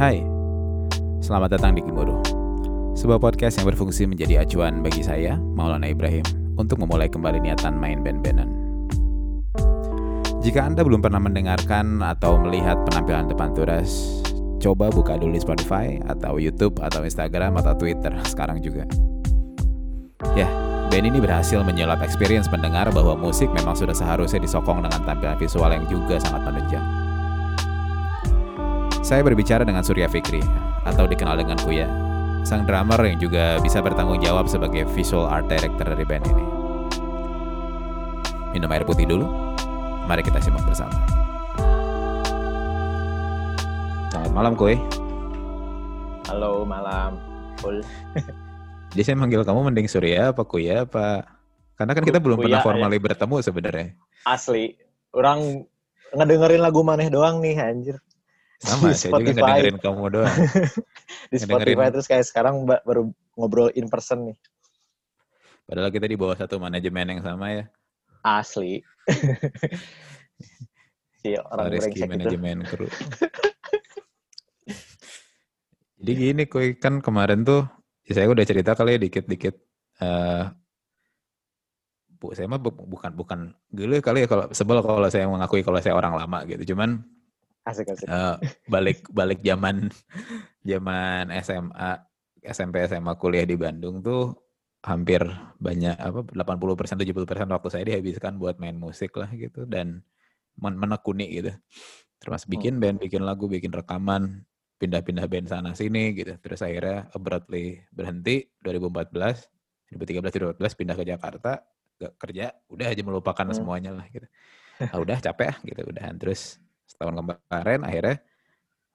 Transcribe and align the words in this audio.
Hai, 0.00 0.24
selamat 1.20 1.60
datang 1.60 1.76
di 1.76 1.84
Gemuruh. 1.84 2.24
Sebuah 2.96 3.20
podcast 3.20 3.60
yang 3.60 3.68
berfungsi 3.68 4.08
menjadi 4.08 4.40
acuan 4.40 4.80
bagi 4.80 5.04
saya, 5.04 5.36
Maulana 5.36 5.92
Ibrahim, 5.92 6.24
untuk 6.56 6.80
memulai 6.80 7.12
kembali 7.12 7.36
niatan 7.36 7.76
main 7.76 8.00
band-bandan. 8.00 8.48
Jika 10.40 10.64
Anda 10.64 10.88
belum 10.88 11.04
pernah 11.04 11.20
mendengarkan 11.20 12.00
atau 12.00 12.40
melihat 12.40 12.80
penampilan 12.88 13.28
depan 13.28 13.52
turas, 13.52 14.24
coba 14.56 14.88
buka 14.88 15.20
dulu 15.20 15.36
di 15.36 15.44
Spotify 15.44 16.00
atau 16.08 16.40
YouTube 16.40 16.80
atau 16.80 17.04
Instagram 17.04 17.60
atau 17.60 17.76
Twitter 17.76 18.16
sekarang 18.32 18.64
juga. 18.64 18.88
Ya, 20.32 20.48
band 20.88 21.12
ini 21.12 21.20
berhasil 21.20 21.60
menyulap 21.60 22.00
experience 22.00 22.48
pendengar 22.48 22.88
bahwa 22.88 23.20
musik 23.20 23.52
memang 23.52 23.76
sudah 23.76 23.92
seharusnya 23.92 24.40
disokong 24.40 24.80
dengan 24.80 25.04
tampilan 25.04 25.36
visual 25.36 25.68
yang 25.68 25.84
juga 25.92 26.16
sangat 26.16 26.40
menunjang. 26.48 27.09
Saya 29.10 29.26
berbicara 29.26 29.66
dengan 29.66 29.82
Surya 29.82 30.06
Fikri, 30.06 30.38
atau 30.86 31.02
dikenal 31.02 31.42
dengan 31.42 31.58
Kuya, 31.58 31.90
sang 32.46 32.62
drummer 32.62 33.02
yang 33.02 33.18
juga 33.18 33.58
bisa 33.58 33.82
bertanggung 33.82 34.22
jawab 34.22 34.46
sebagai 34.46 34.86
visual 34.94 35.26
art 35.26 35.50
director 35.50 35.82
dari 35.82 36.06
band 36.06 36.30
ini. 36.30 36.44
Minum 38.54 38.70
air 38.70 38.86
putih 38.86 39.10
dulu, 39.10 39.26
mari 40.06 40.22
kita 40.22 40.38
simak 40.38 40.62
bersama. 40.62 40.94
Selamat 44.14 44.30
malam 44.30 44.54
Kuy. 44.54 44.78
Halo 46.30 46.62
malam, 46.62 47.18
Full. 47.58 47.82
Jadi 48.94 49.02
saya 49.02 49.18
manggil 49.18 49.42
kamu 49.42 49.74
mending 49.74 49.90
Surya 49.90 50.30
apa 50.30 50.46
Kuya 50.46 50.86
apa? 50.86 51.26
Karena 51.74 51.98
kan 51.98 52.06
kita 52.06 52.22
belum 52.22 52.38
Kuya, 52.38 52.46
pernah 52.46 52.60
ya. 52.62 52.66
formally 52.70 52.98
bertemu 53.02 53.36
sebenarnya. 53.42 53.90
Asli, 54.22 54.78
orang 55.10 55.66
ngedengerin 56.14 56.62
lagu 56.62 56.86
maneh 56.86 57.10
doang 57.10 57.42
nih 57.42 57.58
anjir. 57.58 57.98
Sama, 58.60 58.92
Di 58.92 59.00
saya 59.00 59.12
juga 59.16 59.32
ngedengerin 59.32 59.78
kamu 59.80 60.04
doang. 60.12 60.28
Di. 61.32 61.38
Spotify 61.40 61.88
terus 61.88 62.04
kayak 62.04 62.28
sekarang 62.28 62.68
ba- 62.68 62.84
baru 62.84 63.08
ngobrol 63.32 63.72
in 63.72 63.88
person 63.88 64.28
nih. 64.28 64.36
Padahal 65.64 65.88
kita 65.88 66.04
di 66.04 66.18
bawah 66.18 66.36
satu 66.36 66.60
manajemen 66.60 67.16
yang 67.16 67.22
sama 67.24 67.46
ya. 67.56 67.64
Asli. 68.20 68.84
si 71.24 71.32
orang 71.50 71.72
Rizky 71.72 72.04
manajemen 72.04 72.66
kru. 72.68 72.84
Jadi 76.00 76.12
gini 76.16 76.44
kuy, 76.48 76.76
kan 76.80 77.00
kemarin 77.04 77.44
tuh 77.44 77.64
ya 78.08 78.12
saya 78.20 78.28
udah 78.28 78.44
cerita 78.44 78.72
kali 78.76 78.96
ya 78.96 79.00
dikit-dikit. 79.00 79.54
eh 80.00 80.44
bu, 82.20 82.36
saya 82.36 82.44
mah 82.48 82.60
bu- 82.60 82.72
bukan 82.72 83.12
bukan 83.16 83.40
gila 83.72 84.00
kali 84.04 84.24
ya 84.24 84.28
kalau 84.28 84.48
sebel 84.52 84.84
kalau 84.84 85.08
saya 85.08 85.24
mengakui 85.28 85.64
kalau 85.64 85.80
saya 85.80 85.96
orang 85.96 86.12
lama 86.16 86.44
gitu. 86.44 86.76
Cuman 86.76 87.04
Asik 87.64 87.92
asik. 87.92 88.08
eh, 88.08 88.36
balik 88.66 89.04
balik 89.12 89.44
zaman 89.44 89.92
zaman 90.64 91.28
SMA 91.44 91.90
SMP 92.40 92.80
SMA 92.88 93.12
kuliah 93.20 93.44
di 93.44 93.56
Bandung 93.56 94.00
tuh 94.00 94.32
hampir 94.80 95.20
banyak 95.60 95.92
apa 96.00 96.24
80% 96.32 96.96
70% 96.96 97.52
waktu 97.52 97.68
saya 97.68 97.84
dihabiskan 97.84 98.40
buat 98.40 98.56
main 98.56 98.80
musik 98.80 99.12
lah 99.20 99.28
gitu 99.36 99.68
dan 99.68 100.00
men- 100.56 100.78
menekuni 100.80 101.28
gitu. 101.36 101.52
Termasuk 102.20 102.48
bikin 102.52 102.80
band, 102.80 102.96
bikin 103.00 103.24
lagu, 103.24 103.44
bikin 103.48 103.72
rekaman, 103.72 104.44
pindah-pindah 104.80 105.28
band 105.28 105.48
sana 105.52 105.76
sini 105.76 106.16
gitu. 106.16 106.32
Terus 106.40 106.64
akhirnya 106.64 107.12
abruptly 107.12 107.84
berhenti 107.92 108.48
2014, 108.64 109.48
2013 109.92 110.56
2014 110.56 110.72
pindah 110.80 110.96
ke 110.96 111.04
Jakarta, 111.04 111.52
gak 112.00 112.12
kerja, 112.16 112.56
udah 112.72 112.86
aja 112.88 113.02
melupakan 113.04 113.44
Hmm. 113.44 113.56
semuanya 113.56 113.92
lah 113.92 114.08
gitu. 114.08 114.24
Ah, 114.80 114.96
udah 114.96 115.20
capek 115.20 115.52
ah 115.52 115.56
gitu 115.60 115.80
udahan 115.92 116.16
terus 116.16 116.56
setahun 117.00 117.16
kemarin 117.16 117.80
akhirnya 117.80 118.16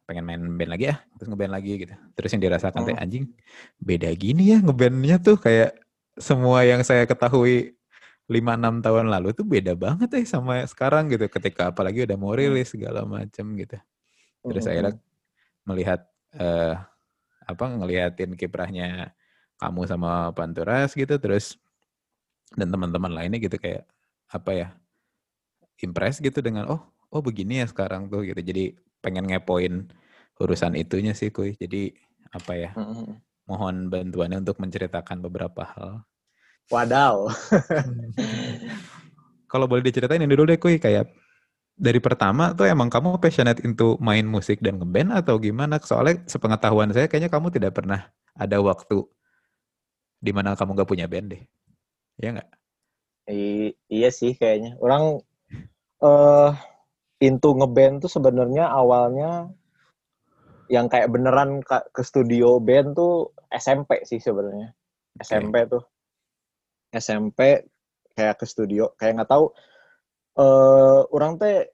pengen 0.05 0.23
main 0.29 0.41
band 0.53 0.69
lagi 0.77 0.93
ya 0.93 1.01
terus 1.17 1.27
ngeband 1.33 1.53
lagi 1.57 1.71
gitu 1.81 1.95
terus 2.13 2.29
yang 2.37 2.43
dirasakan 2.45 2.85
teh 2.85 2.93
Hmm. 2.93 3.01
anjing 3.01 3.25
beda 3.81 4.13
gini 4.13 4.53
ya 4.53 4.61
ngebandnya 4.61 5.17
tuh 5.17 5.41
kayak 5.41 5.73
semua 6.21 6.61
yang 6.61 6.85
saya 6.85 7.09
ketahui 7.09 7.73
5-6 8.29 8.85
tahun 8.85 9.09
lalu 9.09 9.33
tuh 9.33 9.45
beda 9.49 9.73
banget 9.73 10.13
eh 10.21 10.25
sama 10.29 10.61
sekarang 10.69 11.09
gitu 11.09 11.25
ketika 11.25 11.73
apalagi 11.73 12.05
udah 12.05 12.17
mau 12.21 12.37
rilis 12.37 12.69
segala 12.77 13.01
macem 13.09 13.57
gitu 13.57 13.81
terus 14.45 14.61
Mm-mm. 14.61 14.71
akhirnya 14.77 14.93
melihat 15.65 15.99
eh 16.37 16.77
apa 17.45 17.65
ngeliatin 17.65 18.37
kiprahnya 18.37 19.09
kamu 19.57 19.89
sama 19.89 20.29
Panturas 20.37 20.93
gitu 20.93 21.17
terus 21.17 21.57
dan 22.53 22.69
teman-teman 22.69 23.09
lainnya 23.09 23.41
gitu 23.41 23.57
kayak 23.57 23.89
apa 24.29 24.51
ya 24.53 24.67
impress 25.81 26.21
gitu 26.21 26.45
dengan 26.45 26.69
oh 26.69 26.81
oh 27.15 27.23
begini 27.23 27.63
ya 27.63 27.65
sekarang 27.71 28.11
tuh 28.11 28.27
gitu 28.27 28.41
jadi 28.43 28.75
pengen 29.03 29.25
ngepoin 29.31 29.87
urusan 30.41 30.75
itunya 30.75 31.15
sih 31.15 31.31
kuy 31.31 31.55
jadi 31.55 31.95
apa 32.35 32.53
ya 32.59 32.71
Mm-mm. 32.75 33.15
mohon 33.49 33.87
bantuannya 33.93 34.43
untuk 34.43 34.57
menceritakan 34.59 35.23
beberapa 35.23 35.63
hal 35.63 36.03
Wadaw. 36.73 37.29
kalau 39.51 39.65
boleh 39.69 39.85
diceritain 39.85 40.23
ini 40.25 40.33
dulu 40.33 40.49
deh 40.49 40.59
kuy 40.59 40.81
kayak 40.81 41.05
dari 41.75 41.99
pertama 41.99 42.55
tuh 42.57 42.65
emang 42.71 42.89
kamu 42.89 43.19
passionate 43.19 43.61
into 43.67 43.99
main 43.99 44.23
musik 44.25 44.63
dan 44.63 44.79
ngeband 44.79 45.11
atau 45.11 45.35
gimana? 45.37 45.77
Soalnya 45.83 46.23
sepengetahuan 46.25 46.89
saya 46.95 47.11
kayaknya 47.11 47.29
kamu 47.29 47.51
tidak 47.53 47.77
pernah 47.77 48.09
ada 48.35 48.57
waktu 48.63 49.03
di 50.19 50.31
mana 50.33 50.57
kamu 50.57 50.81
gak 50.81 50.89
punya 50.89 51.05
band 51.05 51.35
deh. 51.35 51.41
Ya 52.19 52.33
nggak? 52.33 52.49
I- 53.29 53.75
iya 53.91 54.09
sih 54.09 54.33
kayaknya. 54.39 54.79
Orang 54.81 55.21
eh 56.03 56.51
into 57.23 57.49
ngeband 57.55 58.03
tuh 58.03 58.11
sebenarnya 58.11 58.67
awalnya 58.67 59.49
yang 60.67 60.89
kayak 60.89 61.13
beneran 61.13 61.61
ke 61.65 62.01
studio 62.01 62.57
band 62.57 62.97
tuh 62.97 63.31
SMP 63.53 64.01
sih 64.03 64.17
sebenarnya. 64.17 64.73
SMP 65.21 65.69
tuh. 65.69 65.83
SMP 66.89 67.63
kayak 68.15 68.35
ke 68.39 68.45
studio, 68.47 68.95
kayak 68.97 69.21
nggak 69.21 69.31
tahu 69.31 69.51
eh 70.35 71.01
orang 71.15 71.39
teh 71.39 71.71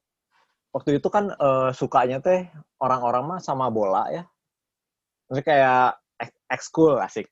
waktu 0.75 1.01
itu 1.01 1.07
kan 1.09 1.33
eh, 1.33 1.69
sukanya 1.73 2.21
teh 2.21 2.45
orang-orang 2.83 3.23
mah 3.25 3.39
sama 3.41 3.71
bola 3.73 4.11
ya. 4.11 4.23
Maksudnya 5.29 5.45
kayak 5.47 5.85
ek- 6.19 6.41
ekskul 6.51 6.99
asik. 7.01 7.31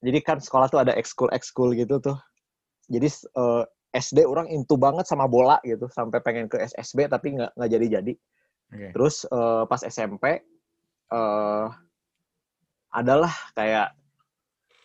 Jadi 0.00 0.18
kan 0.24 0.40
sekolah 0.40 0.66
tuh 0.72 0.80
ada 0.80 0.96
ekskul 0.96 1.28
ekskul 1.30 1.76
gitu 1.76 2.00
tuh 2.00 2.16
jadi 2.90 3.06
eh, 3.06 3.64
SD 3.90 4.22
orang 4.22 4.46
into 4.50 4.78
banget 4.78 5.06
sama 5.06 5.26
bola 5.26 5.58
gitu 5.66 5.90
sampai 5.90 6.22
pengen 6.22 6.46
ke 6.46 6.62
SSB 6.62 7.10
tapi 7.10 7.34
nggak 7.34 7.50
nggak 7.58 7.70
jadi 7.70 7.86
jadi 8.00 8.12
Oke. 8.70 8.88
terus 8.94 9.26
eh, 9.26 9.64
pas 9.66 9.82
SMP 9.82 10.24
eh 11.10 11.66
adalah 12.90 13.34
kayak 13.54 13.94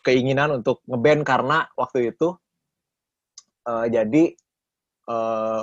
keinginan 0.02 0.62
untuk 0.62 0.82
ngeband 0.86 1.22
karena 1.22 1.70
waktu 1.78 2.10
itu 2.10 2.34
eh, 3.66 3.86
jadi 3.90 4.24
eh 5.06 5.62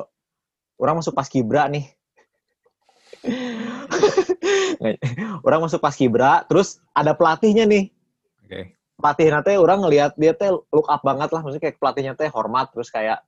orang 0.80 0.96
masuk 1.04 1.16
pas 1.16 1.28
kibra 1.28 1.68
nih 1.68 1.84
orang 5.48 5.60
masuk 5.68 5.84
pas 5.84 5.96
kibra 5.96 6.44
terus 6.48 6.80
ada 6.96 7.16
pelatihnya 7.16 7.68
nih 7.68 7.92
Oke. 8.44 8.76
pelatih 9.00 9.28
nanti 9.32 9.56
orang 9.60 9.84
ngelihat 9.84 10.16
dia 10.16 10.34
teh 10.36 10.52
look 10.52 10.88
up 10.88 11.04
banget 11.04 11.32
lah 11.32 11.42
maksudnya 11.44 11.64
kayak 11.68 11.80
pelatihnya 11.80 12.14
teh 12.16 12.30
hormat 12.32 12.72
terus 12.72 12.92
kayak 12.92 13.20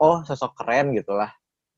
oh 0.00 0.24
sosok 0.24 0.56
keren 0.56 0.96
gitu 0.96 1.12
lah 1.12 1.30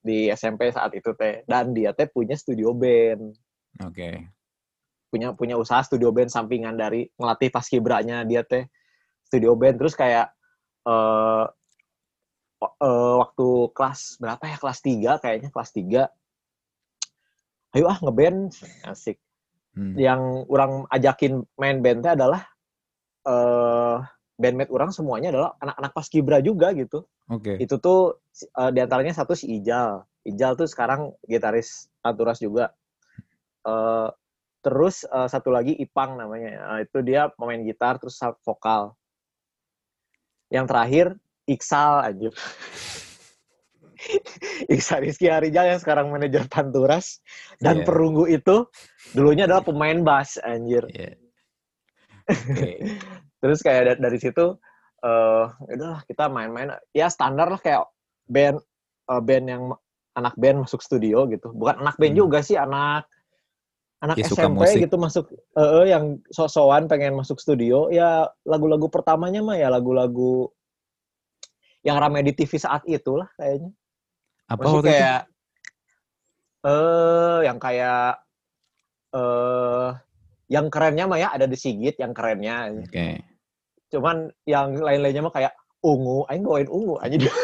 di 0.03 0.31
SMP 0.31 0.71
saat 0.71 0.95
itu 0.95 1.15
teh. 1.15 1.43
Dan 1.47 1.75
dia 1.75 1.91
teh 1.95 2.07
punya 2.07 2.35
studio 2.39 2.73
band. 2.75 3.35
Oke. 3.83 4.31
punya 5.13 5.37
punya 5.37 5.61
usaha 5.61 5.85
studio 5.85 6.09
band 6.09 6.33
sampingan 6.33 6.73
dari 6.73 7.05
ngelatih 7.21 7.53
paskibranya 7.53 8.25
dia 8.25 8.41
teh. 8.41 8.65
Studio 9.29 9.53
band 9.53 9.77
terus 9.77 9.93
kayak 9.93 10.33
wa- 12.57 12.77
eh, 12.81 13.15
waktu 13.21 13.49
kelas 13.77 14.17
berapa 14.17 14.41
ya? 14.49 14.57
Kelas 14.57 14.79
3 14.81 15.11
kayaknya 15.21 15.51
kelas 15.53 15.71
3 15.77 16.03
ayo 17.77 17.85
ah 17.89 17.99
ngeband. 18.01 18.53
Asik. 18.89 19.21
Hmm. 19.73 19.97
yang 19.97 20.45
orang 20.53 20.85
ajakin 20.93 21.49
main 21.57 21.81
band 21.81 22.05
teh 22.05 22.13
adalah 22.13 22.45
eh 23.25 23.97
bandmate 24.43 24.75
orang 24.75 24.91
semuanya 24.91 25.31
adalah 25.31 25.55
anak-anak 25.63 25.93
paskibra 25.95 26.43
juga 26.43 26.75
gitu. 26.75 27.07
Oke. 27.31 27.63
Itu 27.63 27.79
tuh 27.79 28.19
eh, 28.43 28.71
di 28.75 28.83
antaranya 28.83 29.15
satu 29.15 29.39
si 29.39 29.47
Ijal. 29.63 30.03
Ijal 30.27 30.59
tuh 30.59 30.67
sekarang 30.67 31.15
gitaris 31.31 31.87
Anturas 32.03 32.43
juga. 32.43 32.75
Eh 33.63 34.11
terus 34.63 35.07
eh, 35.07 35.29
satu 35.31 35.55
lagi 35.55 35.79
Ipang 35.79 36.19
namanya. 36.19 36.83
Eh, 36.83 36.91
itu 36.91 36.99
dia 37.07 37.31
pemain 37.31 37.63
gitar 37.63 38.03
terus 38.03 38.19
vokal. 38.43 38.99
Yang 40.51 40.67
terakhir 40.67 41.07
Iksal 41.47 41.93
anjir. 42.07 42.35
Iksal 44.75 45.07
Rizky 45.07 45.31
Harijal 45.31 45.75
yang 45.75 45.81
sekarang 45.83 46.11
manajer 46.11 46.47
Panturas 46.51 47.23
dan 47.63 47.83
Iya. 47.83 47.87
perunggu 47.87 48.27
itu 48.27 48.67
dulunya 49.15 49.47
adalah 49.47 49.63
pemain 49.63 50.03
bass 50.03 50.43
anjir. 50.43 50.83
Iya. 50.91 51.15
Oke. 52.31 52.71
terus 53.43 53.59
kayak 53.61 53.83
da- 53.85 54.01
dari 54.01 54.17
situ 54.17 54.55
eh 55.03 55.45
udahlah 55.69 56.07
kita 56.07 56.31
main-main 56.31 56.71
ya 56.93 57.11
standar 57.11 57.51
lah 57.51 57.59
kayak 57.59 57.83
band 58.25 58.63
eh, 59.11 59.21
band 59.21 59.45
yang 59.45 59.63
anak 60.15 60.39
band 60.39 60.63
masuk 60.63 60.79
studio 60.79 61.27
gitu 61.27 61.51
bukan 61.51 61.83
anak 61.83 61.99
band 61.99 62.15
Hmm. 62.15 62.23
juga 62.23 62.39
sih 62.41 62.55
anak 62.55 63.11
anak 63.99 64.19
Ya, 64.19 64.27
SMP 64.27 64.47
musik. 64.49 64.79
gitu 64.81 64.97
masuk 64.97 65.25
eh, 65.33 65.71
eh, 65.81 65.87
yang 65.91 66.05
sosokan 66.29 66.87
pengen 66.87 67.15
masuk 67.15 67.39
studio 67.39 67.87
ya 67.89 68.31
lagu-lagu 68.43 68.87
pertamanya 68.87 69.43
mah 69.43 69.55
ya 69.55 69.67
lagu-lagu 69.69 70.51
yang 71.83 71.99
ramai 71.99 72.23
di 72.23 72.31
TV 72.31 72.55
saat 72.57 72.87
itu 72.87 73.19
lah 73.19 73.27
kayaknya. 73.35 73.75
Apa 74.47 74.63
itu? 74.65 74.87
kayak 74.87 75.21
eh 76.63 77.39
yang 77.43 77.59
kayak 77.59 78.23
eh 79.13 79.89
yang 80.47 80.67
kerennya 80.69 81.05
mah 81.07 81.19
ya 81.19 81.29
ada 81.33 81.47
di 81.47 81.59
Sigit 81.59 81.99
yang 81.99 82.15
kerennya. 82.15 82.71
Oke. 82.77 83.19
Cuman 83.93 84.33
yang 84.49 84.73
lain-lainnya 84.81 85.23
mah 85.29 85.35
kayak 85.37 85.53
ungu, 85.85 86.25
aing 86.33 86.43
bawain 86.49 86.69
ungu 86.73 86.97
aja 87.05 87.17
dia. 87.23 87.35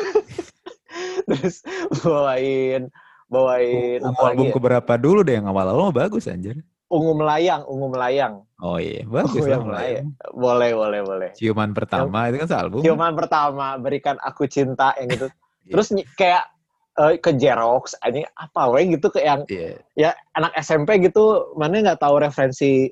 Terus 1.28 1.60
bawain 2.00 2.88
bawain 3.28 4.00
Ungu 4.00 4.16
apa 4.16 4.32
album 4.32 4.48
ya? 4.48 4.54
keberapa 4.56 4.92
dulu 4.96 5.20
deh 5.20 5.36
yang 5.36 5.46
awal-awal 5.52 5.92
mah 5.92 6.08
bagus 6.08 6.24
anjir. 6.26 6.64
Ungu 6.88 7.12
melayang, 7.20 7.68
ungu 7.68 7.92
melayang. 7.92 8.48
Oh 8.64 8.80
iya, 8.80 9.04
bagus 9.04 9.44
Ungu 9.44 9.52
yang 9.52 9.68
melayang. 9.68 10.08
Boleh, 10.32 10.72
boleh, 10.72 11.00
boleh. 11.04 11.30
Ciuman 11.36 11.76
pertama 11.76 12.32
itu 12.32 12.40
kan 12.40 12.48
sealbum. 12.48 12.80
Ciuman 12.80 13.12
pertama, 13.12 13.76
berikan 13.76 14.16
aku 14.24 14.48
cinta 14.48 14.96
yang 14.96 15.12
gitu. 15.12 15.28
Terus 15.76 15.92
kayak 16.16 16.48
eh, 16.96 17.20
ke 17.20 17.36
Xerox, 17.36 17.92
anjing 18.00 18.24
apa 18.32 18.72
we 18.72 18.88
gitu 18.88 19.12
ke 19.12 19.20
yang 19.20 19.44
Iya, 19.52 19.76
ya 19.92 20.10
anak 20.32 20.56
SMP 20.56 20.96
gitu, 21.04 21.52
mana 21.60 21.84
nggak 21.84 22.00
tahu 22.00 22.24
referensi 22.24 22.88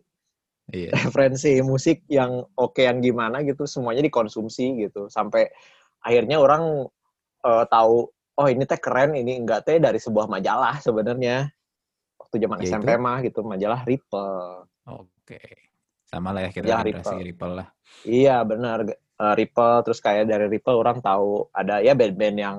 iya. 0.71 0.91
referensi 0.95 1.59
musik 1.63 2.03
yang 2.11 2.43
okean 2.55 3.03
gimana 3.03 3.43
gitu, 3.43 3.67
semuanya 3.67 4.03
dikonsumsi 4.03 4.87
gitu. 4.87 5.07
Sampai 5.11 5.51
akhirnya 6.03 6.39
orang 6.39 6.87
eh, 7.45 7.65
tahu 7.71 8.11
oh 8.37 8.49
ini 8.53 8.65
teh 8.69 8.79
keren, 8.81 9.17
ini 9.17 9.41
enggak 9.41 9.65
teh 9.65 9.79
dari 9.81 9.97
sebuah 9.99 10.27
majalah 10.27 10.79
sebenarnya. 10.79 11.49
Waktu 12.17 12.37
zaman 12.43 12.59
Yaitu? 12.61 12.71
SMP 12.75 12.91
mah 12.99 13.19
gitu, 13.23 13.41
majalah 13.47 13.81
Ripple. 13.87 14.67
Oke. 14.89 15.41
Sama 16.07 16.31
lah 16.31 16.47
ya 16.47 16.51
kita 16.55 16.65
Ya, 16.67 16.79
generasi 16.83 17.17
Ripple. 17.19 17.27
Ripple 17.27 17.53
lah. 17.59 17.69
Iya 18.07 18.37
benar 18.47 18.79
Eh, 19.17 19.33
Ripple 19.33 19.81
terus 19.81 20.05
kayak 20.05 20.29
dari 20.29 20.45
Ripple 20.53 20.77
orang 20.77 21.01
tahu 21.01 21.49
ada 21.49 21.81
ya 21.81 21.97
band-band 21.97 22.37
yang 22.37 22.57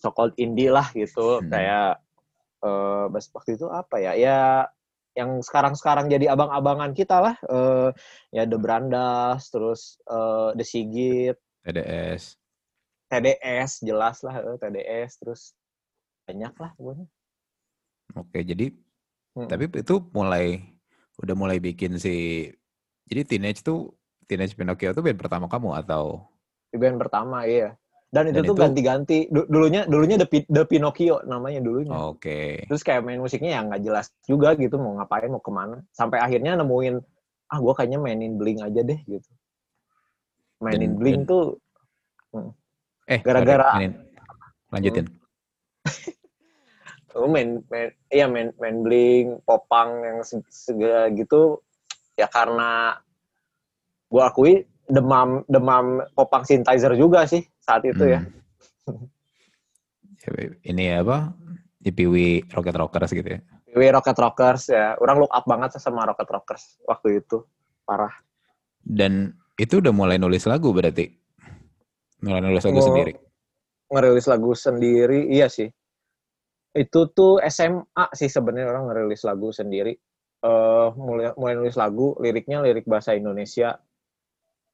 so 0.00 0.08
called 0.08 0.32
indie 0.40 0.72
lah 0.72 0.88
gitu 0.96 1.44
Hmm. 1.44 1.52
kayak 1.52 2.00
bas- 3.12 3.28
waktu 3.36 3.60
itu 3.60 3.68
apa 3.68 4.00
ya 4.00 4.16
ya 4.16 4.64
yang 5.12 5.44
sekarang-sekarang 5.44 6.08
jadi 6.08 6.32
abang-abangan 6.32 6.96
kita 6.96 7.20
lah 7.20 7.36
eh 7.48 7.90
ya 8.32 8.48
The 8.48 8.56
Brandas 8.56 9.52
terus 9.52 10.00
eh 10.08 10.50
The 10.56 10.64
Sigit 10.64 11.36
TDS. 11.62 12.36
TDS 13.12 13.84
jelas 13.84 14.24
lah 14.24 14.40
eh, 14.40 14.56
TDS 14.56 15.10
terus 15.20 15.52
banyak 16.24 16.54
lah 16.56 16.70
pokoknya. 16.78 17.06
Oke, 18.16 18.40
jadi 18.44 18.72
Mm. 19.32 19.48
tapi 19.48 19.64
itu 19.64 19.96
mulai 20.12 20.60
udah 21.16 21.32
mulai 21.32 21.56
bikin 21.56 21.96
si 21.96 22.44
jadi 23.08 23.24
Teenage 23.24 23.64
tuh 23.64 23.96
Teenage 24.28 24.52
Pinocchio 24.52 24.92
tuh 24.92 25.00
band 25.00 25.16
pertama 25.16 25.48
kamu 25.48 25.72
atau 25.80 26.28
band 26.68 27.00
pertama 27.00 27.48
iya 27.48 27.72
dan 28.12 28.28
itu 28.28 28.38
Dan 28.38 28.44
tuh 28.44 28.54
itu- 28.54 28.60
ganti-ganti. 28.60 29.18
Du- 29.26 29.48
dulunya 29.48 29.82
dulunya 29.84 30.20
The, 30.20 30.28
The 30.44 30.62
Pinocchio 30.64 31.24
namanya 31.24 31.58
dulunya. 31.58 31.96
Oke. 31.96 32.68
terus 32.68 32.84
kayak 32.84 33.02
main 33.02 33.18
musiknya 33.18 33.56
yang 33.56 33.72
nggak 33.72 33.82
jelas 33.82 34.12
juga 34.22 34.52
gitu 34.54 34.76
mau 34.76 35.00
ngapain 35.00 35.26
mau 35.26 35.40
ke 35.40 35.48
mana. 35.48 35.80
Sampai 35.90 36.20
akhirnya 36.20 36.54
nemuin 36.54 37.00
ah 37.48 37.58
gue 37.58 37.72
kayaknya 37.72 37.98
mainin 37.98 38.36
bling 38.36 38.60
aja 38.60 38.80
deh 38.80 39.00
gitu. 39.02 39.30
Mainin 40.58 40.92
Dan- 40.92 40.98
bling 41.00 41.20
dan- 41.20 41.28
tuh 41.28 41.44
Eh, 43.04 43.18
Gara-gara- 43.18 43.76
lanjutin. 44.70 45.04
gue 47.12 47.28
main 47.28 47.60
main 47.68 47.88
iya 48.08 48.24
main 48.24 48.56
main 48.56 48.80
bling 48.80 49.40
popang 49.42 50.00
yang 50.00 50.18
se- 50.20 50.48
segala 50.48 51.12
gitu 51.12 51.60
ya 52.14 52.24
karena 52.24 52.96
gue 54.08 54.22
akui 54.22 54.52
demam 54.86 55.44
demam 55.44 56.00
popang 56.12 56.40
synthesizer 56.42 56.96
juga 56.96 57.28
sih 57.28 57.44
saat 57.62 57.82
itu 57.84 58.04
ya 58.04 58.20
Hmm. 58.82 59.06
Ini 60.62 61.02
apa? 61.02 61.34
IPW 61.82 62.46
Rocket 62.50 62.74
Rockers 62.74 63.10
gitu 63.10 63.26
ya. 63.26 63.40
We 63.74 63.90
Rocket 63.90 64.14
Rockers 64.14 64.70
ya 64.70 64.94
orang 64.98 65.18
look 65.18 65.30
up 65.30 65.42
banget 65.42 65.74
sama 65.76 66.02
Rocket 66.04 66.28
Rockers 66.28 66.78
waktu 66.84 67.18
itu 67.18 67.42
parah 67.82 68.12
Dan 68.78 69.30
itu 69.54 69.78
udah 69.78 69.90
mulai 69.90 70.18
nulis 70.18 70.46
lagu 70.46 70.70
berarti. 70.70 71.10
Mulai 72.20 72.38
nulis 72.40 72.62
lagu 72.62 72.78
Oh. 72.78 72.86
sendiri. 72.86 73.12
ngerilis 73.88 74.24
lagu 74.24 74.50
sendiri 74.52 75.28
iya 75.28 75.52
sih 75.52 75.68
itu 76.72 77.00
tuh 77.12 77.36
SMA 77.44 78.08
sih 78.16 78.24
sebenarnya 78.24 78.72
orang 78.72 78.88
ngerilis 78.88 79.20
lagu 79.22 79.52
sendiri 79.52 79.92
eh 80.40 80.88
mulai 80.96 81.36
mulai 81.36 81.54
nulis 81.54 81.76
lagu 81.76 82.16
liriknya 82.16 82.64
lirik 82.64 82.88
bahasa 82.88 83.12
Indonesia 83.12 83.76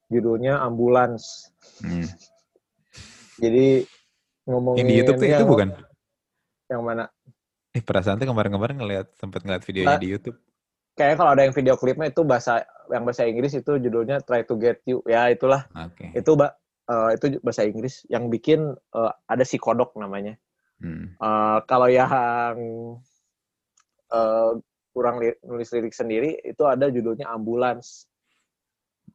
judulnya 0.07 0.63
ambulans 0.63 1.51
Hmm. 1.83 2.07
Jadi 3.39 3.87
ngomongin 4.45 4.83
Yang 4.83 4.89
di 4.89 4.97
YouTube 4.99 5.17
tuh 5.17 5.29
itu 5.29 5.45
bukan? 5.47 5.69
yang 6.69 6.83
mana 6.83 7.05
Eh 7.71 7.81
perasaan 7.81 8.17
tuh 8.17 8.27
kemarin-kemarin 8.27 8.77
ngeliat 8.77 9.07
sempet 9.15 9.41
ngeliat 9.41 9.63
videonya 9.63 9.95
Nah, 9.95 10.01
di 10.01 10.09
YouTube. 10.09 10.37
kayaknya 10.93 11.17
kalau 11.17 11.31
ada 11.31 11.43
yang 11.43 11.55
video 11.55 11.75
klipnya 11.75 12.09
itu 12.09 12.23
bahasa 12.23 12.61
yang 12.89 13.05
bahasa 13.05 13.23
Inggris 13.23 13.55
itu 13.55 13.73
judulnya 13.79 14.19
Try 14.21 14.43
to 14.43 14.57
Get 14.57 14.83
You 14.83 14.99
ya 15.05 15.29
itulah 15.29 15.69
Oke. 15.71 16.11
itu 16.11 16.31
mbak 16.33 16.53
eh, 16.85 17.11
itu 17.15 17.25
bahasa 17.39 17.63
Inggris 17.63 18.03
yang 18.07 18.27
bikin 18.27 18.61
eh, 18.75 19.13
ada 19.25 19.45
si 19.45 19.57
kodok 19.57 19.95
namanya 19.95 20.35
Hmm. 20.79 21.11
Eh, 21.13 21.59
kalau 21.65 21.87
yang 21.87 22.55
eh, 24.09 24.51
kurang 24.91 25.17
li- 25.19 25.39
nulis 25.43 25.69
lirik 25.69 25.91
sendiri 25.91 26.39
itu 26.41 26.63
ada 26.63 26.87
judulnya 26.87 27.29
ambulans. 27.29 28.07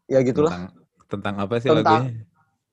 Ya 0.06 0.20
gitulah. 0.22 0.52
Tentang, 0.52 0.76
tentang 1.10 1.36
apa 1.40 1.54
sih 1.60 1.70
Tentang- 1.70 2.04
lagunya? 2.08 2.24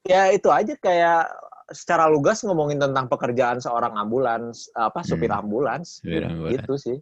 Ya 0.08 0.32
itu 0.32 0.48
aja 0.48 0.72
kayak 0.80 1.28
secara 1.70 2.08
lugas 2.08 2.40
ngomongin 2.42 2.80
tentang 2.80 3.06
pekerjaan 3.06 3.60
seorang 3.60 3.94
ambulans, 4.00 4.72
apa 4.74 5.04
supir 5.04 5.28
Hmm. 5.30 5.44
ambulans, 5.44 6.00
Supir 6.00 6.24
ambulans. 6.24 6.56
gitu 6.56 6.74
sih. 6.80 6.98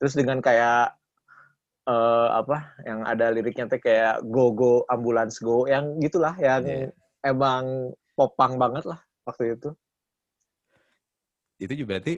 Terus 0.00 0.14
dengan 0.16 0.40
kayak 0.40 0.96
eh, 1.84 2.28
apa 2.32 2.80
yang 2.88 3.04
ada 3.04 3.28
liriknya 3.28 3.68
teh 3.68 3.76
kayak 3.76 4.24
go 4.32 4.56
go 4.56 4.88
ambulans 4.88 5.36
go 5.36 5.68
yang 5.68 6.00
gitulah 6.00 6.32
yang 6.40 6.64
Iya. 6.64 6.88
emang 7.28 7.92
popang 8.16 8.56
banget 8.56 8.88
lah 8.88 9.04
waktu 9.28 9.52
itu. 9.52 9.76
Itu 11.60 11.72
juga 11.76 11.96
berarti 12.00 12.14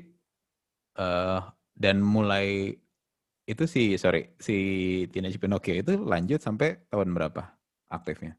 eh 0.97 1.41
dan 1.77 2.01
mulai 2.01 2.73
itu 3.47 3.65
si 3.69 3.99
sorry 4.01 4.33
si 4.41 4.55
Teenage 5.13 5.37
Pinocchio 5.43 5.77
itu 5.77 5.99
lanjut 6.03 6.41
sampai 6.41 6.87
tahun 6.89 7.11
berapa 7.13 7.43
aktifnya? 7.91 8.39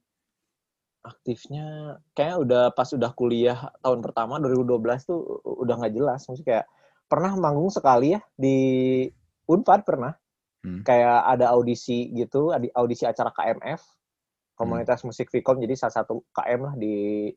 Aktifnya 1.07 1.97
kayak 2.13 2.43
udah 2.43 2.63
pas 2.75 2.89
udah 2.91 3.11
kuliah 3.15 3.71
tahun 3.81 4.03
pertama 4.03 4.37
2012 4.43 5.09
tuh 5.09 5.19
udah 5.43 5.75
nggak 5.79 5.93
jelas. 5.95 6.27
Maksudnya 6.27 6.47
kayak 6.47 6.65
pernah 7.07 7.31
manggung 7.39 7.71
sekali 7.71 8.15
ya 8.17 8.21
di 8.35 8.57
Unpad 9.47 9.81
pernah. 9.87 10.13
Hmm. 10.57 10.81
kayak 10.81 11.37
ada 11.37 11.53
audisi 11.53 12.09
gitu 12.17 12.49
audisi 12.49 13.05
acara 13.05 13.29
KMF 13.29 13.77
komunitas 14.57 15.05
musik 15.05 15.29
Vkom 15.29 15.61
jadi 15.61 15.77
salah 15.77 16.01
satu 16.01 16.25
KM 16.33 16.59
lah 16.65 16.73
di 16.73 17.29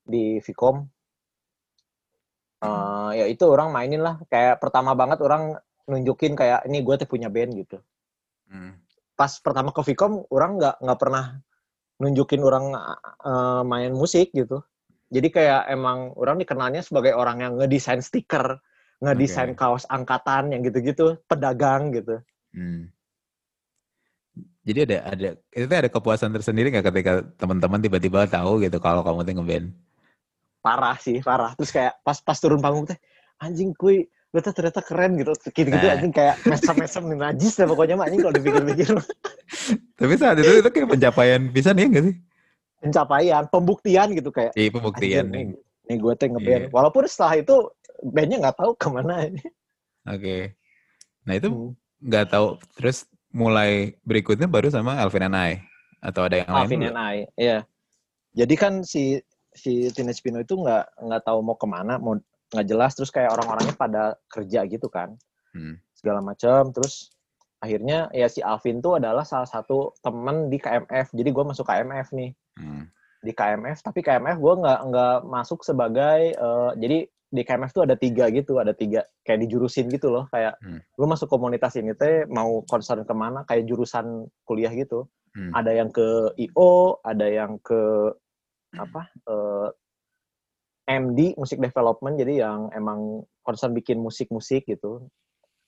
di 0.00 0.40
Vkom. 0.40 0.80
Eh, 2.64 3.10
ya 3.20 3.24
itu 3.28 3.44
orang 3.44 3.68
mainin 3.70 4.00
lah. 4.00 4.16
Kayak 4.32 4.58
pertama 4.64 4.96
banget 4.96 5.20
orang 5.20 5.60
nunjukin 5.84 6.32
kayak 6.34 6.64
ini 6.64 6.80
gue 6.80 6.94
tuh 7.04 7.08
punya 7.08 7.28
band 7.28 7.52
gitu. 7.54 7.78
Hmm. 8.48 8.80
pas 9.12 9.28
pertama 9.44 9.74
ke 9.76 9.82
Vkom 9.84 10.24
orang 10.32 10.56
nggak 10.56 10.76
nggak 10.78 10.98
pernah 11.02 11.36
nunjukin 11.98 12.42
orang 12.42 12.74
eh, 13.26 13.62
main 13.66 13.92
musik 13.94 14.30
gitu 14.34 14.62
jadi 15.08 15.28
kayak 15.32 15.62
emang 15.72 16.12
orang 16.14 16.38
dikenalnya 16.40 16.82
sebagai 16.84 17.16
orang 17.16 17.42
yang 17.42 17.52
ngedesain 17.58 18.02
stiker 18.02 18.60
ngedesain 18.98 19.54
Oke. 19.54 19.58
kaos 19.58 19.84
angkatan 19.86 20.50
yang 20.54 20.62
gitu-gitu 20.66 21.18
pedagang 21.26 21.94
gitu 21.94 22.22
Hmm. 22.48 22.88
Jadi 24.64 24.88
ada 24.88 24.98
ada 25.04 25.30
itu 25.52 25.68
ada 25.68 25.92
kepuasan 25.92 26.32
tersendiri 26.32 26.72
nggak 26.72 26.88
ketika 26.88 27.12
teman-teman 27.36 27.76
tiba-tiba 27.76 28.24
tahu 28.24 28.64
gitu 28.64 28.80
kalau 28.80 29.04
kamu 29.04 29.20
tuh 29.20 29.34
ngeband? 29.36 29.68
parah 30.68 30.96
sih 30.98 31.22
parah 31.22 31.54
terus 31.54 31.70
kayak 31.70 32.02
pas 32.02 32.18
pas 32.20 32.38
turun 32.38 32.60
panggung 32.60 32.84
teh 32.84 32.98
anjing 33.38 33.72
kui 33.72 34.04
lu 34.28 34.38
tuh 34.44 34.52
ternyata 34.52 34.84
keren 34.84 35.16
gitu 35.16 35.32
gitu 35.48 35.68
gitu 35.72 35.80
Nah. 35.80 35.94
anjing 35.96 36.12
kayak 36.12 36.36
mesem-mesem 36.44 37.02
nih 37.08 37.18
najis 37.18 37.52
deh 37.56 37.64
pokoknya 37.64 37.96
mah 37.96 38.06
anjing 38.12 38.20
kalau 38.20 38.34
dipikir-pikir 38.36 38.92
Tapi 39.96 40.14
saat 40.14 40.36
itu 40.36 40.52
itu 40.60 40.68
kayak 40.68 40.88
pencapaian 40.92 41.40
bisa 41.48 41.72
nih 41.72 41.88
nggak 41.88 42.04
sih? 42.12 42.16
pencapaian 42.78 43.42
pembuktian 43.48 44.08
gitu 44.12 44.28
kayak 44.30 44.52
Iya 44.52 44.70
pembuktian 44.70 45.24
nih. 45.32 45.56
nih, 45.88 45.96
gue 45.96 46.12
teh 46.14 46.28
ngeband 46.28 46.68
Iya. 46.68 46.70
walaupun 46.70 47.08
setelah 47.08 47.40
itu 47.40 47.54
bandnya 48.04 48.36
nggak 48.38 48.56
tahu 48.56 48.70
ke 48.76 48.88
mana 48.92 49.14
ini 49.24 49.42
Oke. 50.04 50.52
Nah 51.24 51.34
itu 51.34 51.48
Hmm. 51.48 51.72
nggak 51.98 52.26
tahu 52.30 52.46
terus 52.76 53.08
mulai 53.28 53.96
berikutnya 54.04 54.46
baru 54.46 54.68
sama 54.68 54.96
Alvin 55.00 55.26
and 55.26 55.36
I 55.36 55.50
atau 55.98 56.24
ada 56.24 56.38
yang 56.38 56.48
lain 56.48 56.60
Alvin 56.64 56.82
and 56.86 57.00
I, 57.00 57.16
iya. 57.34 57.58
Jadi 58.32 58.54
kan 58.54 58.84
si 58.84 59.18
si 59.50 59.90
Teenage 59.90 60.22
Pino 60.22 60.38
itu 60.38 60.54
nggak 60.54 61.02
nggak 61.02 61.22
tahu 61.26 61.42
mau 61.42 61.58
ke 61.58 61.66
mana, 61.66 61.98
mau 61.98 62.14
nggak 62.50 62.66
jelas. 62.66 62.92
Terus 62.96 63.10
kayak 63.10 63.32
orang-orangnya 63.32 63.74
pada 63.74 64.02
kerja 64.28 64.64
gitu 64.64 64.88
kan, 64.88 65.14
Hmm. 65.52 65.76
segala 65.92 66.20
macam. 66.20 66.72
Terus 66.72 67.12
akhirnya 67.58 68.06
ya 68.14 68.30
si 68.30 68.38
Alvin 68.38 68.78
tuh 68.78 69.02
adalah 69.02 69.26
salah 69.26 69.50
satu 69.50 69.90
temen 69.98 70.46
di 70.46 70.62
KMF 70.62 71.10
jadi 71.10 71.26
gue 71.26 71.42
masuk 71.42 71.66
KMF 71.66 72.14
nih 72.14 72.30
Hmm. 72.54 72.86
di 73.18 73.34
KMF 73.34 73.82
tapi 73.82 73.98
KMF 73.98 74.38
gue 74.38 74.54
nggak 74.62 74.78
nggak 74.86 75.16
masuk 75.26 75.66
sebagai 75.66 76.38
eh, 76.38 76.70
jadi 76.78 76.98
di 77.28 77.42
KMF 77.42 77.74
tuh 77.74 77.82
ada 77.82 77.98
tiga 77.98 78.30
gitu 78.30 78.62
ada 78.62 78.70
tiga 78.70 79.02
kayak 79.26 79.42
dijurusin 79.42 79.90
gitu 79.90 80.06
loh 80.06 80.30
kayak 80.30 80.54
Hmm. 80.62 80.78
lu 81.02 81.10
masuk 81.10 81.26
komunitas 81.26 81.74
ini 81.74 81.98
teh 81.98 82.30
mau 82.30 82.62
concern 82.62 83.02
ke 83.02 83.10
mana 83.10 83.42
kayak 83.42 83.66
jurusan 83.66 84.30
kuliah 84.46 84.70
gitu 84.70 85.10
Hmm. 85.34 85.50
ada 85.50 85.74
yang 85.74 85.90
ke 85.90 86.30
IO 86.38 87.02
ada 87.02 87.26
yang 87.26 87.58
ke 87.58 88.14
apa 88.78 89.02
eh, 89.26 89.68
MD 90.88 91.36
musik 91.36 91.60
development 91.60 92.16
jadi 92.16 92.48
yang 92.48 92.72
emang 92.72 93.20
concern 93.44 93.76
bikin 93.76 94.00
musik-musik 94.00 94.64
gitu 94.64 95.04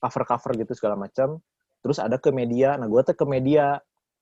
cover-cover 0.00 0.56
gitu 0.56 0.72
segala 0.72 0.96
macam. 0.96 1.44
Terus 1.84 2.00
ada 2.00 2.16
ke 2.16 2.32
media. 2.32 2.80
Nah 2.80 2.88
gue 2.88 3.04
tuh 3.04 3.12
ke 3.12 3.28
media. 3.28 3.76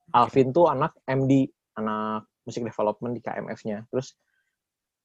Alvin 0.08 0.50
tuh 0.56 0.66
anak 0.66 0.96
MD 1.04 1.46
anak 1.76 2.26
musik 2.48 2.64
development 2.64 3.12
di 3.12 3.20
KMF-nya 3.20 3.84
terus 3.92 4.16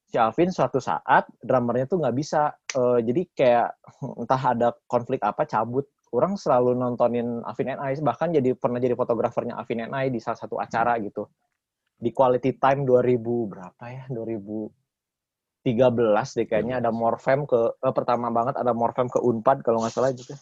si 0.07 0.15
Alvin 0.15 0.47
suatu 0.47 0.79
saat 0.79 1.27
drummernya 1.43 1.91
tuh 1.91 1.99
nggak 1.99 2.15
bisa. 2.15 2.55
Eh, 2.71 2.99
jadi 3.03 3.21
kayak 3.35 3.69
entah 4.23 4.41
ada 4.41 4.73
konflik 4.87 5.21
apa 5.21 5.45
cabut. 5.45 5.85
Orang 6.13 6.37
selalu 6.37 6.77
nontonin 6.77 7.41
Alvin 7.41 7.73
and 7.73 7.81
I 7.81 7.97
bahkan 7.99 8.29
jadi 8.29 8.53
pernah 8.53 8.77
jadi 8.77 8.93
fotografernya 8.93 9.57
Alvin 9.57 9.89
and 9.89 9.93
I 9.97 10.13
di 10.13 10.21
salah 10.21 10.37
satu 10.37 10.61
acara 10.61 11.01
gitu. 11.01 11.25
Di 11.97 12.13
Quality 12.13 12.61
Time 12.61 12.85
2000 12.85 13.51
berapa 13.51 13.83
ya 13.89 14.03
2013 15.63 16.35
deh 16.37 16.45
kayaknya 16.45 16.75
ada 16.83 16.91
Morfem 16.91 17.47
ke 17.47 17.79
eh, 17.79 17.93
pertama 17.95 18.27
banget 18.29 18.59
ada 18.59 18.75
Morfem 18.75 19.07
ke 19.07 19.19
Unpad 19.23 19.63
kalau 19.63 19.79
nggak 19.79 19.95
salah 19.95 20.11
gitu 20.11 20.35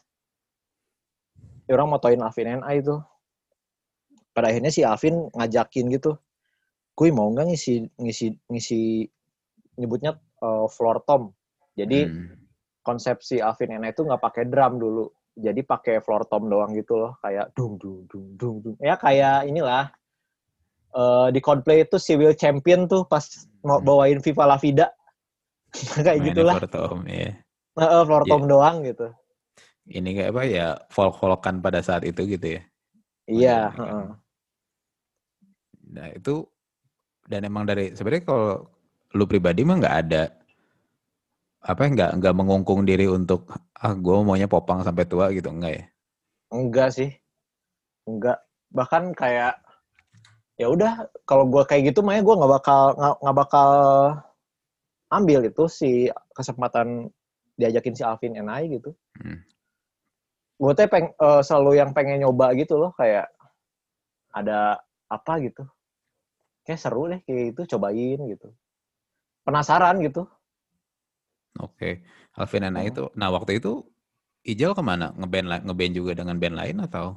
ya, 1.70 1.78
orang 1.78 1.94
motoin 1.94 2.20
Alvin 2.25 2.60
I 2.66 2.82
itu. 2.82 2.98
Pada 4.34 4.50
akhirnya 4.50 4.74
si 4.74 4.82
Alvin 4.82 5.30
ngajakin 5.30 5.94
gitu 5.94 6.18
kui 6.98 7.13
mau 7.13 7.30
nggak 7.30 7.54
ngisi 7.54 7.86
ngisi 8.01 8.28
ngisi 8.50 9.06
nyebutnya 9.78 10.18
eh, 10.18 10.66
floor 10.74 11.06
tom? 11.06 11.30
Jadi 11.78 12.10
Hmm. 12.10 12.34
konsep 12.82 13.22
si 13.22 13.38
Alvin 13.38 13.78
I 13.78 13.94
itu 13.94 14.01
nggak 14.01 14.20
pakai 14.20 14.50
drum 14.50 14.82
dulu 14.82 15.06
jadi 15.38 15.62
pakai 15.63 16.04
floor 16.04 16.28
tom 16.28 16.50
doang 16.50 16.74
gitu 16.75 16.98
loh 16.98 17.16
kayak 17.22 17.54
dung 17.54 17.78
dung 17.78 18.10
dung 18.10 18.25
dung 18.36 18.56
dung. 18.60 18.75
Ya 18.82 18.98
kayak 18.98 19.46
inilah 19.48 19.94
eh 20.92 21.28
di 21.32 21.40
Coldplay 21.40 21.88
itu 21.88 21.96
si 22.01 22.18
Will 22.20 22.36
Champion 22.36 22.90
tuh 22.90 23.06
pas 23.06 23.24
mau 23.63 23.80
Hmm. 23.80 23.86
bawain 23.86 24.20
Viva 24.20 24.44
La 24.44 24.58
Vida 24.60 24.92
kayak 26.06 26.20
Mainnya 26.20 26.32
gitulah 26.32 26.58
for 26.60 26.63
Tom, 26.68 27.00
ya. 27.08 27.32
Heeh, 27.80 28.01
floor 28.08 28.24
Iya. 28.28 28.32
tom 28.32 28.44
doang 28.51 28.78
gitu 28.88 29.08
Ini 29.98 30.10
kayak 30.18 30.32
apa 30.34 30.44
ya 30.46 30.68
folk-folkan 30.96 31.56
pada 31.66 31.80
saat 31.88 32.04
itu 32.06 32.22
gitu 32.34 32.48
ya. 32.58 32.62
iya 33.32 33.58
Iya, 33.74 33.75
heeh. 33.78 34.06
Nah 35.96 36.08
itu 36.18 36.36
dan 37.32 37.42
emang 37.50 37.63
dari 37.70 37.94
sebenarnya 37.96 38.25
kalau 38.28 38.51
lu 39.18 39.25
pribadi 39.32 39.62
mah 39.68 39.78
nggak 39.82 39.98
ada 40.08 40.24
apa 41.72 41.82
ya 41.86 41.90
nggak 41.96 42.12
nggak 42.22 42.36
mengungkung 42.40 42.82
diri 42.90 43.06
untuk 43.18 43.42
ah 43.86 43.94
gue 44.04 44.16
maunya 44.28 44.48
popang 44.54 44.80
sampai 44.86 45.06
tua 45.12 45.25
gitu 45.38 45.50
enggak 45.56 45.72
ya? 45.78 45.84
enggak 46.58 46.90
sih 46.98 47.10
enggak 48.10 48.38
bahkan 48.78 49.04
kayak 49.20 49.54
ya 50.62 50.68
udah 50.75 50.92
kalau 51.30 51.44
gua 51.51 51.63
kayak 51.70 51.84
gitu 51.92 52.00
makanya 52.06 52.24
gua 52.28 52.36
nggak 52.40 52.54
bakal 52.60 52.82
nggak 53.22 53.38
bakal 53.42 53.70
ambil 55.18 55.39
itu 55.50 55.63
si 55.80 55.89
kesempatan 56.38 57.12
diajakin 57.60 57.96
si 57.98 58.03
Alvin 58.08 58.34
and 58.39 58.50
I 58.50 58.63
gitu 58.72 58.91
Hmm. 59.22 59.44
gue 60.62 60.74
teh 60.77 60.88
peng, 60.94 61.08
eh, 61.27 61.41
selalu 61.48 61.72
yang 61.82 61.91
pengen 61.98 62.18
nyoba 62.24 62.48
gitu 62.60 62.74
loh 62.82 62.91
kayak 63.00 63.25
ada 64.32 64.80
apa 65.12 65.34
gitu 65.46 65.63
kayak 66.65 66.82
seru 66.84 67.03
deh 67.12 67.20
kayak 67.25 67.41
gitu 67.53 67.62
cobain 67.77 68.20
gitu 68.32 68.48
penasaran 69.46 69.98
gitu 70.06 70.22
Oke, 71.65 71.89
Alvin 72.39 72.63
and 72.68 72.77
I 72.80 72.86
Hmm. 72.86 72.91
itu, 72.91 73.03
nah 73.20 73.30
waktu 73.36 73.51
itu 73.60 73.72
Ijal 74.51 74.72
ke 74.77 74.84
mana? 74.91 75.08
Ngeband 75.20 75.48
ngeband 75.68 75.94
juga 76.00 76.12
dengan 76.20 76.36
band 76.41 76.56
lain 76.60 76.77
atau? 76.88 77.08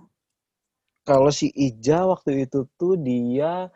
kalau 1.08 1.30
si 1.38 1.46
Ija 1.66 1.98
waktu 2.12 2.30
itu 2.48 2.58
tuh 2.80 2.94
dia 3.06 3.68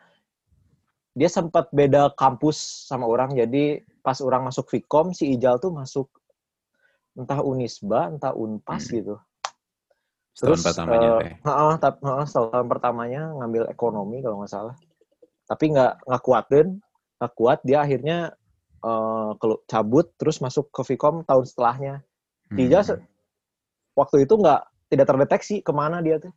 dia 1.17 1.29
sempat 1.29 1.69
beda 1.73 2.13
kampus 2.17 2.57
sama 2.89 3.05
orang 3.09 3.33
jadi 3.37 3.81
pas 3.99 4.17
orang 4.23 4.47
masuk 4.47 4.65
Vkom 4.67 5.11
si 5.11 5.35
Ijal 5.35 5.59
tuh 5.59 5.71
masuk 5.71 6.07
entah 7.17 7.43
Unisba 7.43 8.09
entah 8.09 8.31
Unpas 8.33 8.87
Hmm. 8.87 8.95
gitu. 8.95 9.15
Setahun 10.33 10.63
pertamanya 10.63 11.09
heeh, 11.43 11.73
tap- 11.83 11.99
heeh, 11.99 12.25
setahun 12.25 12.67
pertamanya 12.71 13.21
ngambil 13.35 13.67
ekonomi 13.67 14.23
kalau 14.23 14.39
nggak 14.39 14.51
salah. 14.51 14.75
Tapi 15.45 15.75
nggak 15.75 16.07
nggak 16.07 16.23
kuatin 16.23 16.67
nggak 17.19 17.33
kuat 17.35 17.59
dia 17.67 17.83
akhirnya 17.83 18.31
kelu- 19.35 19.59
cabut 19.67 20.07
terus 20.15 20.39
masuk 20.39 20.71
ke 20.71 20.81
Vkom 20.87 21.27
tahun 21.27 21.43
setelahnya. 21.43 21.93
Se- 22.81 22.95
Hmm. 22.95 23.03
waktu 23.99 24.23
itu 24.23 24.33
nggak 24.39 24.61
tidak 24.89 25.05
terdeteksi 25.05 25.55
ke 25.59 25.71
mana 25.75 25.99
dia 25.99 26.17
tuh. 26.23 26.31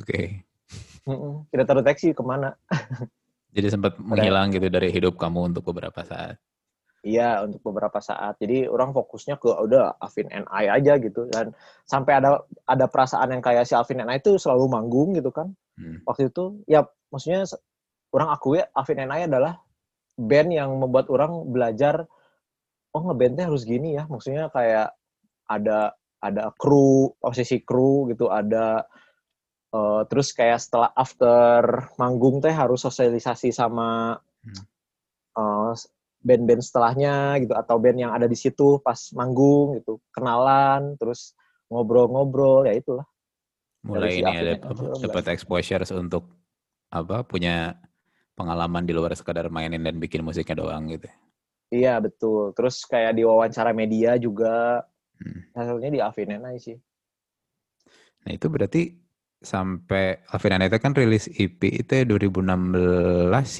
Oke, 0.00 0.46
Mm-mm, 1.06 1.46
tidak 1.52 1.66
terdeteksi 1.68 2.14
ke 2.16 2.22
mana. 2.24 2.56
Jadi 3.56 3.68
sempat 3.72 3.96
menghilang 4.00 4.50
gitu 4.50 4.66
dari 4.68 4.88
hidup 4.90 5.16
kamu 5.16 5.54
untuk 5.54 5.70
beberapa 5.70 6.02
saat. 6.02 6.36
Iya, 7.06 7.46
untuk 7.46 7.62
beberapa 7.62 8.02
saat. 8.02 8.34
Jadi 8.42 8.66
orang 8.66 8.90
fokusnya 8.90 9.38
ke 9.38 9.46
udah 9.46 9.94
Alvin 10.02 10.26
and 10.34 10.50
I 10.50 10.66
aja 10.66 10.98
gitu 10.98 11.30
dan 11.30 11.54
sampai 11.86 12.18
ada 12.18 12.42
ada 12.66 12.90
perasaan 12.90 13.30
yang 13.30 13.38
kayak 13.38 13.62
si 13.62 13.78
Alvin 13.78 14.02
and 14.02 14.10
I 14.10 14.18
itu 14.18 14.34
selalu 14.42 14.66
manggung 14.66 15.14
gitu 15.14 15.30
kan. 15.30 15.54
Hmm. 15.78 16.02
Waktu 16.02 16.34
itu 16.34 16.66
ya 16.66 16.82
maksudnya 17.14 17.46
orang 18.10 18.28
akui 18.34 18.58
Alvin 18.74 19.06
and 19.06 19.14
I 19.14 19.30
adalah 19.30 19.62
band 20.18 20.50
yang 20.50 20.74
membuat 20.74 21.06
orang 21.14 21.46
belajar 21.46 22.10
oh 22.90 23.02
ngebandnya 23.06 23.46
harus 23.46 23.62
gini 23.62 23.94
ya. 23.94 24.10
Maksudnya 24.10 24.50
kayak 24.50 24.98
ada 25.46 25.94
ada 26.18 26.50
kru, 26.58 27.14
posisi 27.22 27.62
kru 27.62 28.10
gitu, 28.10 28.26
ada 28.34 28.82
eh, 29.70 30.02
terus 30.10 30.34
kayak 30.34 30.58
setelah 30.58 30.90
after 30.90 31.86
manggung 32.02 32.42
teh 32.42 32.50
harus 32.50 32.82
sosialisasi 32.82 33.54
sama 33.54 34.18
Hmm. 34.46 34.62
eh, 35.38 35.72
band-band 36.26 36.58
setelahnya 36.58 37.38
gitu 37.38 37.54
atau 37.54 37.78
band 37.78 38.02
yang 38.02 38.10
ada 38.10 38.26
di 38.26 38.34
situ 38.34 38.82
pas 38.82 38.98
manggung 39.14 39.78
gitu 39.78 40.02
kenalan 40.10 40.98
terus 40.98 41.38
ngobrol-ngobrol 41.70 42.66
ya 42.66 42.74
itulah 42.74 43.06
Mulai 43.86 44.18
ini 44.18 44.34
ada 44.34 44.58
dapat 44.98 45.30
exposure 45.30 45.86
untuk 45.94 46.26
apa 46.90 47.22
punya 47.22 47.78
pengalaman 48.34 48.82
di 48.82 48.90
luar 48.90 49.14
sekadar 49.14 49.46
mainin 49.46 49.78
dan 49.78 50.02
bikin 50.02 50.26
musiknya 50.26 50.58
doang 50.58 50.90
gitu. 50.90 51.06
iya 51.70 52.02
betul 52.02 52.50
terus 52.58 52.82
kayak 52.82 53.14
di 53.14 53.22
wawancara 53.22 53.70
media 53.70 54.18
juga 54.18 54.82
Hmm. 55.16 55.48
hasilnya 55.56 55.88
di 55.96 56.00
and 56.28 56.44
I 56.44 56.60
sih 56.60 56.76
Nah 58.26 58.34
itu 58.34 58.50
berarti 58.50 58.90
sampai 59.38 60.18
I 60.26 60.66
itu 60.66 60.78
kan 60.82 60.92
rilis 60.98 61.30
EP 61.30 61.62
itu 61.62 61.94
2016 62.02 62.82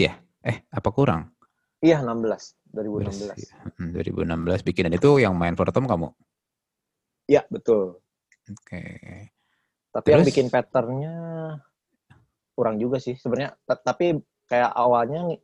ya? 0.03 0.19
Eh 0.43 0.67
apa 0.75 0.91
kurang? 0.91 1.31
Iya 1.87 2.03
16 2.03 2.19
Beres- 2.19 2.55
2016 2.75 3.55
Hmm, 3.79 3.91
2016 3.95 4.61
bikin 4.63 4.91
dan 4.91 4.95
itu 4.95 5.11
yang 5.17 5.33
main 5.33 5.55
for 5.55 5.71
Tom 5.71 5.87
kamu? 5.87 6.11
iya 7.27 7.47
betul 7.47 8.03
Oke. 8.47 8.83
tapi 9.91 10.07
yang 10.09 10.23
Terus? 10.23 10.31
bikin 10.31 10.47
patternnya 10.49 11.15
kurang 12.53 12.77
juga 12.77 12.97
sih 12.97 13.15
sebenarnya 13.15 13.55
Ta- 13.63 13.79
tapi 13.81 14.19
kayak 14.45 14.71
awalnya 14.73 15.25
ng- 15.25 15.43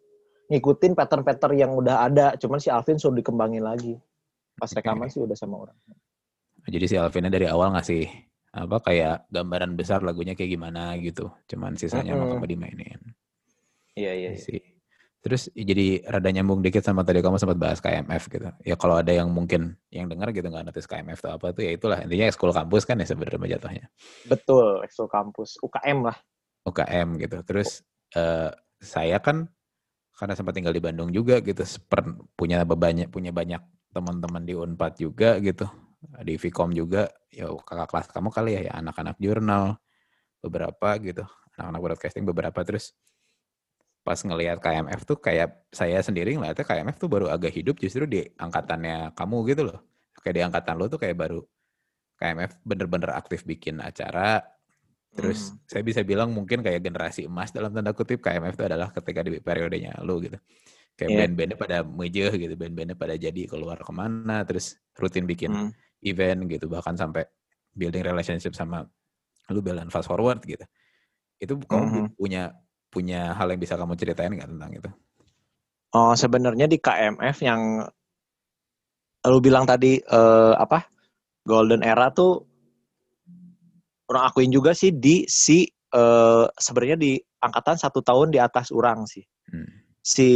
ngikutin 0.48 0.92
pattern-pattern 0.92 1.56
yang 1.56 1.72
udah 1.72 2.04
ada 2.04 2.26
cuman 2.36 2.58
si 2.58 2.68
Alvin 2.68 2.96
suruh 2.96 3.14
dikembangin 3.14 3.62
lagi 3.62 3.96
pas 4.54 4.68
rekaman 4.68 5.08
sih 5.08 5.18
udah 5.18 5.34
sama 5.34 5.56
orang 5.60 5.78
Jadi 6.62 6.86
si 6.86 6.94
Alvinnya 6.94 7.26
dari 7.28 7.50
awal 7.50 7.74
ngasih 7.74 8.06
apa 8.52 8.78
kayak 8.78 9.26
gambaran 9.26 9.74
besar 9.74 9.98
lagunya 9.98 10.38
kayak 10.38 10.54
gimana 10.54 10.94
gitu. 11.02 11.26
Cuman 11.50 11.74
sisanya 11.74 12.14
mau 12.14 12.30
Mm-mm. 12.30 12.38
kamu 12.38 12.46
dimainin. 12.54 13.00
iya 13.98 14.14
iya, 14.14 14.30
iya. 14.30 14.62
Terus 15.22 15.46
jadi 15.54 16.02
rada 16.02 16.26
nyambung 16.34 16.58
dikit 16.66 16.82
sama 16.82 17.06
tadi 17.06 17.22
kamu 17.22 17.38
sempat 17.38 17.54
bahas 17.54 17.78
KMF 17.78 18.26
gitu. 18.26 18.50
Ya 18.66 18.74
kalau 18.74 18.98
ada 18.98 19.14
yang 19.14 19.30
mungkin 19.30 19.78
yang 19.94 20.10
dengar 20.10 20.34
gitu 20.34 20.50
nggak 20.50 20.66
notice 20.66 20.90
KMF 20.90 21.22
itu 21.22 21.28
apa 21.30 21.46
tuh 21.54 21.62
ya 21.62 21.70
itulah 21.78 21.98
intinya 22.02 22.26
ekskul 22.26 22.50
kampus 22.50 22.82
kan 22.82 22.98
ya 22.98 23.06
sebenarnya 23.06 23.56
jatuhnya. 23.58 23.86
betul 24.26 24.82
ekskul 24.82 25.06
kampus 25.06 25.62
UKM 25.62 26.10
lah 26.10 26.18
UKM 26.66 27.22
gitu. 27.22 27.38
Terus 27.46 27.86
eh, 28.18 28.50
saya 28.82 29.22
kan 29.22 29.46
karena 30.18 30.34
sempat 30.34 30.58
tinggal 30.58 30.74
di 30.74 30.82
Bandung 30.82 31.10
juga 31.10 31.38
gitu, 31.38 31.62
seper- 31.62 32.18
punya 32.34 32.62
banyak 32.66 33.08
punya 33.10 33.30
banyak 33.30 33.62
teman-teman 33.90 34.42
di 34.46 34.54
Unpad 34.54 34.92
juga 34.98 35.38
gitu, 35.42 35.66
di 36.22 36.34
Vkom 36.38 36.70
juga, 36.72 37.10
ya 37.32 37.50
kakak 37.50 37.88
kelas 37.90 38.06
kamu 38.12 38.28
kali 38.30 38.50
ya, 38.54 38.60
ya 38.70 38.72
anak-anak 38.78 39.16
jurnal 39.18 39.76
beberapa 40.38 40.88
gitu, 41.02 41.24
anak-anak 41.58 41.80
broadcasting 41.80 42.22
beberapa 42.22 42.60
terus 42.62 42.94
pas 44.02 44.18
ngelihat 44.18 44.58
KMF 44.62 45.00
tuh 45.06 45.18
kayak 45.22 45.66
saya 45.70 45.98
sendiri 46.02 46.34
ngeliatnya 46.36 46.66
KMF 46.66 46.96
tuh 47.02 47.08
baru 47.10 47.26
agak 47.30 47.54
hidup 47.54 47.78
justru 47.78 48.04
di 48.06 48.26
angkatannya 48.38 49.14
kamu 49.18 49.36
gitu 49.54 49.62
loh. 49.70 49.80
Kayak 50.22 50.34
di 50.38 50.42
angkatan 50.46 50.74
lo 50.78 50.86
tuh 50.90 51.00
kayak 51.02 51.16
baru 51.18 51.40
KMF 52.20 52.52
bener-bener 52.66 53.10
aktif 53.16 53.42
bikin 53.46 53.80
acara 53.82 54.42
Terus 55.12 55.52
Hmm. 55.52 55.60
saya 55.68 55.84
bisa 55.84 56.00
bilang 56.08 56.32
mungkin 56.32 56.64
kayak 56.64 56.80
generasi 56.88 57.28
emas 57.28 57.52
dalam 57.52 57.68
tanda 57.76 57.92
kutip 57.92 58.24
KMF 58.24 58.56
itu 58.56 58.64
adalah 58.64 58.88
ketika 58.96 59.20
di 59.20 59.44
periodenya 59.44 60.00
lu 60.00 60.24
gitu. 60.24 60.40
Kayak 60.96 61.12
Iya. 61.12 61.16
band-bandnya 61.16 61.56
pada 61.60 61.78
mejeh 61.84 62.32
gitu, 62.36 62.54
band-bandnya 62.56 62.96
pada 62.96 63.14
jadi 63.16 63.42
keluar 63.48 63.80
ke 63.80 63.92
mana, 63.92 64.44
terus 64.48 64.80
rutin 64.96 65.24
bikin 65.28 65.52
Hmm. 65.52 65.72
event 66.04 66.48
gitu, 66.48 66.68
bahkan 66.72 66.96
sampai 66.96 67.28
building 67.76 68.04
relationship 68.04 68.56
sama 68.56 68.88
lu 69.52 69.60
dan 69.64 69.88
fast 69.92 70.08
forward 70.10 70.40
gitu. 70.46 70.64
Itu 71.42 71.58
kamu 71.64 71.86
Mhm. 71.86 72.16
punya 72.16 72.54
punya 72.92 73.32
hal 73.32 73.48
yang 73.48 73.56
bisa 73.56 73.80
kamu 73.80 73.96
ceritain 73.96 74.28
nggak 74.28 74.52
tentang 74.52 74.70
itu? 74.76 74.90
Oh, 75.96 76.12
sebenarnya 76.12 76.68
di 76.68 76.76
KMF 76.76 77.36
yang 77.40 77.80
lu 79.24 79.38
bilang 79.40 79.64
tadi 79.64 79.96
eh, 79.96 80.54
apa? 80.60 80.84
Golden 81.42 81.80
Era 81.82 82.12
tuh 82.12 82.44
orang 84.12 84.28
akuin 84.28 84.52
juga 84.52 84.76
sih 84.76 84.92
di 84.92 85.24
si 85.24 85.64
eh, 85.68 86.46
sebenarnya 86.52 87.00
di 87.00 87.16
angkatan 87.40 87.80
satu 87.80 88.04
tahun 88.04 88.28
di 88.28 88.38
atas 88.38 88.68
orang 88.68 89.08
sih. 89.08 89.24
Hmm. 89.48 89.68
Si 90.04 90.28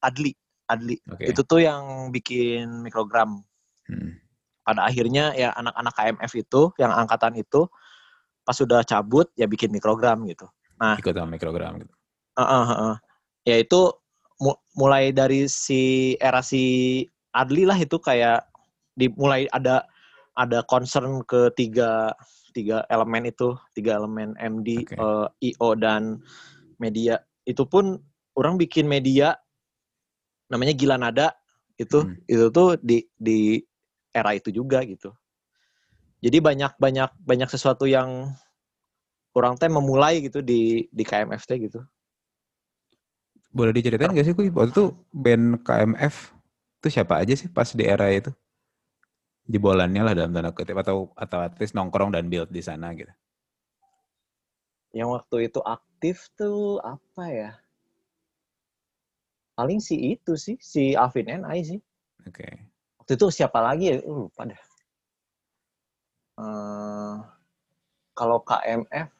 Adli, 0.00 0.30
Adli. 0.70 0.96
Oke. 1.10 1.34
Itu 1.34 1.42
tuh 1.42 1.66
yang 1.66 2.14
bikin 2.14 2.86
mikrogram. 2.86 3.42
Hmm. 3.90 4.22
Pada 4.64 4.88
akhirnya 4.88 5.36
ya 5.36 5.52
anak-anak 5.52 5.92
KMF 5.92 6.32
itu 6.40 6.62
yang 6.80 6.88
angkatan 6.94 7.36
itu 7.36 7.68
pas 8.44 8.56
sudah 8.56 8.80
cabut 8.84 9.28
ya 9.36 9.44
bikin 9.44 9.68
mikrogram 9.68 10.24
gitu. 10.24 10.48
Ikut 10.80 11.14
sama 11.14 11.34
mikrogram 11.34 11.80
gitu. 11.82 11.92
Heeh, 12.34 12.64
heeh. 12.66 12.94
Ya 13.46 13.56
itu 13.62 13.80
mu- 14.42 14.60
mulai 14.74 15.14
dari 15.14 15.46
si 15.46 16.14
era 16.18 16.42
si 16.42 17.04
Adli 17.34 17.66
lah 17.66 17.78
itu 17.78 17.98
kayak 17.98 18.46
dimulai 18.94 19.46
ada 19.50 19.86
ada 20.34 20.62
concern 20.66 21.22
ke 21.26 21.50
tiga 21.54 22.14
tiga 22.54 22.86
elemen 22.90 23.26
itu 23.26 23.54
tiga 23.74 23.98
elemen 23.98 24.34
MD 24.38 24.86
Oke. 24.86 24.94
eh, 24.94 25.26
IO 25.50 25.74
dan 25.78 26.22
media 26.78 27.18
itu 27.46 27.66
pun 27.66 27.98
orang 28.38 28.58
bikin 28.58 28.86
media 28.86 29.38
namanya 30.50 30.74
Gila 30.74 30.98
Nada 30.98 31.34
itu 31.78 32.06
Hmm. 32.06 32.14
itu 32.30 32.46
tuh 32.54 32.78
di 32.78 33.02
di 33.18 33.58
era 34.14 34.34
itu 34.34 34.54
juga 34.54 34.82
gitu 34.86 35.10
jadi 36.22 36.38
banyak 36.38 36.78
banyak 36.78 37.10
banyak 37.18 37.48
sesuatu 37.50 37.90
yang 37.90 38.30
orang 39.34 39.58
teh 39.58 39.68
memulai 39.68 40.22
gitu 40.22 40.40
di 40.40 40.86
di 40.88 41.04
KMFT 41.04 41.50
gitu 41.68 41.82
Boleh 43.54 43.70
diceritain 43.70 44.10
nggak 44.10 44.26
sih, 44.26 44.34
Kuy? 44.34 44.50
Waktu 44.50 44.74
itu 44.74 44.84
band 45.14 45.62
KMF 45.62 46.34
itu 46.82 46.88
siapa 46.90 47.22
aja 47.22 47.38
sih 47.38 47.46
pas 47.46 47.70
di 47.70 47.86
era 47.86 48.10
itu? 48.10 48.34
Jebolannya 49.46 50.02
lah 50.02 50.10
dalam 50.10 50.34
tanda 50.34 50.50
kutip 50.50 50.74
atau 50.74 51.14
atau 51.14 51.38
at 51.38 51.54
least 51.62 51.78
nongkrong 51.78 52.10
dan 52.10 52.26
build 52.26 52.50
di 52.50 52.58
sana 52.58 52.90
gitu. 52.98 53.14
yang 54.94 55.10
waktu 55.10 55.50
itu 55.50 55.58
aktif 55.62 56.30
tuh 56.38 56.78
apa 56.78 57.24
ya? 57.26 57.50
Paling 59.58 59.82
si 59.82 60.14
itu 60.14 60.38
sih, 60.38 60.54
si 60.62 60.94
Alvin 60.94 61.26
NI 61.26 61.58
sih. 61.66 61.80
Oke. 62.26 62.46
Waktu 63.02 63.18
itu 63.18 63.26
siapa 63.30 63.58
lagi 63.58 63.90
ya? 63.90 63.98
Uh, 64.06 64.26
lupa 64.26 64.46
dah. 64.46 64.62
Eh, 66.34 67.16
kalau 68.14 68.38
KMF 68.42 69.10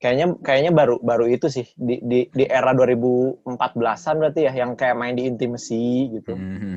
kayaknya 0.00 0.32
kayaknya 0.40 0.72
baru 0.72 0.96
baru 0.98 1.28
itu 1.28 1.46
sih 1.46 1.68
di 1.76 2.00
di 2.00 2.26
di 2.32 2.44
era 2.48 2.72
2014-an 2.72 4.16
berarti 4.16 4.40
ya 4.48 4.52
yang 4.56 4.72
kayak 4.74 4.96
main 4.96 5.12
di 5.12 5.28
intimacy 5.28 6.08
gitu. 6.10 6.34
Mhm. 6.34 6.76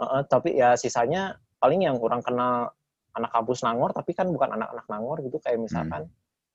Heeh, 0.00 0.22
tapi 0.28 0.56
ya 0.56 0.76
sisanya 0.76 1.36
paling 1.56 1.84
yang 1.84 1.96
orang 1.96 2.20
kenal 2.20 2.72
anak 3.12 3.30
kampus 3.32 3.60
Nangor 3.60 3.92
tapi 3.92 4.12
kan 4.12 4.28
bukan 4.28 4.54
anak-anak 4.54 4.86
Nangor 4.86 5.20
gitu 5.20 5.36
kayak 5.36 5.60
misalkan 5.60 6.08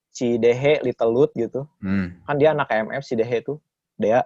si 0.09 0.39
Dehe 0.39 0.79
Little 0.81 1.11
Lut 1.11 1.31
gitu 1.35 1.67
Hmm. 1.77 2.15
kan 2.23 2.39
dia 2.39 2.55
anak 2.55 2.71
KMF 2.71 3.03
si 3.03 3.13
Dehe 3.13 3.41
tuh 3.41 3.59
dia 3.97 4.23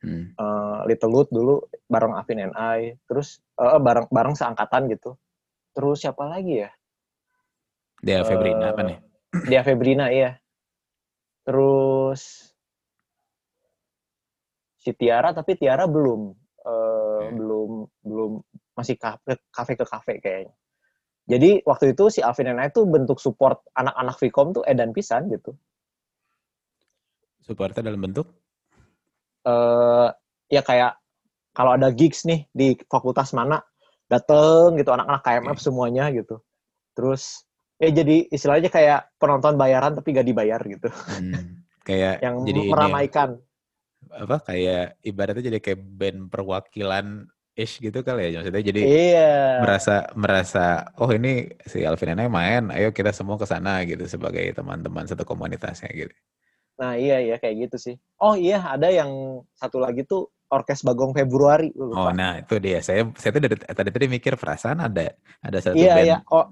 Hmm. 0.00 0.32
eh, 0.32 0.80
Little 0.84 1.10
Lut 1.10 1.28
dulu 1.28 1.64
bareng 1.88 2.12
Avin 2.14 2.44
NI 2.46 2.94
terus 3.04 3.40
eh, 3.56 3.80
bareng 3.80 4.08
bareng 4.08 4.32
seangkatan 4.32 4.88
gitu 4.88 5.16
terus 5.72 6.00
siapa 6.00 6.24
lagi 6.24 6.62
ya 6.62 6.70
Dia 8.00 8.20
Febrina 8.22 8.68
Eh, 8.68 8.72
apa 8.72 8.82
nih? 8.84 8.98
dia 9.44 9.60
Febrina 9.60 10.08
iya 10.08 10.38
terus 11.44 12.50
si 14.80 14.90
Tiara 14.96 15.32
tapi 15.36 15.56
Tiara 15.56 15.84
belum 15.88 16.32
eh, 16.64 17.24
Oke. 17.24 17.36
belum 17.36 17.70
belum 18.04 18.30
masih 18.76 18.96
kafe 18.98 19.38
kafe 19.48 19.72
ke 19.78 19.84
kafe 19.84 20.14
kayaknya 20.20 20.52
jadi 21.24 21.64
waktu 21.64 21.96
itu 21.96 22.12
si 22.12 22.20
Alvin 22.20 22.52
NI 22.52 22.68
tuh 22.68 22.84
bentuk 22.84 23.16
support 23.16 23.64
anak-anak 23.72 24.16
Vkom 24.20 24.48
tuh 24.60 24.64
edan 24.68 24.92
pisan 24.92 25.28
gitu 25.32 25.56
Supportnya 27.44 27.84
dalam 27.92 28.00
bentuk? 28.00 28.24
eh 29.44 30.08
ya 30.48 30.64
kayak 30.64 30.96
kalau 31.52 31.76
ada 31.76 31.92
gigs 31.92 32.24
nih 32.24 32.48
di 32.56 32.72
fakultas 32.88 33.36
mana 33.36 33.60
dateng 34.08 34.80
gitu 34.80 34.88
anak-anak 34.92 35.20
KMF 35.20 35.58
Oke. 35.60 35.64
semuanya 35.68 36.08
gitu 36.12 36.40
terus 36.96 37.44
ya 37.84 37.90
jadi 37.92 38.16
istilahnya 38.32 38.70
kayak 38.72 39.12
penonton 39.20 39.60
bayaran 39.60 39.92
tapi 39.92 40.16
gak 40.16 40.26
dibayar 40.26 40.60
gitu. 40.64 40.88
Hmm. 40.88 41.64
Kayak 41.84 42.20
yang 42.24 42.42
jadi 42.48 42.60
ini 42.60 42.68
ya, 42.68 42.72
meramaikan. 42.72 43.28
Apa 44.08 44.36
kayak 44.40 45.00
ibaratnya 45.04 45.42
jadi 45.52 45.58
kayak 45.60 45.80
band 45.80 46.20
perwakilan 46.32 47.28
ish 47.54 47.78
gitu 47.78 48.02
kali 48.02 48.34
ya 48.34 48.42
maksudnya 48.42 48.66
jadi 48.66 48.82
iya. 48.82 49.62
merasa 49.62 50.10
merasa 50.18 50.90
oh 50.98 51.06
ini 51.14 51.46
si 51.62 51.86
Alvin 51.86 52.18
Enai 52.18 52.26
main 52.26 52.66
ayo 52.74 52.90
kita 52.90 53.14
semua 53.14 53.38
ke 53.38 53.46
sana 53.46 53.86
gitu 53.86 54.02
sebagai 54.10 54.42
teman-teman 54.50 55.06
satu 55.06 55.22
komunitasnya 55.22 55.86
gitu. 55.94 56.10
Nah 56.82 56.98
iya 56.98 57.22
iya 57.22 57.38
kayak 57.38 57.70
gitu 57.70 57.76
sih. 57.78 57.96
Oh 58.18 58.34
iya 58.34 58.58
ada 58.58 58.90
yang 58.90 59.40
satu 59.54 59.78
lagi 59.78 60.02
tuh 60.02 60.34
orkes 60.50 60.82
Bagong 60.82 61.14
Februari 61.14 61.70
Lu 61.78 61.94
oh 61.94 62.10
lupa. 62.10 62.10
nah 62.10 62.32
itu 62.42 62.58
dia. 62.58 62.82
Saya 62.82 63.06
saya 63.14 63.30
tuh 63.38 63.42
dari 63.46 63.56
tadi 63.62 63.90
tadi 63.94 64.06
mikir 64.10 64.34
perasaan 64.34 64.82
ada 64.82 65.14
ada 65.38 65.58
satu 65.62 65.78
iya 65.78 65.94
band 65.94 66.06
iya 66.10 66.18
oh 66.34 66.50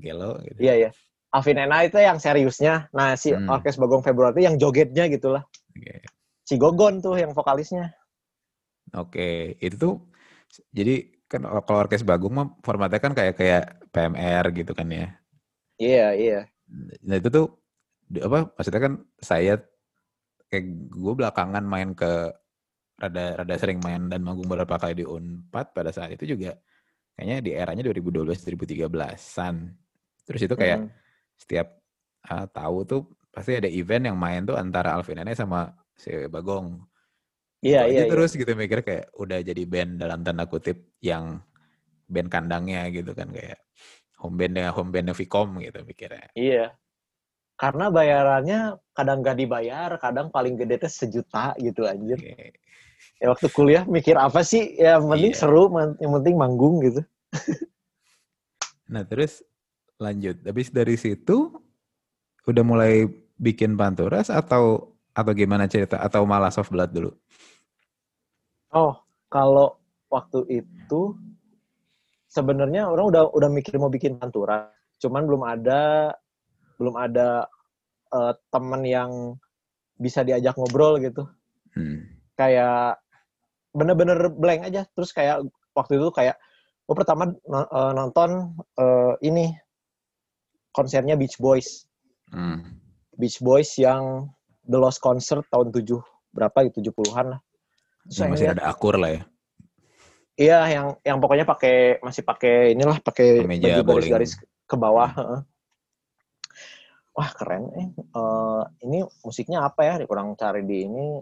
gelo 0.00 0.40
gitu 0.42 0.58
iya 0.60 0.74
iya 0.86 0.90
Alvin 1.30 1.62
Ena 1.62 1.86
itu 1.86 1.96
yang 2.00 2.18
seriusnya 2.18 2.90
nah 2.90 3.14
si 3.14 3.30
Hmm. 3.30 3.46
orkes 3.46 3.78
Bagong 3.78 4.02
Februari 4.02 4.40
itu 4.40 4.42
yang 4.50 4.56
jogetnya 4.58 5.06
gitulah 5.06 5.44
Oke. 5.76 6.02
si 6.42 6.54
Gogon 6.58 6.98
tuh 6.98 7.14
yang 7.20 7.30
vokalisnya 7.36 7.94
Oke, 8.90 9.54
itu 9.62 9.76
tuh 9.78 9.94
jadi 10.74 11.06
kan 11.30 11.46
kalau 11.46 11.62
orkes 11.86 12.02
Bagong 12.02 12.34
mah 12.34 12.46
formatnya 12.66 12.98
kan 12.98 13.14
kayak 13.14 13.38
kayak 13.38 13.64
PMR 13.94 14.50
gitu 14.50 14.74
kan 14.74 14.90
ya. 14.90 15.14
iya 15.78 16.10
iya 16.18 16.40
Nah 17.06 17.16
itu 17.18 17.30
tuh 17.30 17.46
apa 18.18 18.50
maksudnya 18.58 18.82
kan 18.82 18.94
saya 19.22 19.62
kayak 20.50 20.90
gue 20.90 21.12
belakangan 21.14 21.62
main 21.62 21.94
ke 21.94 22.34
rada 22.98 23.38
rada 23.38 23.54
sering 23.56 23.78
main 23.78 24.10
dan 24.10 24.20
manggung 24.26 24.50
beberapa 24.50 24.74
kali 24.76 24.98
di 25.00 25.06
Unpad 25.06 25.70
pada 25.70 25.94
saat 25.94 26.10
itu 26.18 26.34
juga 26.34 26.58
kayaknya 27.14 27.36
di 27.46 27.50
eranya 27.54 27.82
2012 27.86 28.42
2013-an. 28.42 29.54
Terus 30.30 30.46
itu 30.46 30.54
kayak 30.54 30.78
Hmm. 30.86 30.90
setiap 31.34 31.68
uh, 32.30 32.46
tahu 32.46 32.86
tuh 32.86 33.02
pasti 33.34 33.58
ada 33.58 33.66
event 33.66 34.06
yang 34.06 34.18
main 34.18 34.46
tuh 34.46 34.54
antara 34.54 34.94
Alvin 34.94 35.18
Ene 35.18 35.34
sama 35.34 35.74
si 35.98 36.14
Bagong. 36.30 36.78
iya 37.60 37.84
iya 37.84 38.06
iya. 38.06 38.08
terus 38.08 38.32
gitu 38.32 38.48
mikir 38.56 38.80
kayak 38.80 39.10
udah 39.18 39.42
jadi 39.44 39.62
band 39.68 40.00
dalam 40.00 40.24
tanda 40.24 40.48
kutip 40.48 40.96
yang 41.04 41.44
band 42.08 42.30
kandangnya 42.32 42.88
gitu 42.88 43.12
kan 43.12 43.28
kayak 43.28 43.60
home 44.16 44.40
bandnya 44.40 44.72
home 44.72 44.88
bandnya 44.94 45.12
Vicom 45.12 45.58
gitu 45.60 45.82
mikirnya. 45.84 46.30
Iya. 46.32 46.72
Karena 47.60 47.92
bayarannya 47.92 48.80
kadang 48.96 49.20
gak 49.20 49.36
dibayar, 49.36 49.92
kadang 50.00 50.32
paling 50.32 50.56
gede 50.56 50.80
teh 50.80 50.88
sejuta 50.88 51.52
gitu 51.60 51.84
anjir. 51.84 52.16
Oke. 52.16 52.56
Ya 53.20 53.26
waktu 53.28 53.52
kuliah 53.52 53.84
mikir 53.84 54.16
apa 54.16 54.40
sih? 54.40 54.80
Ya 54.80 54.96
yang 54.96 55.12
penting 55.12 55.32
Iya. 55.36 55.40
seru, 55.44 55.68
yang 56.00 56.12
penting 56.16 56.34
manggung 56.40 56.80
gitu. 56.80 57.04
Nah 58.88 59.04
terus 59.04 59.44
lanjut. 60.00 60.36
Habis 60.48 60.68
dari 60.72 60.96
situ 60.98 61.36
udah 62.48 62.64
mulai 62.64 63.06
bikin 63.40 63.76
panturas 63.80 64.28
atau 64.28 64.92
atau 65.14 65.32
gimana 65.34 65.66
cerita 65.72 66.00
atau 66.00 66.22
malah 66.24 66.52
soft 66.52 66.70
blood 66.72 66.90
dulu? 66.92 67.10
Oh, 68.74 68.94
kalau 69.30 69.78
waktu 70.10 70.40
itu 70.58 71.00
sebenarnya 72.30 72.88
orang 72.92 73.06
udah 73.12 73.22
udah 73.36 73.50
mikir 73.50 73.74
mau 73.76 73.90
bikin 73.92 74.16
pantura, 74.20 74.70
cuman 75.02 75.22
belum 75.28 75.42
ada 75.44 75.80
belum 76.78 76.94
ada 76.96 77.28
eh, 78.16 78.34
teman 78.52 78.82
yang 78.86 79.10
bisa 80.00 80.20
diajak 80.26 80.54
ngobrol 80.58 80.98
gitu. 81.02 81.24
Hmm. 81.74 82.02
kayak 82.38 82.98
bener-bener 83.70 84.18
blank 84.34 84.66
aja 84.66 84.82
terus 84.94 85.10
kayak 85.14 85.46
waktu 85.78 86.00
itu 86.00 86.08
kayak 86.10 86.36
gue 86.86 86.96
pertama 86.96 87.30
no- 87.46 87.70
eh, 87.70 87.92
nonton 87.94 88.30
eh, 88.78 89.14
ini 89.28 89.54
konsernya 90.70 91.14
Beach 91.14 91.36
Boys 91.36 91.86
Hmm. 92.30 92.78
Beach 93.18 93.42
Boys 93.42 93.74
yang 93.74 94.30
The 94.62 94.78
Lost 94.78 95.02
Concert 95.02 95.42
tahun 95.50 95.74
7 95.74 95.98
berapa 96.30 96.62
gitu 96.70 96.94
70-an 96.94 97.34
lah 97.34 97.40
Terus 98.06 98.16
yang 98.16 98.30
masih 98.30 98.46
lihat- 98.46 98.56
ada 98.56 98.64
akur 98.66 98.94
lah 98.94 99.10
ya. 99.10 99.22
iya 100.38 100.58
yang 100.70 100.86
yang 101.02 101.18
pokoknya 101.18 101.42
pakai 101.44 101.98
masih 102.00 102.22
pakai 102.22 102.72
inilah 102.72 103.02
pakai 103.02 103.42
baju 103.44 103.82
garis-garis 103.82 104.38
ke 104.64 104.76
bawah. 104.78 105.10
Hmm. 105.10 105.42
Wah 107.12 107.30
keren 107.34 107.66
eh. 107.74 107.86
Uh, 108.14 108.62
ini 108.80 109.02
musiknya 109.20 109.66
apa 109.66 109.82
ya? 109.82 109.94
Kurang 110.06 110.38
cari 110.38 110.62
di 110.62 110.86
ini. 110.86 111.18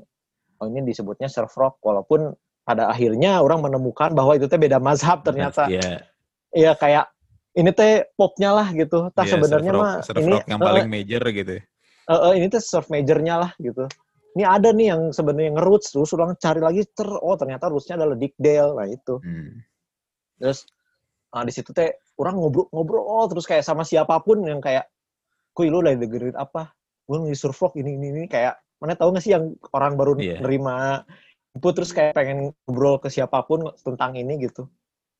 Oh 0.61 0.67
ini 0.69 0.85
disebutnya 0.85 1.27
surf 1.27 1.51
rock. 1.57 1.81
Walaupun 1.81 2.31
pada 2.63 2.93
akhirnya 2.93 3.41
orang 3.41 3.65
menemukan 3.65 4.13
bahwa 4.13 4.37
itu 4.37 4.45
teh 4.47 4.61
beda 4.61 4.77
mazhab 4.79 5.25
ternyata. 5.25 5.67
Iya. 5.73 6.05
Iya 6.49 6.73
kayak 6.77 7.09
ini 7.59 7.71
teh 7.75 8.07
popnya 8.15 8.55
lah 8.55 8.69
gitu. 8.71 9.11
Tak 9.11 9.27
yeah, 9.27 9.33
sebenarnya 9.35 9.73
mah 9.75 9.95
ini 10.15 10.31
rock 10.31 10.47
yang 10.47 10.61
paling 10.63 10.87
uh, 10.87 10.91
major 10.91 11.23
gitu. 11.35 11.55
Uh, 12.07 12.15
uh, 12.15 12.33
ini 12.33 12.47
tuh 12.47 12.63
surf 12.63 12.87
majornya 12.89 13.35
lah 13.43 13.51
gitu. 13.59 13.91
Ini 14.39 14.47
ada 14.47 14.71
nih 14.71 14.95
yang 14.95 15.03
sebenarnya 15.11 15.59
ngeroots 15.59 15.91
terus 15.91 16.15
orang 16.15 16.39
cari 16.39 16.63
lagi 16.63 16.87
ter 16.95 17.11
oh 17.11 17.35
ternyata 17.35 17.67
rootsnya 17.67 17.99
adalah 17.99 18.15
Dick 18.15 18.39
Dale 18.39 18.79
nah 18.79 18.87
itu. 18.87 19.19
Hmm. 19.19 19.59
Terus 20.39 20.63
nah, 21.35 21.43
di 21.43 21.53
situ 21.53 21.75
teh 21.75 21.91
orang 22.23 22.39
ngobrol-ngobrol 22.39 23.03
oh, 23.03 23.27
terus 23.27 23.45
kayak 23.45 23.67
sama 23.67 23.83
siapa 23.83 24.15
pun 24.23 24.47
yang 24.47 24.63
kayak 24.63 24.87
kuy 25.51 25.67
lu 25.67 25.83
lagi 25.83 25.99
dengerin 25.99 26.39
apa? 26.39 26.71
Gue 27.11 27.27
lagi 27.27 27.35
surf 27.35 27.59
rock 27.59 27.75
ini 27.75 27.99
ini 27.99 28.07
ini 28.15 28.23
kayak 28.31 28.63
mana 28.79 28.95
tahu 28.95 29.11
gak 29.19 29.27
sih 29.27 29.35
yang 29.35 29.59
orang 29.75 29.99
baru 29.99 30.15
yeah. 30.23 30.39
nerima 30.39 31.03
input 31.59 31.75
terus 31.75 31.91
kayak 31.91 32.15
pengen 32.15 32.55
ngobrol 32.63 33.03
ke 33.03 33.11
siapa 33.11 33.43
pun 33.43 33.67
tentang 33.83 34.15
ini 34.15 34.39
gitu. 34.47 34.71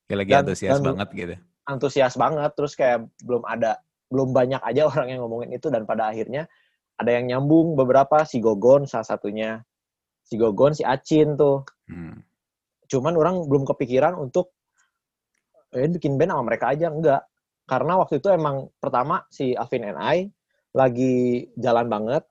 Kayak 0.07 0.19
lagi 0.23 0.31
dan, 0.31 0.41
antusias 0.47 0.79
dan, 0.79 0.85
banget 0.87 1.09
gitu. 1.11 1.35
Antusias 1.69 2.17
banget 2.17 2.49
terus 2.57 2.73
kayak 2.73 3.05
belum 3.21 3.45
ada 3.45 3.77
belum 4.09 4.33
banyak 4.33 4.65
aja 4.65 4.83
orang 4.91 5.13
yang 5.13 5.21
ngomongin 5.25 5.53
itu 5.53 5.69
dan 5.69 5.85
pada 5.85 6.09
akhirnya 6.09 6.49
ada 6.99 7.11
yang 7.15 7.31
nyambung 7.31 7.77
beberapa 7.79 8.25
si 8.27 8.41
Gogon 8.41 8.89
salah 8.89 9.07
satunya 9.07 9.63
si 10.25 10.35
Gogon 10.41 10.75
si 10.75 10.83
Acin 10.83 11.39
tuh. 11.39 11.63
Hmm. 11.87 12.25
Cuman 12.89 13.15
orang 13.15 13.45
belum 13.47 13.69
kepikiran 13.69 14.17
untuk 14.17 14.57
eh, 15.77 15.87
bikin 15.87 16.17
band 16.17 16.33
sama 16.33 16.43
mereka 16.49 16.73
aja 16.73 16.89
enggak 16.89 17.23
karena 17.69 18.01
waktu 18.01 18.19
itu 18.19 18.33
emang 18.33 18.73
pertama 18.81 19.29
si 19.29 19.53
Avin 19.53 19.85
and 19.85 20.01
I 20.01 20.33
lagi 20.73 21.49
jalan 21.61 21.93
banget 21.93 22.25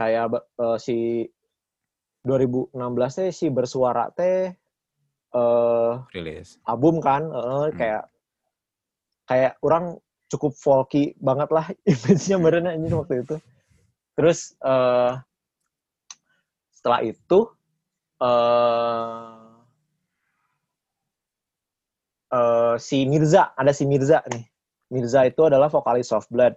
kayak 0.00 0.32
uh, 0.56 0.80
si 0.80 1.28
2016 2.24 2.72
teh 3.12 3.30
si 3.34 3.46
bersuara 3.52 4.08
teh 4.16 4.48
uh, 5.36 6.00
rilis 6.16 6.56
album 6.64 7.04
kan 7.04 7.28
uh, 7.28 7.68
hmm. 7.68 7.76
kayak 7.76 8.08
kayak 9.26 9.58
orang 9.62 9.98
cukup 10.28 10.52
folky 10.56 11.12
banget 11.20 11.48
lah 11.52 11.66
image-nya 11.92 12.36
mereka 12.40 12.72
ini 12.72 12.88
waktu 12.92 13.22
itu 13.26 13.36
terus 14.12 14.54
uh, 14.60 15.16
setelah 16.72 17.00
itu 17.04 17.38
uh, 18.20 19.60
uh, 22.32 22.74
si 22.76 23.04
Mirza 23.08 23.56
ada 23.56 23.72
si 23.72 23.88
Mirza 23.88 24.20
nih 24.28 24.52
Mirza 24.92 25.24
itu 25.24 25.40
adalah 25.48 25.72
vokalis 25.72 26.12
Soft 26.12 26.28
Blood. 26.28 26.52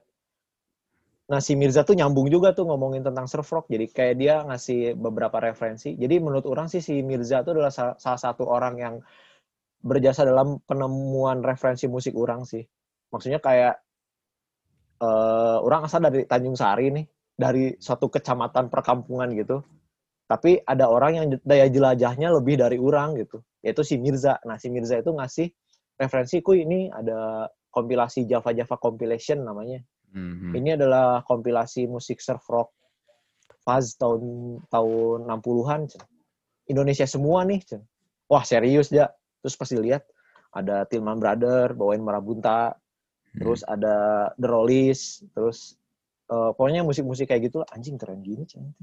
Nah, 1.26 1.42
si 1.42 1.58
Mirza 1.58 1.82
tuh 1.82 1.98
nyambung 1.98 2.30
juga 2.30 2.54
tuh 2.54 2.68
ngomongin 2.70 3.02
tentang 3.02 3.26
surf 3.26 3.48
rock. 3.50 3.66
Jadi 3.72 3.90
kayak 3.90 4.16
dia 4.20 4.44
ngasih 4.46 4.94
beberapa 5.00 5.42
referensi. 5.42 5.96
Jadi 5.98 6.22
menurut 6.22 6.46
orang 6.46 6.70
sih 6.70 6.84
si 6.84 7.02
Mirza 7.02 7.42
itu 7.42 7.56
adalah 7.56 7.74
salah 7.74 8.20
satu 8.20 8.46
orang 8.46 8.76
yang 8.78 8.96
berjasa 9.86 10.26
dalam 10.26 10.58
penemuan 10.66 11.46
referensi 11.46 11.86
musik 11.86 12.18
orang 12.18 12.42
sih. 12.42 12.66
Maksudnya 13.14 13.38
kayak 13.38 13.78
uh, 15.06 15.62
orang 15.62 15.86
asal 15.86 16.02
dari 16.02 16.26
Tanjung 16.26 16.58
Sari 16.58 16.90
nih, 16.90 17.06
dari 17.38 17.78
suatu 17.78 18.10
kecamatan 18.10 18.74
perkampungan 18.74 19.30
gitu. 19.38 19.62
Tapi 20.26 20.58
ada 20.66 20.90
orang 20.90 21.12
yang 21.14 21.26
daya 21.46 21.70
jelajahnya 21.70 22.34
lebih 22.34 22.58
dari 22.58 22.82
orang 22.82 23.14
gitu, 23.22 23.46
yaitu 23.62 23.86
si 23.86 24.02
Mirza. 24.02 24.42
Nah, 24.42 24.58
si 24.58 24.74
Mirza 24.74 24.98
itu 24.98 25.14
ngasih 25.14 25.54
referensi, 26.02 26.42
kuy 26.42 26.66
ini 26.66 26.90
ada 26.90 27.46
kompilasi 27.70 28.26
Java 28.26 28.50
Java 28.58 28.82
compilation 28.82 29.46
namanya. 29.46 29.86
Mm-hmm. 30.18 30.52
Ini 30.58 30.70
adalah 30.82 31.22
kompilasi 31.22 31.86
musik 31.86 32.24
surf 32.26 32.42
rock 32.50 32.74
Faz 33.66 33.98
tahun 33.98 34.58
tahun 34.70 35.26
60-an. 35.26 35.82
Indonesia 36.70 37.06
semua 37.10 37.46
nih. 37.46 37.62
Wah, 38.30 38.46
serius 38.46 38.90
ya. 38.90 39.10
Terus 39.46 39.62
pasti 39.62 39.78
lihat 39.78 40.02
ada 40.50 40.90
Tilman 40.90 41.22
Brother 41.22 41.78
bawain 41.78 42.02
Marabunta, 42.02 42.74
hmm. 42.74 43.46
terus 43.46 43.62
ada 43.62 44.34
The 44.42 44.48
Rollies, 44.50 45.22
terus 45.38 45.78
uh, 46.34 46.50
pokoknya 46.58 46.82
musik-musik 46.82 47.30
kayak 47.30 47.54
gitu 47.54 47.62
anjing 47.70 48.02
keren 48.02 48.26
gini 48.26 48.50
cuman. 48.50 48.74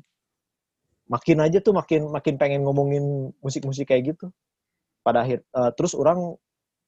Makin 1.11 1.43
aja 1.43 1.59
tuh 1.59 1.75
makin 1.75 2.15
makin 2.15 2.39
pengen 2.39 2.63
ngomongin 2.63 3.35
musik-musik 3.43 3.91
kayak 3.91 4.15
gitu. 4.15 4.31
Pada 5.03 5.27
akhir 5.27 5.43
uh, 5.51 5.75
terus 5.75 5.99
orang 5.99 6.39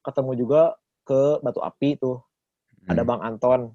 ketemu 0.06 0.38
juga 0.38 0.78
ke 1.02 1.42
Batu 1.42 1.58
Api 1.58 1.98
tuh. 1.98 2.22
Hmm. 2.86 2.94
Ada 2.94 3.02
Bang 3.02 3.26
Anton. 3.26 3.74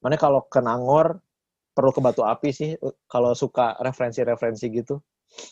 Mana 0.00 0.16
kalau 0.16 0.48
ke 0.48 0.64
Nangor 0.64 1.20
perlu 1.76 1.92
ke 1.92 2.00
Batu 2.00 2.24
Api 2.24 2.56
sih 2.56 2.72
kalau 3.04 3.36
suka 3.36 3.76
referensi-referensi 3.84 4.66
gitu. 4.72 4.96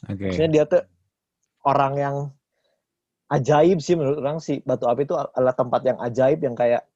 Okay. 0.08 0.32
Maksudnya 0.32 0.50
dia 0.56 0.64
tuh 0.64 0.82
orang 1.68 1.92
yang 2.00 2.16
ajaib 3.34 3.78
sih 3.82 3.94
menurut 3.98 4.18
orang 4.22 4.38
sih 4.38 4.62
Batu 4.62 4.86
Api 4.86 5.06
itu 5.06 5.14
adalah 5.18 5.54
tempat 5.54 5.80
yang 5.82 5.98
ajaib 5.98 6.38
yang 6.42 6.54
kayak 6.54 6.86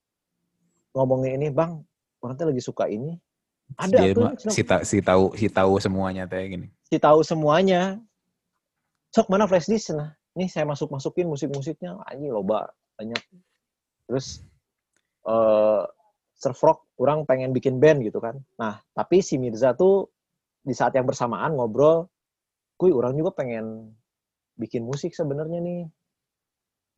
ngomongin 0.95 1.39
ini, 1.39 1.49
"Bang, 1.51 1.83
orang 2.23 2.35
tuh 2.39 2.49
lagi 2.51 2.63
suka 2.63 2.87
ini." 2.87 3.19
Ada 3.77 3.97
dia 4.01 4.17
tuh 4.17 4.33
si, 4.49 4.65
ta 4.65 4.81
si 4.81 5.05
tahu 5.05 5.37
si 5.37 5.47
tahu 5.53 5.77
semuanya 5.77 6.25
kayak 6.25 6.57
gini. 6.57 6.67
Si 6.89 6.97
tahu 6.97 7.21
semuanya. 7.21 8.01
Sok 9.13 9.29
mana 9.29 9.45
flash 9.45 9.69
disk 9.69 9.93
nah? 9.93 10.17
Nih 10.33 10.49
saya 10.49 10.65
masuk-masukin 10.65 11.29
musik-musiknya. 11.29 12.01
Anjing 12.09 12.33
loba 12.33 12.73
banyak 12.99 13.21
terus 14.09 14.43
uh, 15.29 15.85
surf 16.35 16.59
rock 16.65 16.79
orang 16.99 17.23
pengen 17.29 17.55
bikin 17.55 17.79
band 17.79 18.03
gitu 18.03 18.19
kan 18.19 18.41
nah 18.57 18.81
tapi 18.97 19.21
si 19.21 19.37
Mirza 19.37 19.77
tuh 19.77 20.11
di 20.65 20.75
saat 20.75 20.97
yang 20.97 21.07
bersamaan 21.07 21.55
ngobrol 21.55 22.11
kuy 22.75 22.91
orang 22.91 23.15
juga 23.15 23.37
pengen 23.39 23.95
bikin 24.59 24.83
musik 24.83 25.15
sebenarnya 25.15 25.63
nih 25.63 25.87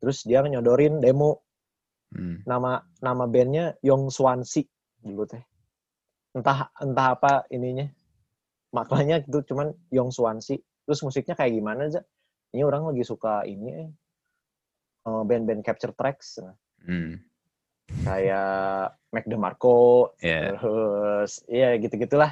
terus 0.01 0.25
dia 0.25 0.41
nyodorin 0.41 0.99
demo. 0.99 1.45
Hmm. 2.11 2.43
nama 2.43 2.83
nama 2.99 3.23
bandnya 3.23 3.79
Yong 3.79 4.11
Swansi 4.11 4.67
dulu 4.99 5.23
teh. 5.23 5.39
Entah 6.35 6.67
entah 6.83 7.15
apa 7.15 7.47
ininya. 7.47 7.87
Maknanya 8.75 9.23
itu 9.23 9.39
cuman 9.47 9.71
Yong 9.95 10.11
Swansi. 10.11 10.59
Terus 10.59 10.99
musiknya 11.07 11.39
kayak 11.39 11.55
gimana 11.55 11.87
aja 11.87 12.03
ini 12.51 12.67
orang 12.67 12.91
lagi 12.91 13.07
suka 13.07 13.47
ini 13.47 13.87
eh 13.87 13.89
uh, 15.07 15.23
band-band 15.23 15.63
capture 15.63 15.95
tracks. 15.95 16.43
Hmm. 16.83 17.15
kayak 17.91 18.95
Mac 19.11 19.27
DeMarco 19.27 20.15
yeah. 20.23 20.55
terus 20.55 21.43
ya 21.51 21.75
gitu 21.75 21.99
gitulah 21.99 22.31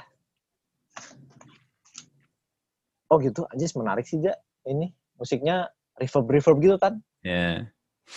oh 3.11 3.17
gitu. 3.19 3.43
Aja 3.49 3.65
menarik 3.75 4.05
sih 4.05 4.21
ja 4.21 4.35
ini. 4.67 4.91
Musiknya 5.19 5.67
reverb 5.99 6.31
reverb 6.31 6.57
gitu 6.63 6.77
kan 6.79 7.03
yeah. 7.23 7.67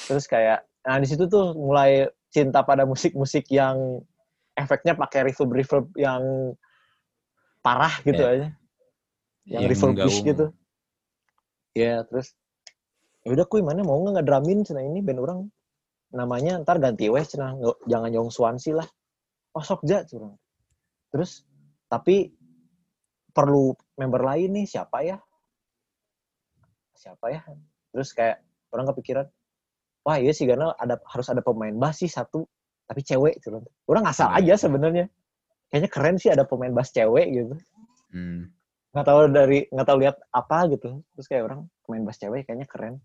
terus 0.08 0.24
kayak 0.30 0.64
nah 0.82 0.98
di 0.98 1.06
situ 1.06 1.30
tuh 1.30 1.54
mulai 1.54 2.10
cinta 2.32 2.64
pada 2.64 2.88
musik-musik 2.88 3.46
yang 3.52 4.00
efeknya 4.56 4.96
pakai 4.96 5.28
reverb 5.28 5.50
reverb 5.52 5.86
yang 5.96 6.22
parah 7.62 7.94
gitu 8.02 8.20
yeah. 8.20 8.34
aja. 8.34 8.48
Yang, 9.42 9.60
yang 9.62 9.70
refurbish 9.70 10.18
gitu. 10.22 10.46
Ya 11.72 11.82
yeah, 11.82 11.98
terus 12.06 12.34
ya 13.22 13.32
udah 13.32 13.46
kuy 13.46 13.62
mana 13.62 13.86
mau 13.86 14.02
nggak 14.02 14.22
ngedramin? 14.22 14.66
Cina 14.66 14.82
ini 14.82 15.00
band 15.00 15.22
orang 15.22 15.40
namanya 16.12 16.60
ntar 16.60 16.82
ganti 16.82 17.08
wes 17.08 17.32
cina. 17.32 17.54
Jangan 17.88 18.10
Yong 18.12 18.30
Swansi 18.30 18.76
lah. 18.76 18.86
Oh 19.56 19.64
sok 19.64 19.86
ja 19.88 20.04
cina. 20.04 20.34
Terus 21.14 21.46
tapi 21.88 22.32
perlu 23.32 23.72
member 23.96 24.20
lain 24.20 24.52
nih 24.62 24.66
siapa 24.68 25.04
ya? 25.04 25.18
Siapa 26.96 27.26
ya? 27.32 27.40
Terus 27.92 28.12
kayak 28.12 28.44
orang 28.72 28.88
kepikiran 28.90 29.26
wah 30.02 30.18
iya 30.18 30.34
sih 30.34 30.48
karena 30.50 30.74
ada 30.74 30.98
harus 31.06 31.26
ada 31.30 31.40
pemain 31.44 31.74
bass 31.78 32.02
sih 32.02 32.10
satu 32.10 32.42
tapi 32.92 33.00
cewek 33.06 33.40
cina 33.40 33.62
orang 33.88 34.04
asal 34.04 34.28
iya. 34.36 34.52
aja 34.52 34.68
sebenarnya. 34.68 35.06
Kayaknya 35.72 35.88
keren 35.88 36.16
sih 36.20 36.28
ada 36.28 36.44
pemain 36.44 36.74
bass 36.74 36.92
cewek 36.92 37.26
gitu. 37.32 37.56
Hmm. 38.12 38.52
nggak 38.92 39.08
tahu 39.08 39.20
dari 39.32 39.64
nggak 39.72 39.88
tahu 39.88 39.98
lihat 40.04 40.16
apa 40.36 40.68
gitu. 40.68 41.00
Terus 41.16 41.26
kayak 41.30 41.48
orang 41.48 41.60
pemain 41.88 42.04
bass 42.04 42.20
cewek 42.20 42.44
kayaknya 42.44 42.68
keren. 42.68 43.00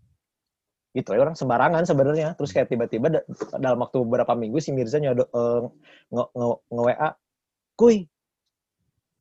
Gitu 0.92 1.08
ya 1.16 1.20
orang 1.24 1.32
sembarangan 1.32 1.88
sebenarnya. 1.88 2.36
Terus 2.36 2.52
kayak 2.52 2.68
tiba-tiba 2.68 3.24
dalam 3.56 3.78
waktu 3.80 4.04
beberapa 4.04 4.36
minggu 4.36 4.60
si 4.60 4.76
Mirza 4.76 5.00
nyodo 5.00 5.24
uh, 5.32 5.64
nge, 6.12 6.24
nge, 6.36 6.48
nge 6.68 6.82
WA 6.84 7.08
kuy 7.78 7.96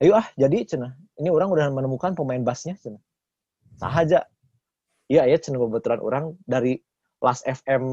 ayo 0.01 0.17
ah 0.17 0.27
jadi 0.33 0.65
cina 0.65 0.97
ini 1.17 1.29
orang 1.29 1.49
udah 1.49 1.69
menemukan 1.69 2.17
pemain 2.17 2.41
bassnya 2.41 2.73
cina 2.81 2.97
sahaja 3.77 4.25
iya 5.07 5.23
ya 5.27 5.37
cina 5.39 5.59
kebetulan 5.59 5.99
orang 6.03 6.25
dari 6.47 6.79
Last 7.23 7.47
FM 7.47 7.83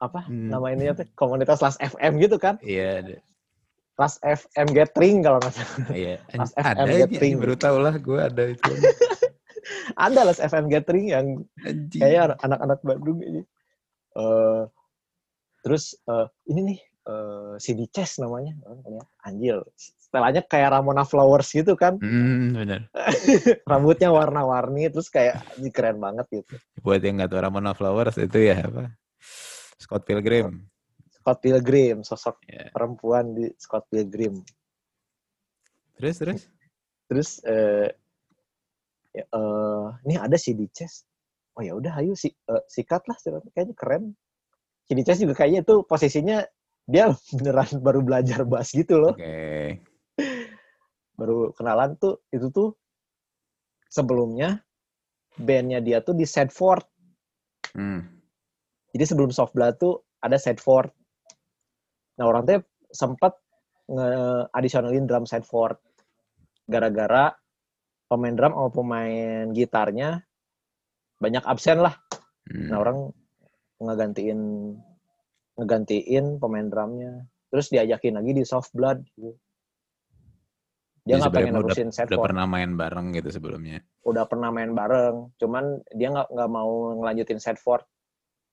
apa 0.00 0.24
hmm. 0.24 0.48
nama 0.48 0.72
ininya 0.72 1.04
tuh? 1.04 1.06
Komunitas 1.18 1.60
Last 1.60 1.80
FM 1.82 2.20
gitu 2.22 2.40
kan? 2.40 2.56
Iya 2.64 3.04
yeah. 3.04 3.20
Last 4.00 4.16
FM 4.24 4.72
Gathering 4.72 5.20
kalau 5.20 5.38
nggak 5.44 5.52
salah. 5.52 5.88
Iya 5.92 6.16
Last 6.40 6.54
FM 6.56 6.76
ada 6.76 6.94
Gathering. 7.04 7.34
baru 7.36 7.54
tau 7.60 7.76
lah 7.80 7.94
gue 8.00 8.18
ada 8.20 8.44
itu. 8.52 8.72
Ada 9.94 10.26
lah 10.26 10.34
FM 10.34 10.66
Gathering 10.72 11.06
yang 11.12 11.26
kayak 11.92 12.38
anak-anak 12.42 12.80
Bandung 12.82 13.20
ini. 13.22 13.42
Uh, 14.16 14.66
terus 15.62 15.94
uh, 16.10 16.26
ini 16.48 16.74
nih 16.74 16.78
uh, 17.06 17.54
CD 17.60 17.86
Chess 17.90 18.18
namanya. 18.18 18.56
Lihat 18.66 19.08
anjir 19.22 19.60
setelahnya 20.10 20.42
kayak 20.42 20.74
Ramona 20.74 21.06
Flowers 21.06 21.54
gitu 21.54 21.78
kan 21.78 21.94
Hmm, 22.02 22.50
benar. 22.50 22.90
rambutnya 23.70 24.10
warna-warni 24.10 24.90
terus 24.90 25.06
kayak 25.06 25.38
keren 25.70 26.02
banget 26.02 26.26
gitu 26.34 26.58
Buat 26.82 27.06
yang 27.06 27.22
nggak 27.22 27.30
tahu 27.30 27.38
Ramona 27.38 27.70
Flowers 27.72 28.18
itu 28.18 28.42
ya 28.42 28.58
apa? 28.66 28.90
Scott 29.78 30.02
Pilgrim. 30.02 30.66
Scott 31.14 31.38
Pilgrim 31.38 32.02
sosok 32.02 32.42
Ya. 32.50 32.66
perempuan 32.74 33.38
di 33.38 33.54
Scott 33.54 33.86
Pilgrim 33.86 34.42
Terus 35.94 36.16
terus. 36.18 36.42
terus 37.06 37.30
eh 37.46 37.86
ya, 39.12 39.24
eh, 39.24 39.86
ini 40.06 40.14
ada 40.18 40.34
CD 40.34 40.66
Chess 40.70 41.06
oh 41.54 41.62
ya 41.62 41.78
udah 41.78 42.02
ayo 42.02 42.18
si 42.18 42.30
eh, 42.30 42.62
sikat 42.66 43.06
lah 43.06 43.14
kayaknya 43.54 43.74
keren 43.78 44.04
CD 44.86 45.06
Chess 45.06 45.22
juga 45.22 45.38
kayaknya 45.38 45.62
itu 45.62 45.86
posisinya 45.86 46.42
dia 46.82 47.10
beneran 47.36 47.78
baru 47.78 48.00
belajar 48.02 48.42
bass 48.42 48.74
gitu 48.74 48.98
loh 48.98 49.14
Oke. 49.14 49.78
Baru 51.20 51.52
kenalan 51.52 52.00
tuh 52.00 52.24
itu 52.32 52.48
tuh 52.48 52.72
sebelumnya 53.92 54.64
bandnya 55.36 55.84
dia 55.84 56.00
tuh 56.00 56.16
di 56.16 56.24
Sedford 56.24 56.88
Hmm. 57.70 58.02
jadi 58.90 59.14
sebelum 59.14 59.30
Soft 59.30 59.54
Blood 59.54 59.78
tuh 59.78 60.02
ada 60.24 60.40
Sedford 60.40 60.90
nah 62.18 62.26
orang 62.26 62.42
tuh 62.48 62.66
sempat 62.90 63.38
nge-additionalin 63.86 65.06
drum 65.06 65.22
Sedford 65.28 65.78
gara-gara 66.66 67.30
pemain 68.10 68.34
drum 68.34 68.58
sama 68.58 68.70
pemain 68.74 69.44
gitarnya 69.54 70.26
banyak 71.22 71.46
absen 71.46 71.78
lah 71.78 71.94
Hmm. 72.50 72.66
Nah 72.66 72.76
orang 72.82 72.98
ngegantiin 73.78 74.40
ngegantiin 75.54 76.42
pemain 76.42 76.66
drumnya, 76.66 77.30
terus 77.52 77.70
diajakin 77.70 78.18
lagi 78.18 78.32
di 78.34 78.42
soft 78.42 78.74
blood. 78.74 79.04
Gitu. 79.14 79.36
Dia 81.10 81.18
nggak 81.18 81.34
pengen 81.34 81.54
udah, 81.58 81.62
nerusin 81.66 81.88
udah 81.90 81.96
Sedford. 81.98 82.24
pernah 82.30 82.44
main 82.46 82.70
bareng 82.78 83.06
gitu 83.18 83.28
sebelumnya. 83.34 83.78
Udah 84.06 84.24
pernah 84.30 84.48
main 84.54 84.70
bareng, 84.70 85.34
cuman 85.42 85.82
dia 85.90 86.08
nggak 86.14 86.28
nggak 86.30 86.50
mau 86.50 86.94
ngelanjutin 87.02 87.42
Sedford. 87.42 87.82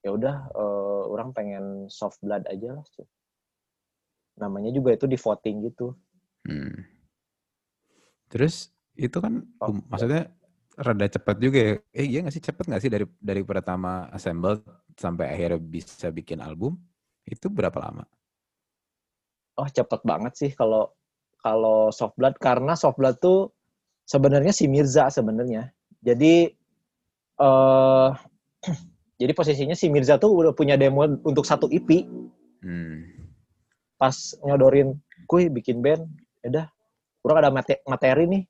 Ya 0.02 0.10
udah, 0.14 0.36
eh, 0.50 1.04
orang 1.14 1.30
pengen 1.38 1.86
soft 1.88 2.18
blood 2.26 2.46
aja 2.50 2.82
lah. 2.82 2.86
Namanya 4.42 4.74
juga 4.74 4.98
itu 4.98 5.06
di 5.06 5.18
voting 5.18 5.56
gitu. 5.70 5.94
Hmm. 6.46 6.86
Terus 8.28 8.74
itu 8.98 9.18
kan 9.22 9.46
Oh, 9.62 9.70
um, 9.70 9.86
maksudnya 9.88 10.34
rada 10.78 11.08
cepat 11.10 11.38
juga 11.38 11.60
ya. 11.62 11.74
Eh 11.94 12.06
iya 12.10 12.20
nggak 12.26 12.36
sih 12.36 12.44
cepet 12.44 12.66
nggak 12.70 12.82
sih 12.82 12.92
dari 12.92 13.06
dari 13.18 13.42
pertama 13.46 14.10
assemble 14.14 14.62
sampai 14.98 15.34
akhirnya 15.34 15.62
bisa 15.62 16.10
bikin 16.10 16.42
album 16.42 16.78
itu 17.26 17.50
berapa 17.50 17.78
lama? 17.78 18.06
Oh 19.58 19.66
cepet 19.66 20.02
banget 20.06 20.34
sih 20.38 20.52
kalau 20.54 20.97
kalau 21.42 21.94
soft 21.94 22.18
blood 22.18 22.36
karena 22.42 22.74
soft 22.74 22.98
blood 22.98 23.18
tuh 23.22 23.54
sebenarnya 24.08 24.52
si 24.56 24.66
Mirza 24.70 25.08
sebenarnya. 25.12 25.70
Jadi 26.02 26.50
eh 27.38 28.10
jadi 29.22 29.32
posisinya 29.34 29.74
si 29.74 29.90
Mirza 29.90 30.22
tuh 30.22 30.34
udah 30.34 30.54
punya 30.54 30.78
demo 30.78 31.06
untuk 31.26 31.46
satu 31.46 31.70
EP 31.70 32.06
Hmm. 32.58 33.06
pas 34.02 34.14
nyodorin, 34.42 34.98
kuy 35.30 35.46
bikin 35.50 35.78
band, 35.82 36.10
ya 36.42 36.48
udah, 36.50 36.66
kurang 37.22 37.38
ada 37.46 37.50
mate- 37.54 37.86
materi 37.86 38.26
nih 38.26 38.44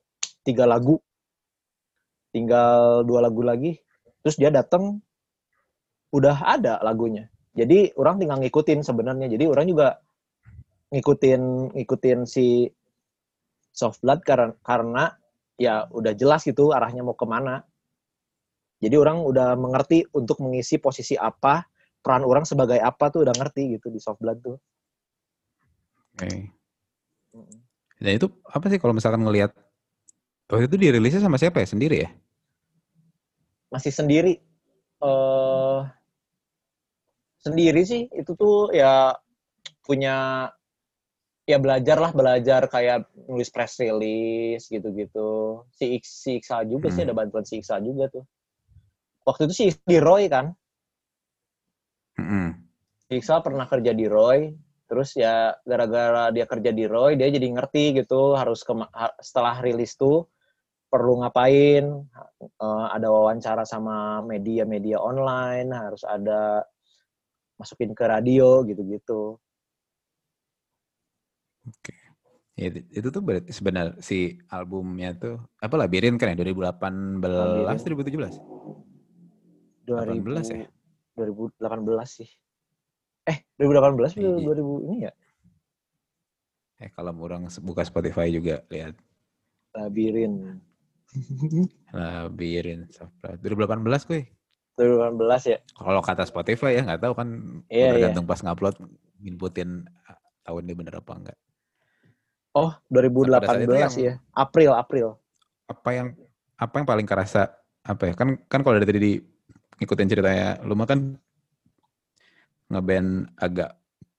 tiga 0.44 0.64
lagu, 0.64 0.96
tinggal 2.32 3.04
dua 3.04 3.20
lagu 3.28 3.44
lagi, 3.44 3.76
terus 4.24 4.40
dia 4.40 4.48
dateng 4.48 5.00
udah 6.08 6.40
ada 6.40 6.80
lagunya. 6.80 7.28
Jadi 7.52 7.92
orang 8.00 8.16
tinggal 8.16 8.40
ngikutin 8.40 8.80
sebenarnya. 8.80 9.28
Jadi 9.28 9.44
orang 9.44 9.66
juga 9.68 10.00
ngikutin 10.88 11.74
ngikutin 11.76 12.18
si 12.24 12.64
Soft 13.78 14.02
Blood 14.02 14.26
karena 14.26 14.50
karena 14.66 15.04
ya 15.54 15.86
udah 15.94 16.10
jelas 16.18 16.42
gitu 16.42 16.74
arahnya 16.74 17.06
mau 17.06 17.14
ke 17.14 17.22
mana. 17.22 17.62
Jadi 18.82 18.94
orang 18.98 19.22
udah 19.22 19.54
mengerti 19.54 20.06
untuk 20.14 20.42
mengisi 20.42 20.82
posisi 20.82 21.14
apa, 21.14 21.62
peran 22.02 22.26
orang 22.26 22.42
sebagai 22.42 22.78
apa 22.82 23.10
tuh 23.10 23.22
udah 23.26 23.34
ngerti 23.38 23.78
gitu 23.78 23.90
di 23.94 24.02
Soft 24.02 24.18
Blood 24.18 24.38
tuh. 24.42 24.58
Oke. 26.18 26.50
Dan 27.98 28.12
itu 28.18 28.26
apa 28.46 28.66
sih 28.70 28.78
kalau 28.82 28.94
misalkan 28.94 29.22
ngelihat 29.22 29.54
waktu 30.50 30.66
itu 30.66 30.78
dirilisnya 30.78 31.22
sama 31.22 31.38
siapa 31.38 31.62
ya? 31.62 31.66
Sendiri 31.70 31.96
ya? 32.02 32.10
Masih 33.70 33.94
sendiri. 33.94 34.42
eh 34.98 35.80
sendiri 37.38 37.86
sih 37.86 38.10
itu 38.10 38.34
tuh 38.34 38.74
ya 38.74 39.14
punya 39.86 40.50
ya 41.48 41.56
belajar 41.64 41.96
lah 42.04 42.12
belajar 42.12 42.62
kayak 42.68 43.08
nulis 43.28 43.48
press 43.54 43.80
release 43.80 44.68
gitu-gitu. 44.68 45.64
Si 45.72 45.84
si 46.04 46.30
Iksa 46.38 46.62
juga 46.68 46.92
sih 46.92 47.02
Hmm. 47.02 47.08
ada 47.08 47.14
bantuan 47.16 47.44
si 47.48 47.54
Iksa 47.60 47.80
juga 47.80 48.04
tuh. 48.12 48.24
Waktu 49.28 49.42
itu 49.48 49.54
si 49.56 49.64
di 49.90 49.98
Roy 50.00 50.28
kan? 50.28 50.46
Si 53.08 53.12
Iksa 53.18 53.40
pernah 53.46 53.66
kerja 53.72 53.92
di 53.96 54.06
Roy 54.08 54.40
terus 54.88 55.12
ya 55.20 55.52
gara-gara 55.68 56.32
dia 56.32 56.48
kerja 56.48 56.70
di 56.72 56.84
Roy 56.88 57.12
dia 57.20 57.28
jadi 57.28 57.44
ngerti 57.56 58.00
gitu 58.00 58.32
harus 58.40 58.64
ke 58.64 58.72
setelah 59.20 59.60
rilis 59.60 59.92
tuh 60.00 60.24
perlu 60.92 61.20
ngapain 61.20 61.84
eh, 62.64 62.86
ada 62.96 63.08
wawancara 63.12 63.64
sama 63.68 64.24
media-media 64.24 64.96
online 65.00 65.68
harus 65.72 66.02
ada 66.08 66.64
masukin 67.60 67.92
ke 67.92 68.04
radio 68.08 68.64
gitu-gitu 68.64 69.36
Oke. 71.68 71.92
Ya, 72.58 72.74
itu- 72.74 73.10
tuh 73.14 73.22
berarti 73.22 73.54
sebenarnya 73.54 73.94
si 74.02 74.34
albumnya 74.50 75.14
tuh 75.14 75.38
apa 75.62 75.78
Labirin 75.78 76.18
kan 76.18 76.32
ya 76.32 76.36
2018 76.36 77.22
Labirin. 77.22 77.78
2017. 77.86 78.34
18 79.86 80.44
ya? 80.50 80.66
2018 81.14 82.10
sih 82.10 82.30
eh 83.24 83.38
2018 83.56 84.14
Iya. 84.18 84.36
2000 84.42 84.74
ini 84.84 84.96
ya 85.06 85.12
Eh 86.78 86.90
kalau 86.94 87.10
orang 87.18 87.50
buka 87.62 87.82
Spotify 87.82 88.30
juga 88.30 88.62
lihat 88.70 88.94
labirin 89.74 90.62
Labirin 91.96 92.86
Softblood 92.92 93.38
2018 93.42 94.06
kuy. 94.06 94.22
2018 94.78 95.50
ya 95.50 95.58
Kalau 95.74 96.02
kata 96.04 96.22
Spotify 96.22 96.78
ya 96.78 96.82
nggak 96.86 97.02
tahu 97.02 97.14
kan 97.18 97.28
Iya, 97.66 97.98
tergantung 97.98 98.26
pas 98.30 98.38
ngupload 98.44 98.78
inputin 99.24 99.82
ah, 100.06 100.18
tahun 100.46 100.70
ini 100.70 100.74
bener 100.78 100.94
apa 101.02 101.12
enggak. 101.18 101.38
Oh 102.58 102.70
Pada 103.22 103.46
saat 103.46 103.60
itu 103.62 103.70
2018 103.70 103.78
yang- 103.78 103.94
ya 103.94 104.14
April 104.34 104.70
April 104.74 105.06
Apa 105.68 105.90
yang 105.94 106.08
apa 106.58 106.74
yang 106.80 106.86
paling 106.88 107.06
kerasa 107.06 107.42
apa 107.84 108.02
ya? 108.10 108.14
Kan 108.18 108.28
kan 108.50 108.60
kalau 108.66 108.76
dari 108.80 108.88
tadi 108.88 109.12
ngikutin 109.78 110.08
ceritanya 110.10 110.48
lu 110.66 110.74
mah 110.74 110.88
kan 110.90 110.98
ngeband 112.68 113.32
agak 113.38 113.70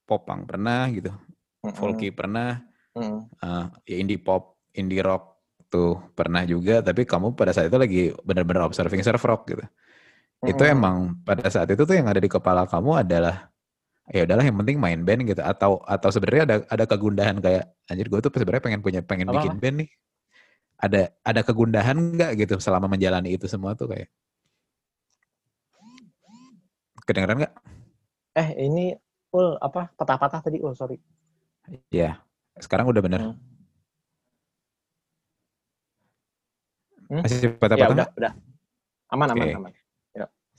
popang 0.07 0.47
pernah 0.49 0.89
gitu, 0.89 1.13
Mm-mm. 1.61 1.75
folky 1.77 2.09
pernah, 2.09 2.63
Mm. 2.97 3.19
eh, 3.45 3.65
ya 3.85 3.95
indie 4.01 4.17
pop, 4.17 4.57
indie 4.73 5.03
rock 5.05 5.37
tuh 5.69 6.01
pernah 6.17 6.41
juga, 6.49 6.81
tapi 6.81 7.05
kamu 7.05 7.37
pada 7.37 7.53
saat 7.53 7.69
itu 7.69 7.77
lagi 7.77 8.01
benar-benar 8.25 8.65
observing 8.65 9.05
surf 9.05 9.21
rock 9.21 9.45
gitu. 9.53 9.61
Itu 10.41 10.63
Mm-mm. 10.65 10.73
emang 10.73 10.97
pada 11.21 11.45
saat 11.51 11.69
itu 11.69 11.83
tuh 11.85 11.93
yang 11.93 12.09
ada 12.09 12.17
di 12.17 12.29
kepala 12.31 12.65
kamu 12.65 13.05
adalah 13.05 13.48
ya 14.09 14.25
udahlah 14.25 14.41
yang 14.41 14.57
penting 14.57 14.77
main 14.81 14.99
band 15.05 15.21
gitu 15.29 15.41
atau 15.45 15.85
atau 15.85 16.09
sebenarnya 16.09 16.43
ada 16.49 16.55
ada 16.65 16.85
kegundahan 16.89 17.37
kayak 17.37 17.69
anjir 17.85 18.09
gue 18.09 18.19
tuh 18.25 18.33
sebenarnya 18.33 18.63
pengen 18.65 18.81
punya 18.81 19.01
pengen 19.05 19.29
Apa, 19.29 19.45
bikin 19.45 19.55
band 19.61 19.77
nih. 19.85 19.89
Ada 20.79 21.01
ada 21.21 21.41
kegundahan 21.43 21.97
nggak 22.15 22.31
gitu 22.41 22.55
selama 22.57 22.87
menjalani 22.89 23.35
itu 23.35 23.45
semua 23.45 23.75
tuh 23.77 23.91
kayak 23.91 24.09
kedengeran 27.05 27.41
nggak? 27.41 27.53
eh 28.37 28.49
ini 28.61 28.93
ul 29.33 29.57
apa 29.57 29.89
patah-patah 29.97 30.45
tadi 30.45 30.61
oh 30.61 30.71
sorry 30.77 30.95
Ya 31.93 32.21
sekarang 32.57 32.89
udah 32.89 33.01
bener. 33.01 33.21
Hmm. 33.21 33.35
Hmm? 37.09 37.21
Masih 37.25 37.37
ya 37.45 37.49
patah-patah 37.57 37.93
udah 37.93 38.05
nggak? 38.05 38.11
udah 38.17 38.33
aman 39.13 39.27
aman 39.33 39.45
Oke. 39.49 39.57
aman 39.57 39.71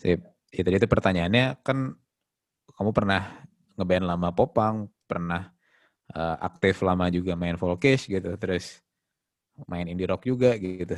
Sip. 0.01 0.21
Ya, 0.51 0.63
tadi 0.65 0.77
itu 0.81 0.89
pertanyaannya 0.89 1.61
kan 1.61 1.93
kamu 2.81 2.90
pernah 2.97 3.23
ngeband 3.77 4.07
lama 4.09 4.29
Popang, 4.33 4.88
pernah 5.05 5.53
eh, 6.14 6.37
aktif 6.40 6.81
lama 6.85 7.07
juga 7.12 7.37
main 7.38 7.57
folkish 7.61 8.09
gitu, 8.09 8.35
terus 8.40 8.81
main 9.69 9.85
indie 9.85 10.09
rock 10.09 10.25
juga 10.25 10.57
gitu. 10.57 10.95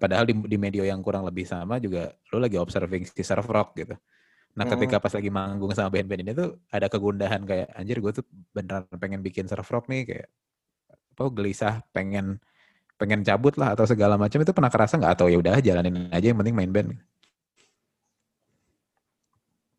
Padahal 0.00 0.24
di, 0.28 0.34
di 0.34 0.56
media 0.56 0.84
yang 0.88 1.00
kurang 1.04 1.28
lebih 1.28 1.44
sama 1.44 1.76
juga 1.82 2.16
lo 2.32 2.40
lagi 2.40 2.56
observing 2.56 3.04
si 3.08 3.22
surf 3.22 3.44
rock 3.48 3.76
gitu. 3.76 3.94
Nah 4.56 4.64
Hmm. 4.64 4.72
ketika 4.72 4.96
pas 5.02 5.12
lagi 5.12 5.30
manggung 5.32 5.72
sama 5.76 5.92
band-band 5.92 6.22
ini 6.24 6.32
tuh 6.32 6.60
ada 6.72 6.88
kegundahan 6.88 7.42
kayak 7.44 7.68
anjir 7.76 7.98
gue 8.00 8.12
tuh 8.22 8.24
beneran 8.56 8.84
pengen 8.96 9.20
bikin 9.24 9.46
surf 9.48 9.68
rock 9.72 9.86
nih 9.92 10.02
kayak 10.08 10.28
apa 11.16 11.24
gelisah 11.32 11.74
pengen 11.96 12.38
pengen 13.00 13.20
cabut 13.24 13.54
lah 13.60 13.76
atau 13.76 13.84
segala 13.88 14.16
macam 14.20 14.38
itu 14.40 14.52
pernah 14.56 14.72
kerasa 14.72 14.96
nggak 15.00 15.12
atau 15.16 15.26
ya 15.32 15.38
udah 15.40 15.60
jalanin 15.60 16.08
aja 16.12 16.26
yang 16.32 16.38
penting 16.40 16.56
main 16.56 16.72
band 16.72 16.88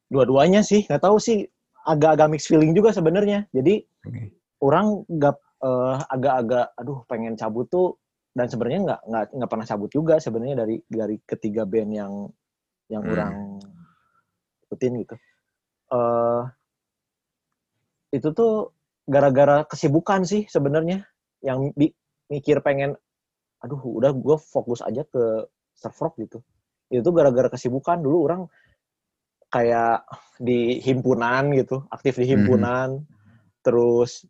dua-duanya 0.07 0.63
sih 0.63 0.87
nggak 0.87 1.03
tahu 1.03 1.17
sih 1.19 1.43
agak-agak 1.87 2.27
mixed 2.31 2.47
feeling 2.51 2.75
juga 2.75 2.91
sebenarnya. 2.91 3.47
Jadi 3.51 3.83
Oke. 4.07 4.35
orang 4.63 5.03
nggak 5.07 5.35
eh, 5.57 5.95
agak-agak 6.11 6.65
aduh 6.77 7.01
pengen 7.09 7.33
cabut 7.33 7.65
tuh 7.67 7.97
dan 8.37 8.45
sebenarnya 8.45 8.79
nggak 8.85 9.01
nggak 9.09 9.23
nggak 9.33 9.49
pernah 9.49 9.65
cabut 9.65 9.89
juga 9.89 10.15
sebenarnya 10.21 10.55
dari 10.61 10.75
dari 10.85 11.17
ketiga 11.25 11.65
band 11.65 11.91
yang 11.91 12.13
yang 12.87 13.03
Hmm. 13.03 13.13
orang 13.13 13.33
ikutin 14.67 14.93
gitu. 15.03 15.15
eh 15.87 16.43
itu 18.11 18.27
tuh 18.31 18.75
gara-gara 19.07 19.63
kesibukan 19.67 20.23
sih 20.27 20.43
sebenarnya 20.47 21.03
yang 21.39 21.71
bi- 21.75 21.95
mikir 22.27 22.59
pengen 22.59 22.95
aduh 23.63 23.79
udah 23.79 24.11
gue 24.11 24.35
fokus 24.35 24.83
aja 24.83 25.07
ke 25.07 25.47
surf 25.75 25.95
rock 26.03 26.19
gitu 26.19 26.43
itu 26.91 27.07
gara-gara 27.15 27.47
kesibukan 27.47 27.99
dulu 27.99 28.27
orang 28.27 28.41
kayak 29.57 30.05
di 30.37 30.77
himpunan 30.85 31.49
gitu 31.57 31.81
aktif 31.89 32.21
di 32.21 32.29
himpunan. 32.29 33.01
Terus 33.65 34.23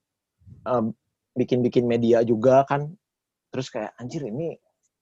em, 0.63 0.95
bikin-bikin 1.35 1.83
media 1.83 2.23
juga 2.23 2.63
kan. 2.63 2.87
Terus 3.51 3.67
kayak 3.67 3.91
anjir 3.99 4.23
ini 4.23 4.55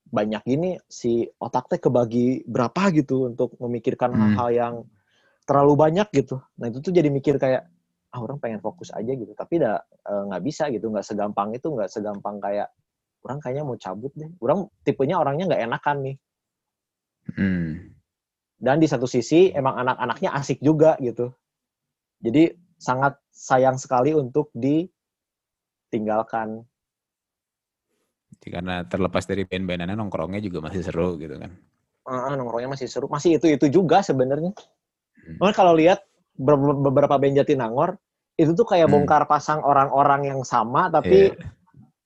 banyak 0.06 0.42
gini 0.46 0.78
si 0.86 1.26
otak 1.42 1.70
teh 1.70 1.82
kebagi 1.82 2.46
berapa 2.46 2.94
gitu 2.94 3.30
untuk 3.30 3.58
memikirkan 3.62 4.14
Hmm. 4.14 4.22
hal-hal 4.34 4.50
yang 4.50 4.76
terlalu 5.46 5.74
banyak 5.78 6.08
gitu. 6.14 6.42
Nah 6.58 6.74
itu 6.74 6.82
tuh 6.82 6.94
jadi 6.94 7.10
mikir 7.14 7.38
kayak 7.38 7.70
ah 8.16 8.20
orang 8.22 8.42
pengen 8.42 8.62
fokus 8.66 8.90
aja 8.90 9.14
gitu. 9.14 9.34
Tapi 9.38 9.62
dah 9.62 9.78
eh, 9.82 10.24
nggak 10.30 10.44
bisa 10.46 10.74
gitu 10.74 10.90
nggak 10.90 11.06
segampang 11.06 11.54
itu 11.54 11.70
nggak 11.70 11.90
segampang 11.90 12.42
kayak 12.42 12.74
orang 13.26 13.38
kayaknya 13.42 13.64
mau 13.66 13.78
cabut 13.78 14.14
deh. 14.18 14.30
Orang 14.42 14.70
tipenya 14.82 15.22
orangnya 15.22 15.54
nggak 15.54 15.64
enakan 15.70 15.98
nih. 16.02 16.16
Hmm. 17.36 17.95
Dan 18.60 18.80
di 18.80 18.88
satu 18.88 19.06
sisi 19.06 19.52
emang 19.52 19.76
anak-anaknya 19.84 20.32
asik 20.36 20.60
juga 20.64 20.96
gitu 21.04 21.32
jadi 22.24 22.56
sangat 22.80 23.20
sayang 23.32 23.78
sekali 23.80 24.14
untuk 24.16 24.50
ditinggalkan 24.56 26.66
Jadi 28.36 28.52
karena 28.52 28.84
terlepas 28.84 29.24
dari 29.26 29.46
band-bandannya 29.48 29.96
nongkrongnya 29.96 30.42
juga 30.44 30.60
masih 30.68 30.84
seru 30.84 31.16
gitu 31.18 31.40
kan. 31.40 31.52
Ah, 32.06 32.36
nongkrongnya 32.36 32.68
masih 32.76 32.88
seru 32.92 33.08
masih 33.08 33.40
itu 33.40 33.48
itu 33.50 33.68
juga 33.72 34.04
sebenarnya 34.06 34.52
Hmm. 35.26 35.42
Kalau 35.58 35.74
lihat 35.74 36.06
ber- 36.38 36.78
beberapa 36.86 37.18
band 37.18 37.42
Jatinangor 37.42 37.98
itu 38.38 38.54
tuh 38.54 38.68
kayak 38.68 38.86
Hmm. 38.86 38.94
bongkar 38.94 39.26
pasang 39.26 39.64
orang-orang 39.66 40.30
yang 40.30 40.46
sama 40.46 40.86
tapi 40.92 41.34
Iya. 41.34 41.50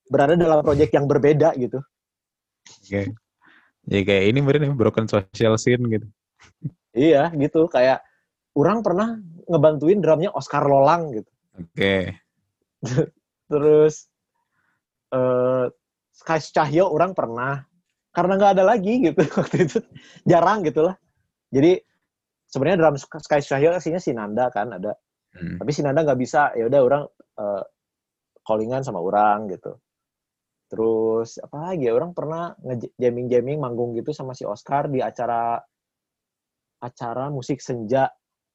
berada 0.08 0.34
dalam 0.40 0.64
proyek 0.64 0.88
yang 0.96 1.04
berbeda 1.04 1.52
gitu 1.60 1.84
Oke. 2.86 3.12
Jadi 3.90 4.02
kayak 4.08 4.24
ini 4.30 4.38
mungkin 4.40 4.72
broken 4.78 5.04
social 5.10 5.58
scene 5.60 5.84
gitu. 5.90 6.06
Iya 6.96 7.30
gitu. 7.34 7.66
Kayak 7.70 8.04
orang 8.56 8.80
pernah 8.80 9.18
ngebantuin 9.46 10.00
drumnya 10.00 10.30
Oscar 10.34 10.64
Lolang 10.64 11.14
gitu. 11.14 11.30
Oke. 11.58 12.16
terus 13.50 14.08
eh 15.12 15.66
Sky 16.10 16.40
Cahyo 16.52 16.90
orang 16.92 17.12
pernah. 17.16 17.64
Karena 18.10 18.34
nggak 18.34 18.52
ada 18.58 18.64
lagi 18.66 19.00
gitu. 19.06 19.22
Waktu 19.38 19.56
itu 19.70 19.78
jarang 20.26 20.66
gitu 20.66 20.82
lah 20.86 20.98
jadi 21.50 21.82
sebenarnya 22.46 22.78
drum 22.78 22.96
Sky 22.98 23.42
Cahyo 23.42 23.74
aslinya 23.74 24.00
si 24.00 24.14
Nanda 24.14 24.48
kan 24.54 24.70
ada. 24.70 24.94
Hmm. 25.30 25.62
tapi 25.62 25.70
si 25.70 25.82
Nanda 25.82 26.02
nggak 26.06 26.18
bisa. 26.18 26.54
Ya 26.54 26.66
udah 26.66 26.80
orang 26.82 27.02
eh, 27.38 27.64
callingan 28.46 28.82
sama 28.86 29.02
orang 29.02 29.50
gitu. 29.50 29.78
Terus 30.70 31.42
apa 31.42 31.74
lagi 31.74 31.90
ya? 31.90 31.92
Orang 31.94 32.14
pernah 32.14 32.54
nge 32.62 32.94
jamming 32.94 33.26
jamming 33.26 33.58
manggung 33.58 33.94
gitu 33.98 34.14
sama 34.14 34.34
si 34.38 34.46
Oscar 34.46 34.86
di 34.86 35.02
acara 35.02 35.58
acara 36.80 37.28
musik 37.28 37.60
senja 37.60 38.08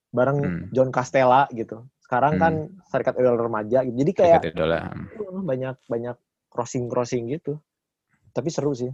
bareng 0.09 0.39
Hmm. 0.41 0.61
John 0.73 0.89
Castella 0.89 1.45
gitu 1.53 1.85
sekarang 2.01 2.37
Hmm. 2.37 2.41
kan 2.41 2.53
Serikat 2.89 3.15
Idol 3.17 3.37
Remaja 3.37 3.85
gitu 3.85 3.95
jadi 3.97 4.11
kayak 4.13 4.41
Dekat 4.43 4.53
idola. 4.57 4.77
Uh, 5.15 5.41
banyak 5.41 5.75
banyak 5.85 6.17
crossing 6.49 6.85
crossing 6.89 7.29
gitu 7.29 7.57
tapi 8.33 8.49
seru 8.51 8.73
sih 8.75 8.91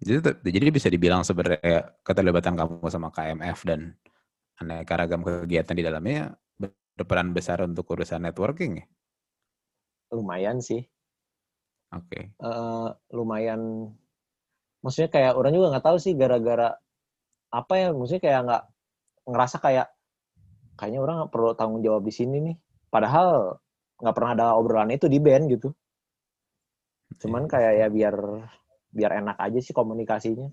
Jadi, 0.00 0.48
jadi 0.48 0.72
bisa 0.72 0.88
dibilang 0.88 1.20
sebenarnya 1.20 2.00
keterlibatan 2.00 2.56
kamu 2.56 2.88
sama 2.88 3.12
KMF 3.12 3.68
dan 3.68 3.92
aneka 4.56 4.96
ragam 4.96 5.20
kegiatan 5.20 5.76
di 5.76 5.84
dalamnya 5.84 6.32
berperan 6.96 7.36
besar 7.36 7.60
untuk 7.64 7.84
urusan 7.92 8.24
networking 8.24 8.80
ya? 8.80 8.86
lumayan 10.10 10.58
sih 10.60 10.82
Oke. 11.90 12.32
Eh, 12.32 12.88
lumayan 13.12 13.90
maksudnya 14.80 15.10
kayak 15.10 15.32
orang 15.34 15.52
juga 15.52 15.66
nggak 15.74 15.86
tahu 15.90 15.98
sih 15.98 16.14
gara-gara 16.14 16.72
apa 17.50 17.72
ya 17.76 17.88
maksudnya 17.90 18.22
kayak 18.22 18.40
nggak 18.46 18.62
ngerasa 19.30 19.56
kayak 19.58 19.86
kayaknya 20.78 21.00
orang 21.02 21.16
nggak 21.22 21.32
perlu 21.34 21.50
tanggung 21.58 21.82
jawab 21.82 22.02
di 22.06 22.12
sini 22.14 22.36
nih 22.40 22.56
padahal 22.88 23.58
nggak 24.00 24.14
pernah 24.16 24.32
ada 24.32 24.46
obrolan 24.56 24.90
itu 24.94 25.06
di 25.10 25.18
band 25.20 25.50
gitu 25.50 25.68
cuman 27.20 27.50
kayak 27.50 27.72
ya 27.84 27.86
biar 27.90 28.14
biar 28.90 29.10
enak 29.22 29.36
aja 29.38 29.58
sih 29.60 29.74
komunikasinya 29.74 30.48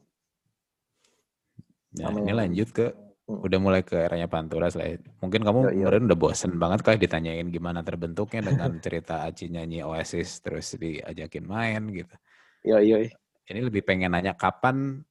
Nah, 1.97 2.13
sama 2.13 2.19
ini 2.21 2.33
lanjut 2.35 2.69
ke 2.75 2.85
Hmm. 3.27 3.43
udah 3.43 3.59
mulai 3.59 3.83
ke 3.83 3.99
eranya 3.99 4.31
Pantura 4.31 4.71
lah. 4.71 4.87
ya. 4.87 4.95
Mungkin 5.19 5.43
kamu 5.43 5.59
Yo, 5.59 5.67
yo. 5.67 5.77
kemarin 5.83 6.07
udah 6.07 6.15
bosen 6.15 6.55
banget 6.55 6.79
kah 6.79 6.95
ditanyain 6.95 7.43
gimana 7.51 7.83
terbentuknya 7.83 8.39
dengan 8.39 8.71
cerita 8.79 9.27
Aci 9.27 9.51
nyanyi 9.51 9.83
Oasis 9.83 10.39
terus 10.39 10.71
diajakin 10.79 11.43
main 11.43 11.83
gitu. 11.91 12.15
yo 12.63 12.79
yo 12.79 13.03
Ini 13.51 13.59
lebih 13.67 13.83
pengen 13.83 14.15
nanya 14.15 14.31
kapan 14.31 15.03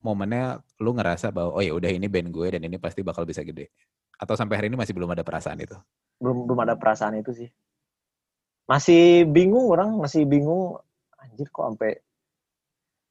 momennya 0.00 0.58
lu 0.80 0.96
ngerasa 0.96 1.28
bahwa 1.30 1.56
oh 1.56 1.62
ya 1.62 1.72
udah 1.72 1.90
ini 1.92 2.08
band 2.08 2.32
gue 2.32 2.46
dan 2.56 2.62
ini 2.64 2.76
pasti 2.80 3.04
bakal 3.04 3.24
bisa 3.24 3.44
gede. 3.44 3.68
Atau 4.16 4.36
sampai 4.36 4.56
hari 4.60 4.66
ini 4.68 4.76
masih 4.76 4.92
belum 4.92 5.12
ada 5.12 5.24
perasaan 5.24 5.60
itu. 5.60 5.76
belum 6.20 6.44
belum 6.44 6.60
ada 6.68 6.76
perasaan 6.76 7.16
itu 7.16 7.32
sih 7.32 7.48
masih 8.68 9.24
bingung 9.24 9.72
orang 9.72 9.96
masih 9.96 10.28
bingung 10.28 10.76
anjir 11.16 11.48
kok 11.48 11.64
sampai 11.64 11.96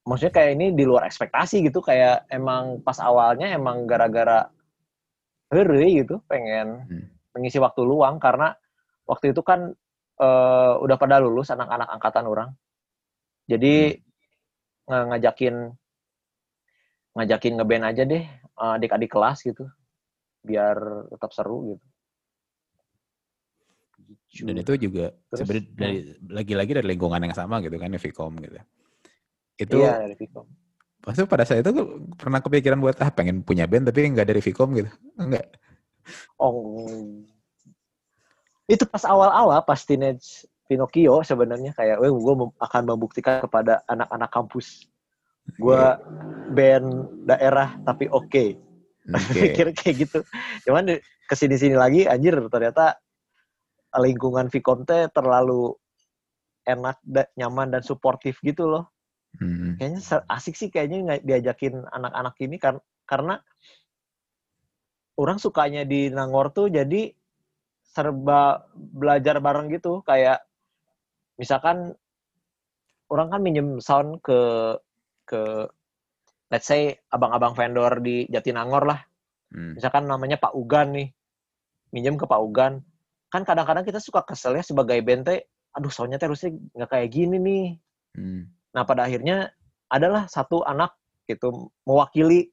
maksudnya 0.06 0.34
kayak 0.34 0.52
ini 0.54 0.66
di 0.72 0.86
luar 0.86 1.10
ekspektasi 1.10 1.66
gitu 1.66 1.82
kayak 1.82 2.30
emang 2.30 2.86
pas 2.86 3.02
awalnya 3.02 3.50
emang 3.50 3.90
gara-gara 3.90 4.46
hore 5.50 6.06
gitu 6.06 6.22
pengen 6.30 6.86
Hmm. 6.86 7.06
mengisi 7.34 7.58
waktu 7.58 7.82
luang 7.82 8.22
karena 8.22 8.54
waktu 9.04 9.34
itu 9.34 9.42
kan 9.42 9.74
eh, 10.22 10.74
udah 10.80 10.98
pada 11.02 11.18
lulus 11.18 11.50
anak-anak 11.50 11.90
angkatan 11.90 12.26
orang 12.30 12.50
jadi 13.50 13.98
nge- 14.86 15.06
ngajakin 15.10 15.56
ngajakin 17.18 17.54
ngeband 17.58 17.86
aja 17.86 18.04
deh 18.06 18.24
eh, 18.34 18.74
adik-adik 18.78 19.12
kelas 19.12 19.46
gitu. 19.46 19.66
Biar 20.46 20.78
tetap 21.12 21.32
seru 21.36 21.76
gitu. 21.76 21.86
Dan 24.46 24.62
itu 24.62 24.74
juga 24.78 25.12
sebenarnya 25.34 25.66
dari 25.74 25.98
lagi-lagi 26.30 26.72
dari 26.78 26.88
lingkungan 26.96 27.22
yang 27.26 27.36
sama 27.36 27.60
gitu 27.66 27.76
kan 27.82 27.92
Vcom 27.92 28.34
gitu. 28.40 28.58
Itu 29.58 29.78
iya 29.84 30.06
dari 30.06 30.16
Vcom 30.16 30.48
pasti 31.00 31.24
pada 31.24 31.48
saat 31.48 31.64
itu 31.64 31.72
pernah 32.20 32.44
kepikiran 32.44 32.80
buat 32.84 33.00
ah 33.00 33.08
pengen 33.08 33.40
punya 33.40 33.64
band 33.64 33.88
tapi 33.88 34.12
nggak 34.12 34.28
dari 34.28 34.42
Vcom 34.44 34.70
gitu. 34.76 34.92
Enggak. 35.16 35.48
Oh, 36.36 36.76
itu 38.70 38.84
pas 38.86 39.04
awal-awal 39.06 39.62
pas 39.66 39.82
teenage 39.82 40.46
Pinocchio 40.70 41.26
sebenarnya 41.26 41.74
kayak, 41.74 41.98
gue 41.98 42.36
akan 42.62 42.84
membuktikan 42.86 43.42
kepada 43.42 43.82
anak-anak 43.90 44.30
kampus, 44.30 44.86
gue 45.58 45.84
band 46.54 46.88
daerah 47.26 47.78
tapi 47.86 48.06
oke, 48.10 48.58
Oke. 49.10 49.34
pikir 49.50 49.68
kayak 49.74 49.96
gitu. 50.06 50.20
Cuman 50.68 50.94
di- 50.94 51.04
ke 51.30 51.34
sini-sini 51.38 51.78
lagi, 51.78 52.10
anjir 52.10 52.34
ternyata 52.50 52.98
lingkungan 53.98 54.50
Vcom 54.50 54.86
teh 54.86 55.10
terlalu 55.14 55.74
enak, 56.66 56.98
da- 57.06 57.30
nyaman 57.38 57.74
dan 57.74 57.82
suportif 57.82 58.42
gitu 58.42 58.70
loh. 58.70 58.90
Hmm. 59.38 59.78
Kayaknya 59.78 60.26
asik 60.26 60.58
sih 60.58 60.70
kayaknya 60.74 60.98
nggak 61.06 61.22
diajakin 61.26 61.86
anak-anak 61.94 62.36
ini 62.42 62.58
kar- 62.58 62.86
karena 63.06 63.38
orang 65.20 65.38
sukanya 65.38 65.86
di 65.86 66.10
Nangor 66.10 66.50
tuh 66.50 66.72
jadi 66.74 67.14
serba 67.90 68.64
belajar 68.74 69.42
bareng 69.42 69.70
gitu 69.74 70.06
kayak 70.06 70.42
misalkan 71.36 71.98
orang 73.10 73.28
kan 73.34 73.42
minjem 73.42 73.82
sound 73.82 74.22
ke 74.22 74.38
ke 75.30 75.70
let's 76.50 76.66
say 76.66 76.98
abang-abang 77.14 77.54
vendor 77.54 78.02
di 78.02 78.26
Jatinangor 78.30 78.90
lah 78.90 79.02
Hmm. 79.50 79.74
misalkan 79.74 80.06
namanya 80.06 80.38
Pak 80.38 80.54
Ugan 80.54 80.94
nih 80.94 81.10
minjem 81.90 82.22
ke 82.22 82.30
Pak 82.30 82.38
Ugan 82.38 82.86
kan 83.34 83.42
kadang-kadang 83.42 83.82
kita 83.82 83.98
suka 83.98 84.22
kesel 84.22 84.54
ya 84.54 84.62
sebagai 84.62 85.02
bente 85.02 85.50
aduh 85.74 85.90
soundnya 85.90 86.22
teh 86.22 86.30
harusnya 86.30 86.54
nggak 86.78 86.86
kayak 86.86 87.10
gini 87.10 87.38
nih 87.42 87.66
Hmm. 88.18 88.50
Nah 88.74 88.84
pada 88.86 89.06
akhirnya 89.06 89.54
adalah 89.90 90.26
satu 90.30 90.62
anak 90.66 90.94
gitu 91.30 91.70
mewakili, 91.86 92.50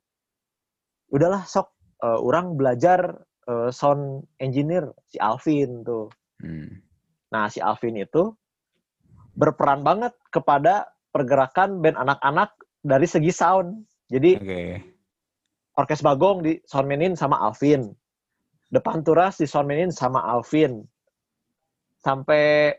udahlah 1.12 1.44
sok 1.48 1.72
eh, 2.04 2.18
orang 2.20 2.56
belajar 2.56 3.24
eh, 3.48 3.70
sound 3.72 4.24
engineer 4.40 4.92
si 5.08 5.16
Alvin 5.20 5.84
tuh. 5.84 6.12
Hmm. 6.40 6.80
Nah 7.32 7.48
si 7.48 7.60
Alvin 7.60 7.96
itu 7.96 8.32
berperan 9.36 9.84
banget 9.84 10.16
kepada 10.32 10.88
pergerakan 11.12 11.80
band 11.80 11.96
anak-anak 12.00 12.56
dari 12.86 13.06
segi 13.10 13.34
sound. 13.34 13.82
Jadi 14.06 14.38
Oke. 14.38 14.62
orkes 15.74 16.00
Bagong 16.06 16.46
di 16.46 16.62
soundmanin 16.62 17.18
sama 17.18 17.42
Alvin. 17.42 17.90
depan 18.66 18.98
turas 19.06 19.38
disoundmainin 19.38 19.94
sama 19.94 20.26
Alvin 20.26 20.82
sampai 22.02 22.74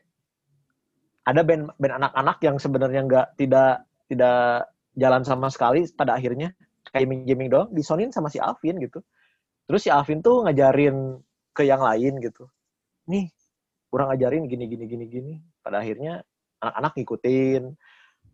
ada 1.28 1.44
band 1.44 1.72
band 1.80 1.94
anak-anak 2.00 2.38
yang 2.44 2.60
sebenarnya 2.60 3.02
nggak 3.08 3.28
tidak 3.40 3.88
tidak 4.12 4.68
jalan 4.96 5.24
sama 5.28 5.48
sekali 5.52 5.84
pada 5.96 6.16
akhirnya 6.16 6.56
kayak 6.92 7.08
gaming 7.08 7.24
gaming 7.28 7.50
doang 7.52 7.72
disonin 7.76 8.12
sama 8.12 8.32
si 8.32 8.40
Alvin 8.40 8.80
gitu 8.80 9.04
terus 9.68 9.84
si 9.84 9.92
Alvin 9.92 10.24
tuh 10.24 10.48
ngajarin 10.48 11.20
ke 11.52 11.68
yang 11.68 11.84
lain 11.84 12.20
gitu 12.24 12.48
nih 13.12 13.28
kurang 13.92 14.12
ngajarin 14.16 14.48
gini 14.48 14.66
gini 14.68 14.86
gini 14.88 15.06
gini 15.08 15.34
pada 15.60 15.84
akhirnya 15.84 16.24
anak-anak 16.64 16.92
ngikutin 16.96 17.64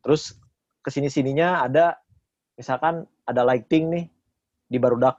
terus 0.05 0.37
ke 0.83 0.91
sini 0.91 1.07
sininya 1.07 1.63
ada 1.63 1.95
misalkan 2.53 3.07
ada 3.23 3.41
lighting 3.41 3.89
nih 3.89 4.05
di 4.67 4.77
barudak. 4.77 5.17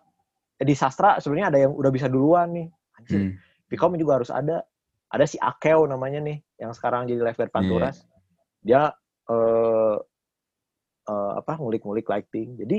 Eh, 0.61 0.67
di 0.69 0.77
sastra 0.77 1.19
sebenarnya 1.19 1.49
ada 1.51 1.59
yang 1.67 1.73
udah 1.75 1.91
bisa 1.91 2.07
duluan 2.07 2.53
nih. 2.53 2.69
Anjir 3.01 3.19
Hmm. 3.19 3.33
Pikom 3.67 3.97
juga 3.97 4.21
harus 4.23 4.31
ada. 4.31 4.62
Ada 5.11 5.25
si 5.27 5.37
Akeo 5.41 5.89
namanya 5.89 6.21
nih 6.23 6.39
yang 6.61 6.71
sekarang 6.77 7.09
jadi 7.09 7.23
Iya. 7.27 7.49
Panturas. 7.51 8.05
Dia 8.62 8.93
eh 9.25 9.97
eh, 11.05 11.33
apa 11.37 11.53
ngulik-ngulik 11.59 12.07
lighting. 12.07 12.61
Jadi 12.61 12.79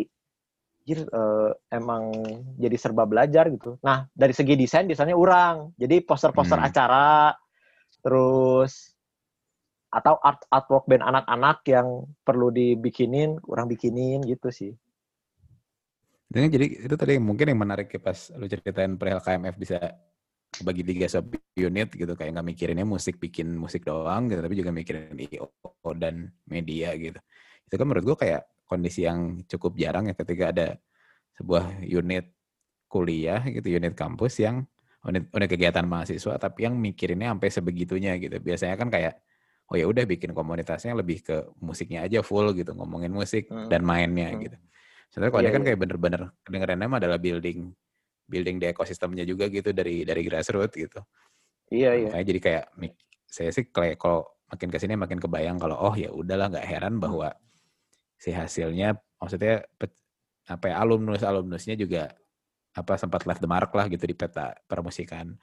anjir, 0.86 1.00
eh, 1.10 1.52
emang 1.74 2.14
jadi 2.56 2.78
serba 2.78 3.04
belajar 3.10 3.50
gitu. 3.50 3.76
Nah 3.82 4.06
dari 4.14 4.32
segi 4.32 4.54
desain 4.56 4.86
desainnya 4.86 5.18
orang 5.18 5.74
jadi 5.76 6.00
poster-poster 6.06 6.62
Hmm. 6.62 6.70
acara 6.70 7.34
terus 8.00 8.95
atau 9.96 10.20
art 10.20 10.44
artwork 10.52 10.92
band 10.92 11.08
anak-anak 11.08 11.64
yang 11.72 12.04
perlu 12.28 12.52
dibikinin 12.52 13.40
kurang 13.40 13.72
bikinin 13.72 14.20
gitu 14.28 14.52
sih. 14.52 14.76
Jadi, 16.28 16.48
jadi 16.52 16.66
itu 16.92 16.96
tadi 17.00 17.16
mungkin 17.16 17.48
yang 17.56 17.64
menarik 17.64 17.88
ya 17.88 18.02
pas 18.04 18.28
lu 18.36 18.44
ceritain 18.52 19.00
perihal 19.00 19.24
KMF 19.24 19.56
bisa 19.56 19.80
bagi 20.68 20.84
tiga 20.84 21.08
sub 21.08 21.32
unit 21.56 21.96
gitu 21.96 22.12
kayak 22.12 22.36
nggak 22.36 22.48
mikirinnya 22.52 22.84
musik 22.84 23.20
bikin 23.20 23.56
musik 23.56 23.88
doang 23.88 24.28
gitu 24.28 24.44
tapi 24.44 24.56
juga 24.60 24.72
mikirin 24.76 25.16
IO 25.16 25.48
dan 25.96 26.28
media 26.44 26.92
gitu. 27.00 27.20
Itu 27.64 27.76
kan 27.80 27.86
menurut 27.88 28.04
gua 28.04 28.18
kayak 28.20 28.42
kondisi 28.68 29.08
yang 29.08 29.48
cukup 29.48 29.80
jarang 29.80 30.12
ya 30.12 30.16
ketika 30.18 30.52
ada 30.52 30.68
sebuah 31.40 31.88
unit 31.88 32.36
kuliah 32.92 33.44
gitu 33.48 33.72
unit 33.72 33.96
kampus 33.96 34.44
yang 34.44 34.68
unit 35.08 35.32
unit 35.32 35.50
kegiatan 35.52 35.88
mahasiswa 35.88 36.36
tapi 36.36 36.68
yang 36.68 36.76
mikirinnya 36.76 37.32
sampai 37.32 37.50
sebegitunya 37.52 38.20
gitu. 38.20 38.36
Biasanya 38.44 38.76
kan 38.76 38.92
kayak 38.92 39.24
oh 39.66 39.76
ya 39.76 39.86
udah 39.90 40.06
bikin 40.06 40.32
komunitasnya 40.32 40.94
lebih 40.94 41.26
ke 41.26 41.36
musiknya 41.60 42.06
aja 42.06 42.22
full 42.22 42.54
gitu 42.54 42.72
ngomongin 42.78 43.10
musik 43.10 43.50
Hmm. 43.50 43.66
dan 43.66 43.82
mainnya 43.82 44.30
Hmm. 44.32 44.42
gitu 44.46 44.58
sebenarnya 45.10 45.32
kalau 45.32 45.42
Iya, 45.42 45.48
ini 45.50 45.56
kan 45.56 45.62
iya. 45.62 45.68
kayak 45.72 45.80
bener-bener 45.82 46.22
kedengerannya 46.46 46.88
mah 46.88 47.00
adalah 47.02 47.20
building 47.20 47.60
building 48.26 48.58
di 48.62 48.66
ekosistemnya 48.70 49.26
juga 49.26 49.50
gitu 49.50 49.70
dari 49.74 50.02
dari 50.02 50.22
grassroots 50.26 50.76
gitu 50.76 51.00
iya 51.74 51.94
iya 51.98 52.10
makanya 52.14 52.26
jadi 52.30 52.40
kayak 52.42 52.66
saya 53.26 53.50
sih 53.54 53.66
kayak 53.70 53.98
kalau 53.98 54.26
makin 54.46 54.70
ke 54.70 54.78
sini 54.78 54.94
makin 54.94 55.18
kebayang 55.18 55.58
kalau 55.58 55.78
oh 55.82 55.94
ya 55.98 56.14
udahlah 56.14 56.54
nggak 56.54 56.66
heran 56.66 57.02
bahwa 57.02 57.34
si 58.16 58.30
hasilnya 58.30 58.94
maksudnya 59.18 59.66
apa 60.46 60.66
ya 60.70 60.78
alumnus 60.78 61.26
alumnusnya 61.26 61.74
juga 61.74 62.14
apa 62.78 62.94
sempat 63.02 63.26
left 63.26 63.42
the 63.42 63.50
mark 63.50 63.74
lah 63.74 63.90
gitu 63.90 64.06
di 64.06 64.14
peta 64.14 64.54
permusikan 64.70 65.34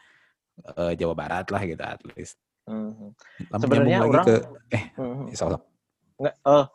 eh, 0.79 0.95
Jawa 0.95 1.15
Barat 1.17 1.49
lah 1.51 1.63
gitu 1.67 1.83
at 1.83 1.99
least. 2.15 2.39
Lam- 2.69 3.61
Sebenarnya 3.61 3.99
orang- 4.07 4.27
ke 4.27 4.37
eh 4.71 4.85
Mhm. 4.95 5.35
soal 5.35 5.59
nggak 6.23 6.37
eh 6.47 6.67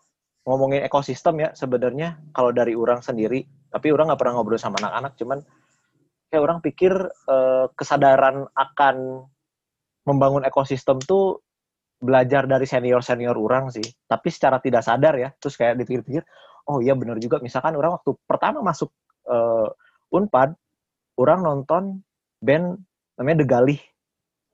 ngomongin 0.44 0.84
ekosistem 0.84 1.40
ya 1.40 1.50
sebenarnya 1.56 2.20
kalau 2.36 2.52
dari 2.52 2.76
orang 2.76 3.00
sendiri 3.00 3.44
tapi 3.72 3.92
orang 3.92 4.12
nggak 4.12 4.20
pernah 4.20 4.34
ngobrol 4.40 4.60
sama 4.60 4.80
anak-anak 4.80 5.16
cuman 5.16 5.40
kayak 6.28 6.44
orang 6.44 6.60
pikir 6.60 6.92
eh, 7.08 7.66
kesadaran 7.72 8.44
akan 8.52 9.24
membangun 10.04 10.44
ekosistem 10.44 11.00
tuh 11.00 11.40
belajar 12.00 12.46
dari 12.48 12.68
senior 12.68 13.00
senior 13.02 13.36
orang 13.40 13.72
sih. 13.72 13.84
Tapi 14.08 14.28
secara 14.32 14.60
tidak 14.60 14.84
sadar 14.84 15.16
ya 15.16 15.32
terus 15.40 15.56
kayak 15.56 15.80
dipikir-pikir 15.80 16.24
oh 16.68 16.84
iya 16.84 16.96
benar 17.00 17.16
juga. 17.20 17.40
Misalkan 17.40 17.76
orang 17.80 17.96
waktu 17.96 18.12
pertama 18.28 18.60
masuk 18.60 18.92
eh, 19.28 19.68
unpad 20.12 20.52
orang 21.16 21.40
nonton 21.44 22.04
band 22.44 22.80
namanya 23.16 23.38
The 23.44 23.48
Galih. 23.48 23.80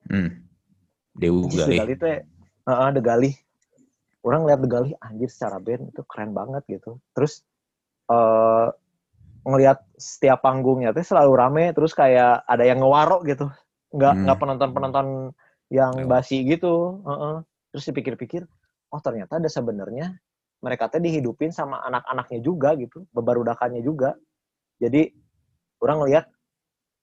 Hmm, 0.08 0.43
Dewu 1.14 1.46
The 1.50 1.78
Galih. 1.78 1.98
Teh, 1.98 2.18
heeh, 2.68 2.90
The 2.94 3.02
Galih. 3.02 3.36
Orang 4.24 4.48
lihat 4.48 4.60
The 4.64 4.70
Galih, 4.70 4.94
anjir 5.04 5.30
secara 5.30 5.60
band 5.62 5.94
itu 5.94 6.02
keren 6.08 6.34
banget 6.34 6.64
gitu. 6.68 6.98
Terus 7.14 7.44
eh 8.10 8.68
ngelihat 9.44 9.84
setiap 10.00 10.40
panggungnya 10.40 10.96
teh 10.96 11.04
selalu 11.04 11.32
rame, 11.36 11.66
terus 11.76 11.92
kayak 11.92 12.48
ada 12.48 12.64
yang 12.64 12.80
ngewarok 12.80 13.28
gitu. 13.28 13.52
Nggak 13.92 14.14
Hmm. 14.16 14.24
nggak 14.26 14.38
penonton-penonton 14.40 15.08
yang 15.70 15.94
Lewat. 15.94 16.24
basi 16.24 16.48
gitu. 16.48 17.04
heeh. 17.04 17.36
Terus 17.74 17.84
dipikir-pikir, 17.90 18.42
oh 18.94 19.02
ternyata 19.02 19.42
ada 19.42 19.50
sebenarnya 19.50 20.14
mereka 20.64 20.88
teh 20.88 21.04
dihidupin 21.04 21.52
sama 21.52 21.84
anak-anaknya 21.84 22.40
juga 22.40 22.72
gitu, 22.80 23.04
bebarudakannya 23.12 23.84
juga. 23.84 24.16
Jadi 24.80 25.12
orang 25.84 26.08
ngelihat 26.08 26.26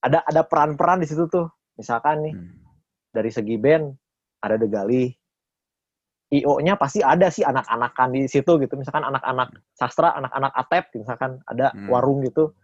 ada 0.01 0.25
ada 0.25 0.41
peran-peran 0.49 1.05
di 1.05 1.07
situ 1.11 1.29
tuh. 1.29 1.53
Misalkan 1.77 2.25
nih 2.25 2.35
Hmm. 2.41 2.57
dari 3.13 3.29
segi 3.29 3.61
band 3.61 4.00
ada 4.41 4.57
The 4.57 4.69
Galih. 4.69 5.11
IO-nya 6.31 6.79
pasti 6.79 7.03
ada 7.03 7.27
sih 7.27 7.43
anak-anakan 7.43 8.15
di 8.15 8.31
situ 8.31 8.55
gitu. 8.63 8.79
Misalkan 8.79 9.03
anak-anak 9.03 9.51
sastra, 9.75 10.15
anak-anak 10.15 10.53
atep, 10.55 10.85
misalkan 10.95 11.43
ada 11.43 11.75
Hmm. 11.75 11.91
warung 11.91 12.23
gitu. 12.23 12.55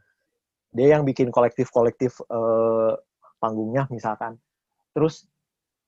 Dia 0.71 0.95
yang 0.99 1.03
bikin 1.03 1.35
kolektif-kolektif 1.35 2.23
eh, 2.31 2.93
panggungnya 3.43 3.91
misalkan. 3.91 4.39
Terus 4.95 5.27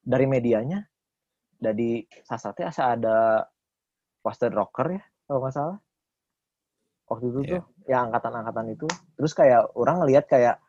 dari 0.03 0.27
medianya, 0.27 0.83
dari 1.55 2.03
sastra 2.27 2.51
teh 2.51 2.67
ada 2.67 3.47
Wasted 4.27 4.53
Rocker 4.53 4.99
ya, 4.99 5.03
kalau 5.31 5.39
nggak 5.47 5.55
salah. 5.55 5.79
Waktu 7.09 7.25
itu 7.31 7.41
Iya. 7.47 7.51
tuh, 7.57 7.63
ya 7.89 7.99
angkatan-angkatan 8.05 8.67
itu. 8.75 8.87
Terus 9.17 9.33
kayak 9.33 9.73
orang 9.79 10.03
ngelihat 10.05 10.29
kayak, 10.29 10.61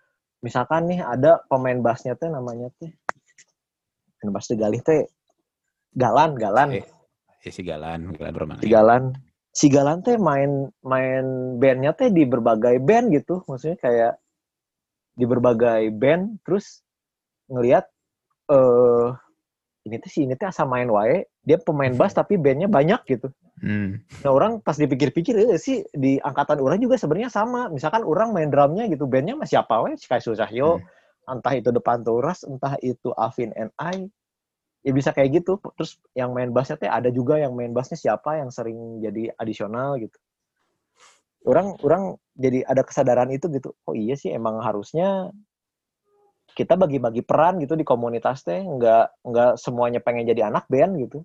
misalkan 0.46 0.88
nih 0.88 1.04
ada 1.04 1.42
pemain 1.52 1.76
bassnya 1.84 2.16
teh 2.16 2.30
namanya 2.32 2.72
teh, 2.80 2.94
bass 4.28 4.52
The 4.52 4.60
Galih 4.60 4.84
teh, 4.84 5.08
Galan, 5.96 6.36
Galan. 6.36 6.76
Eh, 6.76 6.86
ya 7.48 7.52
si 7.56 7.64
Galan, 7.64 8.12
Galan 8.14 8.36
Romani. 8.36 8.62
si 8.62 8.68
Galan. 8.68 9.04
Si 9.50 9.68
Galan 9.72 10.00
teh 10.06 10.20
main 10.20 10.70
main 10.86 11.26
bandnya 11.58 11.96
teh 11.96 12.12
di 12.12 12.28
berbagai 12.28 12.78
band 12.84 13.10
gitu. 13.16 13.42
Maksudnya 13.48 13.80
kayak 13.80 14.14
di 15.18 15.26
berbagai 15.26 15.90
band 15.96 16.44
terus 16.46 16.86
ngelihat 17.50 17.88
eh 18.52 19.08
ini 19.90 19.96
teh 19.98 20.12
si 20.12 20.28
ini 20.28 20.38
teh 20.38 20.48
asal 20.48 20.70
main 20.70 20.86
wae 20.92 21.26
dia 21.42 21.58
pemain 21.58 21.92
bass 21.96 22.14
tapi 22.14 22.38
bandnya 22.38 22.70
banyak 22.70 23.02
gitu. 23.10 23.32
Hmm. 23.60 24.00
nah 24.24 24.32
orang 24.32 24.64
pas 24.64 24.72
dipikir-pikir 24.72 25.36
eh, 25.36 25.60
sih 25.60 25.84
di 25.92 26.16
angkatan 26.16 26.64
orang 26.64 26.80
juga 26.80 26.96
sebenarnya 26.96 27.28
sama. 27.28 27.68
Misalkan 27.68 28.08
orang 28.08 28.32
main 28.32 28.48
drumnya 28.48 28.88
gitu 28.88 29.10
bandnya 29.10 29.36
masih 29.36 29.60
siapa 29.60 29.82
wae? 29.84 29.98
Kayak 30.00 30.24
Susahyo 30.24 30.80
entah 31.30 31.54
itu 31.54 31.70
depan 31.70 32.02
Turas 32.02 32.42
entah 32.44 32.76
itu 32.82 33.14
Avin 33.14 33.54
and 33.54 33.72
I. 33.78 34.10
Ya 34.82 34.92
bisa 34.96 35.12
kayak 35.12 35.44
gitu. 35.44 35.60
Terus 35.76 36.00
yang 36.16 36.32
main 36.32 36.50
bassnya 36.56 36.80
teh 36.80 36.88
ada 36.88 37.12
juga 37.12 37.38
yang 37.38 37.54
main 37.54 37.76
bassnya 37.76 38.00
siapa 38.00 38.40
yang 38.40 38.50
sering 38.50 39.04
jadi 39.04 39.32
adisional 39.36 40.00
gitu. 40.00 40.16
Orang 41.44 41.76
orang 41.84 42.16
jadi 42.36 42.64
ada 42.64 42.84
kesadaran 42.84 43.30
itu 43.32 43.52
gitu. 43.52 43.76
Oh 43.88 43.96
iya 43.96 44.16
sih 44.16 44.32
emang 44.32 44.64
harusnya 44.64 45.32
kita 46.56 46.76
bagi-bagi 46.76 47.24
peran 47.24 47.60
gitu 47.60 47.76
di 47.76 47.84
komunitas 47.84 48.44
teh. 48.48 48.64
Nggak 48.64 49.24
nggak 49.24 49.52
semuanya 49.60 50.00
pengen 50.00 50.28
jadi 50.28 50.48
anak 50.48 50.66
band 50.72 50.96
gitu. 51.00 51.20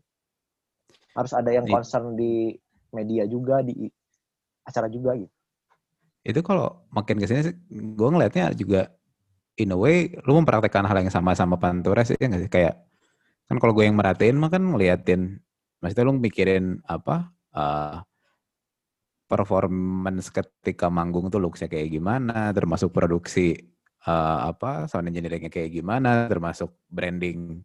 Harus 1.15 1.31
ada 1.31 1.51
yang 1.55 1.67
concern 1.71 2.19
di 2.19 2.59
media 2.91 3.23
juga 3.31 3.63
di 3.63 3.87
acara 4.67 4.91
juga 4.91 5.15
gitu. 5.15 5.31
Itu 6.25 6.41
kalau 6.41 6.89
makin 6.91 7.21
ke 7.21 7.29
sini 7.29 7.41
sih, 7.45 7.55
gue 7.71 8.09
ngelihatnya 8.09 8.57
juga 8.57 8.89
in 9.61 9.71
a 9.75 9.79
way 9.79 10.11
lu 10.27 10.39
mempraktekkan 10.43 10.85
hal 10.87 10.97
yang 10.99 11.13
sama 11.13 11.37
sama 11.39 11.57
Pantura 11.61 12.03
sih 12.03 12.19
ya 12.19 12.27
nggak 12.31 12.43
sih? 12.49 12.51
Kayak 12.53 12.85
kan 13.49 13.57
kalau 13.61 13.73
gue 13.77 13.85
yang 13.87 13.97
merhatiin 13.99 14.37
mah 14.41 14.49
kan 14.49 14.63
ngeliatin 14.65 15.39
maksudnya 15.85 16.05
lu 16.09 16.17
mikirin 16.17 16.81
apa 16.89 17.29
eh, 17.53 17.97
performance 19.29 20.33
ketika 20.33 20.89
manggung 20.89 21.29
tuh 21.29 21.41
looksnya 21.41 21.69
kayak 21.69 21.93
gimana 21.93 22.53
termasuk 22.57 22.93
produksi 22.93 23.57
eh, 24.05 24.39
apa 24.49 24.89
sound 24.89 25.13
engineeringnya 25.13 25.53
kayak 25.53 25.77
gimana 25.77 26.25
termasuk 26.29 26.73
branding 26.89 27.61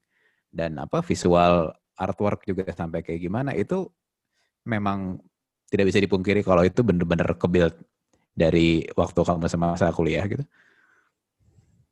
dan 0.52 0.82
apa 0.82 1.00
visual 1.06 1.72
artwork 1.96 2.44
juga 2.44 2.68
sampai 2.76 3.04
kayak 3.06 3.22
gimana 3.24 3.52
itu 3.56 3.88
memang 4.68 5.20
tidak 5.70 5.94
bisa 5.94 6.00
dipungkiri 6.02 6.42
kalau 6.42 6.66
itu 6.66 6.82
bener-bener 6.82 7.30
kebuild 7.38 7.76
dari 8.34 8.88
waktu 8.96 9.20
kamu 9.20 9.48
semasa 9.52 9.92
kuliah 9.94 10.26
gitu 10.26 10.44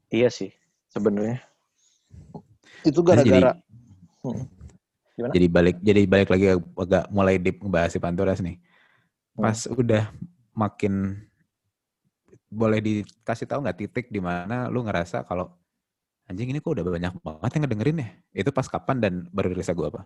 iya 0.10 0.30
sih 0.30 0.52
sebenarnya 0.88 1.42
itu 2.84 3.00
Nah, 3.02 3.20
jadi- 3.20 3.32
gara-gara 3.32 3.54
Hmm. 4.18 4.44
Gimana? 5.16 5.34
Jadi 5.34 5.48
balik 5.48 5.76
jadi 5.82 6.02
balik 6.06 6.30
lagi 6.30 6.46
agak 6.54 7.04
mulai 7.10 7.40
deep 7.40 7.58
ngebahas 7.58 7.90
si 7.90 7.98
Panturas 7.98 8.38
nih. 8.38 8.60
Hmm. 9.34 9.50
Pas 9.50 9.60
udah 9.66 10.04
makin 10.54 11.16
boleh 12.48 12.80
dikasih 12.80 13.50
tahu 13.50 13.66
nggak 13.66 13.80
titik 13.82 14.06
di 14.12 14.22
mana 14.22 14.70
lu 14.70 14.86
ngerasa 14.86 15.26
kalau 15.26 15.54
anjing 16.28 16.52
ini 16.52 16.60
kok 16.60 16.76
udah 16.76 16.86
banyak 16.86 17.14
banget 17.18 17.50
yang 17.56 17.64
ngedengerin 17.66 18.04
ya. 18.04 18.10
Itu 18.46 18.50
pas 18.54 18.70
kapan 18.70 18.98
dan 19.02 19.14
baru 19.34 19.54
rilis 19.56 19.70
lagu 19.72 19.90
apa? 19.90 20.02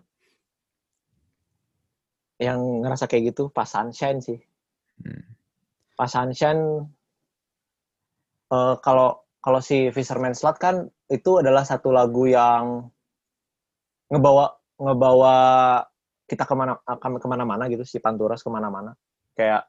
Yang 2.40 2.60
ngerasa 2.82 3.04
kayak 3.04 3.36
gitu 3.36 3.52
pas 3.52 3.68
Sunshine 3.68 4.20
sih. 4.24 4.40
Hmm. 5.02 5.24
Pas 5.92 6.08
Sunshine 6.08 6.88
eh, 8.48 8.74
kalau 8.80 9.20
kalau 9.42 9.58
si 9.58 9.90
Fisherman 9.90 10.38
Slut 10.38 10.56
kan 10.62 10.86
itu 11.10 11.42
adalah 11.42 11.66
satu 11.66 11.90
lagu 11.90 12.30
yang 12.30 12.86
ngebawa 14.06 14.54
ngebawa 14.78 15.36
kita 16.30 16.46
ke 16.46 16.54
mana 16.54 16.78
ke 16.78 17.26
mana-mana 17.26 17.66
gitu 17.66 17.82
si 17.82 17.98
Panturas 17.98 18.40
ke 18.40 18.48
mana-mana. 18.48 18.94
Kayak 19.34 19.66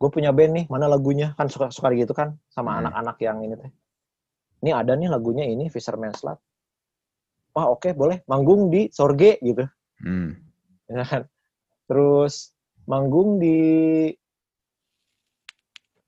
gue 0.00 0.08
punya 0.08 0.32
band 0.32 0.52
nih 0.56 0.64
mana 0.72 0.88
lagunya? 0.88 1.36
Kan 1.36 1.52
suka 1.52 1.68
suka 1.68 1.92
gitu 1.92 2.16
kan 2.16 2.40
sama 2.48 2.74
Hmm. 2.74 2.88
anak-anak 2.88 3.16
yang 3.20 3.38
ini 3.44 3.54
teh. 3.60 3.70
Ini 4.64 4.70
ada 4.72 4.96
nih 4.96 5.12
lagunya 5.12 5.44
ini 5.44 5.68
Fisherman 5.68 6.16
Slut 6.16 6.40
wah 7.52 7.68
oke 7.68 7.92
boleh. 7.92 8.24
Manggung 8.24 8.72
di 8.72 8.88
Sorge 8.88 9.36
gitu. 9.44 9.68
Hmm. 10.00 10.34
ya 10.88 11.04
kan? 11.04 11.22
Terus 11.86 12.56
manggung 12.88 13.36
di 13.36 13.60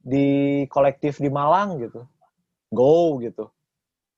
di 0.05 0.29
kolektif 0.69 1.17
di 1.21 1.29
Malang 1.33 1.81
gitu 1.81 2.05
go 2.77 3.16
gitu 3.22 3.49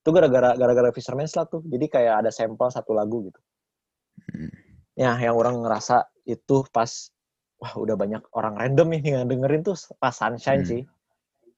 itu 0.01 0.09
gara-gara 0.09 0.57
gara-gara 0.57 0.89
Fisherman 0.91 1.29
Slut 1.29 1.47
tuh 1.47 1.61
jadi 1.63 1.85
kayak 1.87 2.13
ada 2.25 2.31
sampel 2.33 2.67
satu 2.67 2.91
lagu 2.91 3.29
gitu 3.29 3.39
Hmm. 4.27 4.49
ya 4.97 5.13
yang 5.21 5.37
orang 5.37 5.61
ngerasa 5.61 6.03
itu 6.25 6.65
pas 6.73 6.89
wah 7.61 7.73
udah 7.77 7.93
banyak 7.93 8.19
orang 8.33 8.57
random 8.57 8.87
nih 8.97 9.01
yang 9.13 9.29
dengerin 9.29 9.61
tuh 9.61 9.77
pas 10.01 10.11
Sunshine 10.11 10.65
Hmm. 10.65 10.69
sih 10.73 10.81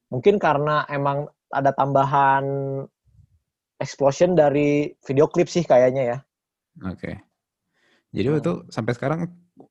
mungkin 0.06 0.36
karena 0.36 0.84
emang 0.86 1.24
ada 1.48 1.72
tambahan 1.72 2.44
explosion 3.76 4.36
dari 4.36 4.92
video 5.02 5.26
klip 5.26 5.48
sih 5.48 5.64
kayaknya 5.64 6.02
ya 6.04 6.18
Oke. 6.86 7.18
Jadi 8.10 8.28
Hmm. 8.30 8.38
itu 8.38 8.52
sampai 8.70 8.92
sekarang 8.94 9.20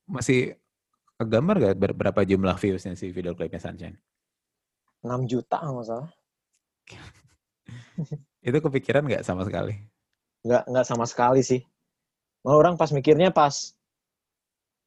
masih 0.04 0.54
kegambar 1.16 1.56
gak 1.58 1.76
ber- 1.76 1.96
berapa 1.96 2.20
jumlah 2.22 2.56
viewsnya 2.56 2.92
si 2.94 3.08
video 3.10 3.32
klipnya 3.32 3.58
Sunshine? 3.58 3.96
6 5.00 5.24
juta 5.24 5.56
nggak 5.58 5.86
salah 5.86 6.10
Itu 8.48 8.58
kepikiran 8.58 9.04
nggak 9.04 9.22
sama 9.24 9.44
sekali? 9.44 9.76
nggak 10.40 10.72
nggak 10.72 10.86
sama 10.88 11.04
sekali 11.04 11.44
sih 11.44 11.60
Malah 12.40 12.56
orang 12.56 12.74
pas 12.80 12.88
mikirnya 12.88 13.28
pas 13.28 13.76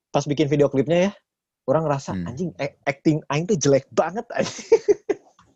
pas 0.10 0.26
bikin 0.26 0.50
video 0.50 0.66
klipnya 0.66 1.10
ya 1.10 1.12
orang 1.70 1.86
ngerasa 1.86 2.12
Hmm. 2.18 2.26
anjing 2.28 2.50
acting 2.86 3.22
aing 3.30 3.46
tuh 3.46 3.58
jelek 3.58 3.86
banget 3.94 4.26
anjing. 4.34 4.66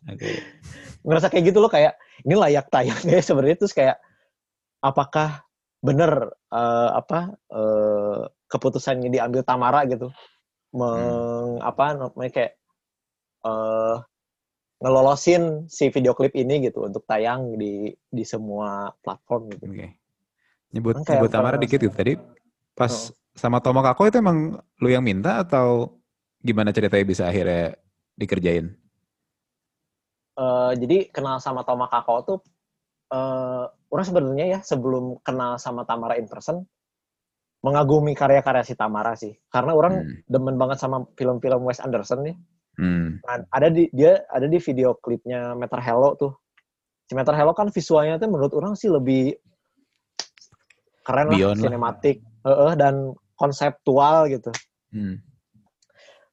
Oke. 0.06 0.30
ngerasa 1.06 1.30
kayak 1.30 1.50
gitu 1.50 1.58
loh 1.58 1.70
kayak 1.70 1.94
ini 2.22 2.34
layak 2.34 2.70
tayang 2.70 2.98
ya 3.06 3.18
sebenarnya 3.18 3.58
terus 3.58 3.74
kayak 3.74 3.98
apakah 4.78 5.42
bener 5.82 6.30
eh, 6.50 6.90
apa 6.94 7.34
eh, 7.50 8.22
keputusannya 8.46 9.10
diambil 9.10 9.42
Tamara 9.42 9.82
gitu 9.86 10.10
meng 10.74 11.58
apa 11.58 11.96
namanya 11.96 12.32
kayak 12.34 12.52
eh 13.42 13.96
ngelolosin 14.78 15.66
si 15.66 15.90
video 15.90 16.14
klip 16.14 16.32
ini 16.32 16.62
gitu 16.62 16.86
untuk 16.86 17.02
tayang 17.02 17.58
di 17.58 17.90
di 17.90 18.24
semua 18.24 18.94
platform 19.02 19.50
gitu. 19.52 19.64
Oke. 19.66 19.86
Nyebut 20.70 20.94
kayak 21.02 21.18
nyebut 21.18 21.30
Tamara 21.30 21.56
dikit 21.58 21.80
gitu 21.82 21.94
tadi. 21.94 22.14
Pas 22.72 22.90
Oh. 22.90 23.14
sama 23.34 23.58
Tomo 23.58 23.82
Kako 23.82 24.06
itu 24.06 24.18
emang 24.18 24.54
lu 24.78 24.88
yang 24.90 25.02
minta 25.02 25.42
atau 25.42 25.98
gimana 26.38 26.70
ceritanya 26.70 27.02
bisa 27.02 27.26
akhirnya 27.26 27.74
dikerjain? 28.14 28.70
Eh, 30.38 30.72
jadi 30.78 31.10
kenal 31.10 31.42
sama 31.42 31.66
Toma 31.66 31.90
Kako 31.90 32.14
tuh 32.22 32.38
eh 33.08 33.64
orang 33.88 34.04
sebenarnya 34.06 34.46
ya 34.46 34.58
sebelum 34.60 35.18
kenal 35.24 35.56
sama 35.56 35.82
Tamara 35.82 36.14
in 36.20 36.28
person 36.28 36.62
mengagumi 37.58 38.12
karya-karya 38.12 38.62
si 38.62 38.76
Tamara 38.76 39.16
sih 39.18 39.34
karena 39.48 39.72
orang 39.74 40.04
Hmm. 40.04 40.14
demen 40.28 40.54
banget 40.54 40.78
sama 40.78 41.08
film-film 41.18 41.66
Wes 41.66 41.80
Anderson 41.82 42.22
nih 42.22 42.36
Hmm. 42.78 43.18
Nah, 43.26 43.42
ada 43.50 43.68
di 43.74 43.90
dia 43.90 44.22
ada 44.30 44.46
di 44.46 44.62
video 44.62 44.94
klipnya 45.02 45.52
Meter 45.58 45.82
Hello 45.82 46.14
tuh. 46.14 46.32
Si 47.10 47.12
Meter 47.18 47.34
Hello 47.34 47.50
kan 47.50 47.74
visualnya 47.74 48.22
tuh 48.22 48.30
menurut 48.30 48.54
orang 48.54 48.78
sih 48.78 48.86
lebih 48.86 49.34
keren 51.02 51.34
lah, 51.34 51.36
Beyond 51.40 51.58
lah. 51.58 51.64
sinematik, 51.66 52.16
Heeh, 52.46 52.72
dan 52.78 53.18
konseptual 53.34 54.30
gitu. 54.30 54.54
Hmm. 54.94 55.18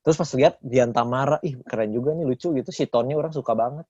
Terus 0.05 0.21
pas 0.21 0.29
lihat 0.37 0.61
Dian 0.61 0.93
Tamara, 0.93 1.41
ih 1.41 1.57
keren 1.65 1.89
juga 1.89 2.13
nih 2.13 2.29
lucu 2.29 2.53
gitu. 2.53 2.69
Si 2.69 2.85
tonnya 2.85 3.17
orang 3.17 3.33
suka 3.33 3.57
banget. 3.57 3.89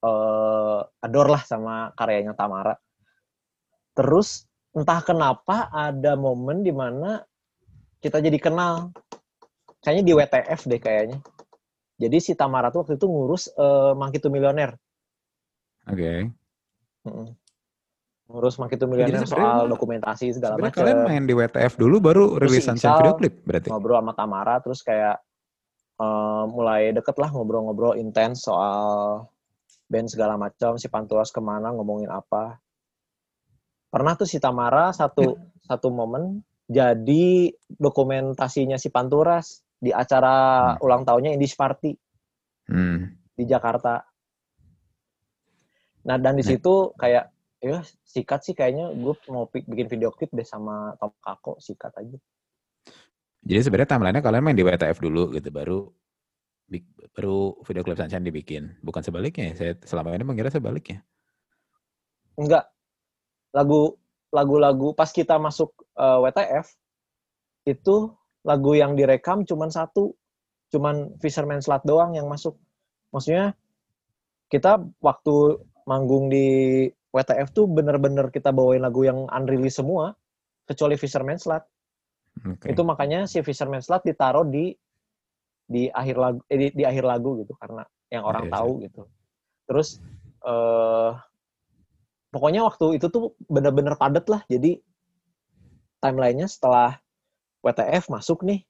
Eh 0.00 0.80
adore 1.04 1.28
lah 1.28 1.42
sama 1.44 1.92
karyanya 1.92 2.32
Tamara. 2.32 2.72
Terus 3.92 4.48
entah 4.72 5.04
kenapa 5.04 5.68
ada 5.68 6.16
momen 6.16 6.64
di 6.64 6.72
mana 6.72 7.20
kita 8.00 8.24
jadi 8.24 8.40
kenal. 8.40 8.96
Kayaknya 9.84 10.04
di 10.08 10.12
WTF 10.16 10.60
deh 10.72 10.80
kayaknya. 10.80 11.18
Jadi 11.96 12.18
si 12.20 12.32
Tamara 12.36 12.68
tuh 12.68 12.84
waktu 12.84 13.00
itu 13.00 13.06
ngurus 13.08 13.48
eh, 13.50 13.92
Mangkitu 13.96 14.28
Milioner. 14.28 14.76
Oke. 15.88 16.28
Mm-mm. 17.08 17.28
Ngurus 18.26 18.58
Mangkitu 18.58 18.84
Milioner 18.84 19.22
sebenarnya 19.22 19.30
soal 19.30 19.56
emang- 19.64 19.72
dokumentasi 19.72 20.26
segala 20.34 20.54
macam. 20.58 20.76
kalian 20.76 21.00
main 21.06 21.24
di 21.24 21.32
WTF 21.32 21.78
dulu 21.78 21.96
baru 22.02 22.24
Terus 22.36 22.50
rilis 22.52 22.64
si 22.66 22.84
video 22.84 23.14
klip 23.14 23.34
berarti? 23.46 23.68
ngobrol 23.70 23.96
sama 24.02 24.12
Tamara 24.12 24.58
terus 24.60 24.82
kayak 24.82 25.16
eh, 25.96 26.44
mulai 26.50 26.90
deket 26.92 27.16
lah 27.16 27.30
ngobrol-ngobrol 27.30 27.94
intens 27.96 28.42
soal 28.44 29.24
band 29.86 30.10
segala 30.10 30.34
macam 30.34 30.74
si 30.76 30.90
Pantuas 30.90 31.30
ke 31.30 31.38
mana 31.38 31.70
ngomongin 31.70 32.10
apa 32.10 32.58
pernah 33.86 34.18
tuh 34.18 34.26
si 34.26 34.42
Tamara 34.42 34.90
satu 34.90 35.38
satu 35.62 35.88
momen 35.94 36.42
jadi 36.66 37.54
dokumentasinya 37.70 38.74
si 38.74 38.90
Panturas 38.90 39.62
di 39.76 39.90
acara 39.90 40.34
Hmm. 40.74 40.84
ulang 40.84 41.02
tahunnya 41.04 41.36
Indies 41.36 41.54
Party 41.54 41.92
Hmm. 42.66 43.12
di 43.32 43.44
Jakarta 43.44 44.02
nah 46.02 46.16
dan 46.16 46.34
di 46.34 46.42
Nah. 46.42 46.50
situ 46.54 46.74
kayak 46.94 47.24
ya 47.58 47.78
sikat 48.04 48.40
sih 48.42 48.54
kayaknya 48.54 48.94
gue 48.94 49.14
mau 49.28 49.50
bikin 49.50 49.88
video 49.88 50.14
klip 50.14 50.30
deh 50.30 50.46
sama 50.46 50.94
Tom 50.96 51.10
Kako 51.18 51.58
sikat 51.58 51.92
aja 51.96 52.18
Jadi 53.46 53.62
sebenarnya 53.62 53.90
timelinenya 53.94 54.22
kalian 54.22 54.42
main 54.42 54.58
di 54.58 54.66
WTF 54.66 54.98
dulu 54.98 55.30
gitu 55.30 55.54
baru 55.54 55.86
baru 57.14 57.54
video 57.62 57.86
klip 57.86 57.94
Sunshine 57.94 58.26
dibikin. 58.26 58.74
Bukan 58.82 58.98
sebaliknya 58.98 59.50
ya. 59.50 59.54
Saya 59.54 59.72
selama 59.86 60.18
ini 60.18 60.26
mengira 60.26 60.50
sebaliknya. 60.50 61.06
enggak 62.34 62.66
lagu 63.54 63.94
lagu-lagu 64.28 64.92
pas 64.92 65.08
kita 65.08 65.38
masuk 65.38 65.70
eh, 65.94 66.18
WTF 66.26 66.66
itu 67.64 68.10
lagu 68.46 68.78
yang 68.78 68.94
direkam 68.94 69.42
cuman 69.42 69.68
satu 69.74 70.14
cuman 70.70 71.18
Fisherman 71.18 71.58
Slut 71.58 71.82
doang 71.82 72.14
yang 72.14 72.30
masuk. 72.30 72.54
Maksudnya 73.10 73.58
kita 74.46 74.78
waktu 75.02 75.58
manggung 75.86 76.30
di 76.30 76.86
WTF 77.10 77.50
tuh 77.50 77.66
bener-bener 77.66 78.30
kita 78.30 78.54
bawain 78.54 78.82
lagu 78.82 79.02
yang 79.02 79.26
unreleased 79.30 79.82
semua 79.82 80.14
kecuali 80.66 80.98
Fisherman 80.98 81.38
Slut 81.38 81.62
Oke. 82.42 82.74
itu 82.74 82.82
makanya 82.82 83.24
si 83.24 83.40
Fisherman 83.42 83.80
Slut 83.82 84.02
ditaruh 84.02 84.46
di 84.46 84.74
di 85.66 85.90
akhir 85.90 86.16
lagu 86.18 86.38
eh, 86.46 86.58
di, 86.58 86.66
di 86.74 86.84
akhir 86.86 87.02
lagu 87.06 87.42
gitu 87.42 87.54
karena 87.58 87.82
yang 88.10 88.22
orang 88.22 88.46
Iya, 88.46 88.52
tahu 88.54 88.70
gitu. 88.86 89.02
Terus 89.66 89.88
eh 90.46 91.12
pokoknya 92.30 92.68
waktu 92.68 93.00
itu 93.00 93.06
tuh 93.08 93.32
bener-bener 93.48 93.96
padet 93.96 94.26
lah 94.28 94.44
jadi 94.46 94.78
timelinenya 96.04 96.46
setelah 96.46 97.00
WTF 97.64 98.12
masuk 98.12 98.44
nih 98.44 98.64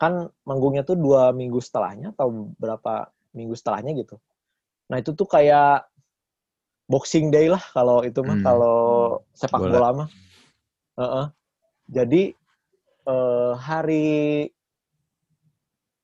kan 0.00 0.32
manggungnya 0.48 0.80
tuh 0.80 0.96
dua 0.96 1.28
minggu 1.36 1.60
setelahnya 1.60 2.16
atau 2.16 2.52
berapa 2.56 3.12
minggu 3.36 3.52
setelahnya 3.52 3.92
gitu 4.00 4.16
nah 4.88 4.96
itu 4.98 5.12
tuh 5.12 5.28
kayak 5.28 5.86
Boxing 6.90 7.30
Day 7.30 7.46
lah 7.46 7.62
kalau 7.70 8.02
itu 8.02 8.18
mah 8.26 8.34
Hmm. 8.40 8.46
kalau 8.46 8.78
sepak 9.30 9.62
Bola. 9.62 9.70
bola, 9.70 9.88
mah 9.94 10.08
Heeh. 10.98 11.26
jadi 11.86 12.22
eh, 13.06 13.52
hari 13.54 14.08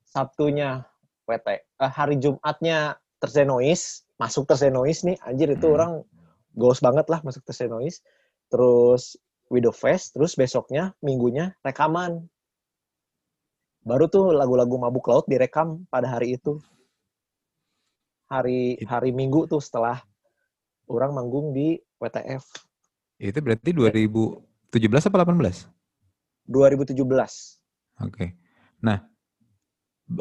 Sabtunya 0.07 0.86
WT 1.26 1.49
eh, 1.51 1.90
hari 1.90 2.16
Jumatnya 2.22 2.94
Thursday 3.18 3.44
Noise 3.44 4.07
masuk 4.16 4.47
Thursday 4.47 4.70
Noise 4.70 5.03
nih 5.11 5.16
anjir 5.26 5.51
itu 5.51 5.66
Hmm. 5.66 5.76
orang 5.76 5.92
goals 6.55 6.78
banget 6.78 7.11
lah 7.11 7.20
masuk 7.26 7.42
Thursday 7.42 7.66
Noise 7.68 8.01
terus 8.47 9.18
Widow 9.53 9.74
Fest 9.74 10.14
terus 10.16 10.34
besoknya 10.34 10.94
minggunya 11.03 11.55
rekaman 11.62 12.26
baru 13.86 14.11
tuh 14.11 14.34
lagu-lagu 14.34 14.74
mabuk 14.78 15.07
laut 15.07 15.26
direkam 15.30 15.86
pada 15.86 16.11
hari 16.11 16.34
itu 16.34 16.59
hari 18.26 18.82
hari 18.82 19.14
Minggu 19.14 19.47
tuh 19.47 19.62
setelah 19.62 20.03
orang 20.90 21.14
manggung 21.14 21.55
di 21.55 21.78
WTF 22.03 22.42
Itu 23.16 23.38
berarti 23.40 23.72
2017 23.72 25.09
apa 25.09 25.16
18? 25.24 26.51
2017 26.51 26.99
Oke. 28.05 28.36
Nah, 28.84 29.01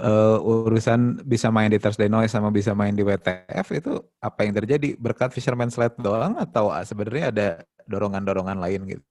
uh, 0.01 0.37
urusan 0.41 1.21
bisa 1.25 1.53
main 1.53 1.69
di 1.69 1.77
Thursday 1.77 2.09
Noise 2.09 2.33
sama 2.33 2.49
bisa 2.49 2.73
main 2.73 2.93
di 2.97 3.05
WTF 3.05 3.65
itu 3.77 4.01
apa 4.21 4.39
yang 4.45 4.53
terjadi 4.57 4.97
berkat 4.97 5.29
Fisherman 5.29 5.69
Slide 5.69 5.97
doang 6.01 6.37
atau 6.41 6.73
sebenarnya 6.81 7.25
ada 7.29 7.47
dorongan-dorongan 7.85 8.57
lain 8.57 8.81
gitu? 8.89 9.03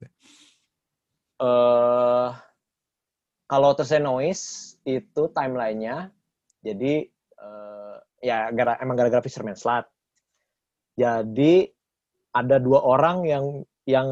Uh, 1.39 2.35
kalau 3.47 3.75
Thursday 3.79 4.03
Noise 4.03 4.77
itu 4.83 5.31
timelinenya 5.31 6.11
jadi 6.65 7.07
uh, 7.39 8.01
ya 8.25 8.49
gara, 8.51 8.81
emang 8.81 8.97
gara-gara 8.97 9.21
Fisherman 9.21 9.55
Slide. 9.55 9.87
Jadi 10.97 11.69
ada 12.35 12.57
dua 12.59 12.83
orang 12.83 13.29
yang 13.29 13.45
yang 13.85 14.09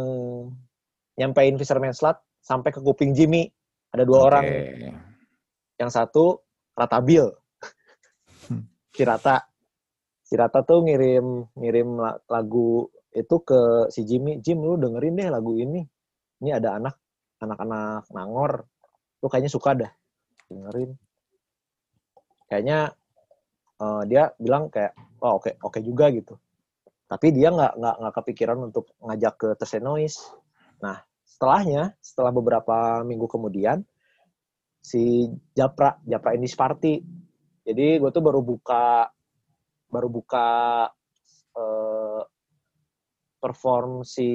nyampein 1.16 1.56
Fisherman 1.56 1.96
Slide 1.96 2.20
sampai 2.44 2.70
ke 2.70 2.78
kuping 2.84 3.16
Jimmy. 3.16 3.48
Ada 3.90 4.04
dua 4.04 4.18
okay. 4.20 4.28
orang. 4.28 4.44
Yang 5.80 5.90
satu 5.96 6.24
Ratabil. 6.72 7.24
si 8.94 9.02
Rata. 9.04 9.44
Si 10.24 10.34
Rata 10.36 10.64
tuh 10.64 10.84
ngirim 10.88 11.44
ngirim 11.56 12.00
lagu 12.28 12.88
itu 13.12 13.36
ke 13.44 13.92
si 13.92 14.08
Jimmy. 14.08 14.40
Jim 14.40 14.64
lu 14.64 14.80
dengerin 14.80 15.18
deh 15.20 15.28
lagu 15.28 15.52
ini. 15.56 15.84
Ini 16.42 16.58
ada 16.58 16.80
anak 16.80 16.94
anak-anak 17.42 18.08
Nangor. 18.10 18.64
Lu 19.20 19.26
kayaknya 19.28 19.52
suka 19.52 19.76
dah. 19.76 19.92
Dengerin. 20.48 20.96
Kayaknya 22.48 22.92
uh, 23.80 24.02
dia 24.04 24.28
bilang 24.36 24.68
kayak, 24.68 24.92
oh 25.24 25.40
oke 25.40 25.48
okay, 25.48 25.54
oke 25.60 25.72
okay 25.72 25.82
juga 25.84 26.12
gitu. 26.12 26.36
Tapi 27.08 27.28
dia 27.32 27.52
nggak 27.52 27.76
nggak 27.76 27.96
nggak 28.00 28.14
kepikiran 28.20 28.58
untuk 28.72 28.88
ngajak 29.04 29.34
ke 29.36 29.48
Tesenois. 29.60 30.16
Nah 30.80 31.00
setelahnya, 31.28 31.96
setelah 32.00 32.32
beberapa 32.32 33.00
minggu 33.04 33.28
kemudian, 33.28 33.84
si 34.82 35.30
Japra 35.54 36.02
Japra 36.02 36.34
Indis 36.34 36.58
Party 36.58 36.98
jadi 37.62 38.02
gue 38.02 38.10
tuh 38.10 38.24
baru 38.26 38.42
buka 38.42 39.06
baru 39.86 40.08
buka 40.10 40.48
uh, 41.54 42.22
perform 43.38 44.02
si 44.02 44.28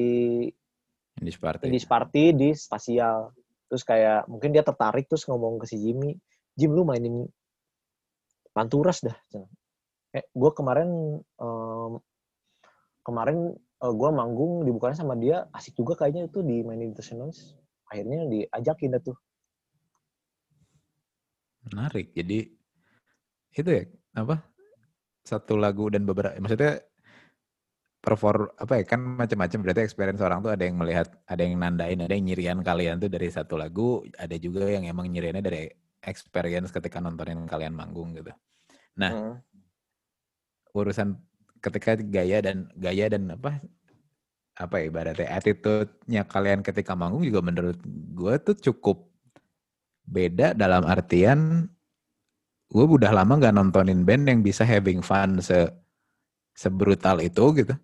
Indis 1.19 1.35
Party 1.35 1.67
Indis 1.67 1.87
Party 1.89 2.31
di 2.31 2.49
spasial. 2.55 3.35
Terus 3.67 3.83
kayak 3.83 4.31
mungkin 4.31 4.55
dia 4.55 4.63
tertarik 4.63 5.11
terus 5.11 5.27
ngomong 5.27 5.59
ke 5.59 5.67
si 5.67 5.75
Jimmy. 5.81 6.15
Jim 6.55 6.71
lu 6.71 6.87
mainin 6.87 7.27
Panturas 8.55 9.03
dah. 9.03 9.17
Eh 10.15 10.23
gue 10.31 10.51
kemarin 10.55 11.19
um, 11.19 11.99
kemarin 13.03 13.53
uh, 13.83 13.93
gue 13.93 14.09
manggung 14.13 14.63
dibukanya 14.63 14.97
sama 14.97 15.19
dia 15.19 15.45
asik 15.51 15.77
juga 15.77 15.99
kayaknya 15.99 16.31
itu 16.31 16.39
di 16.41 16.63
mainin 16.63 16.95
Noise 16.95 17.59
akhirnya 17.87 18.27
diajakin 18.27 18.97
dah 18.97 19.01
tuh 19.03 19.15
Menarik. 21.73 22.13
Jadi 22.15 22.47
itu 23.57 23.69
ya 23.69 23.83
apa? 24.17 24.43
Satu 25.23 25.59
lagu 25.59 25.91
dan 25.91 26.07
beberapa 26.07 26.35
maksudnya 26.39 26.79
perform 28.07 28.47
apa 28.55 28.79
ya 28.79 28.83
kan 28.87 29.03
macam-macam 29.03 29.59
berarti 29.67 29.81
experience 29.83 30.23
orang 30.23 30.39
tuh 30.39 30.55
ada 30.55 30.63
yang 30.63 30.79
melihat 30.79 31.11
ada 31.27 31.43
yang 31.43 31.59
nandain 31.59 31.99
ada 31.99 32.15
yang 32.15 32.23
nyirian 32.23 32.63
kalian 32.63 33.03
tuh 33.03 33.11
dari 33.11 33.27
satu 33.27 33.59
lagu 33.59 33.99
ada 34.15 34.31
juga 34.39 34.63
yang 34.69 34.87
emang 34.87 35.11
nyiriannya 35.11 35.43
dari 35.43 35.67
experience 36.07 36.71
ketika 36.71 37.03
nontonin 37.03 37.43
kalian 37.43 37.75
manggung 37.75 38.15
gitu 38.15 38.31
nah 38.95 39.11
hmm. 39.11 39.35
urusan 40.71 41.19
ketika 41.59 41.99
gaya 41.99 42.39
dan 42.39 42.71
gaya 42.79 43.11
dan 43.11 43.27
apa 43.33 43.59
apa 44.57 44.75
ya 44.79 44.83
ibaratnya 44.89 45.27
attitude-nya 45.27 46.21
kalian 46.25 46.63
ketika 46.63 46.95
manggung 46.95 47.27
juga 47.27 47.43
menurut 47.43 47.77
gue 48.15 48.33
tuh 48.39 48.55
cukup 48.71 49.06
beda 50.07 50.55
dalam 50.55 50.87
artian 50.87 51.67
gue 52.67 52.83
udah 52.83 53.11
lama 53.11 53.39
nggak 53.39 53.55
nontonin 53.55 54.03
band 54.03 54.27
yang 54.27 54.39
bisa 54.43 54.67
having 54.67 54.99
fun 54.99 55.39
se 55.39 55.67
sebrutal 56.57 57.21
itu 57.21 57.45
gitu. 57.53 57.75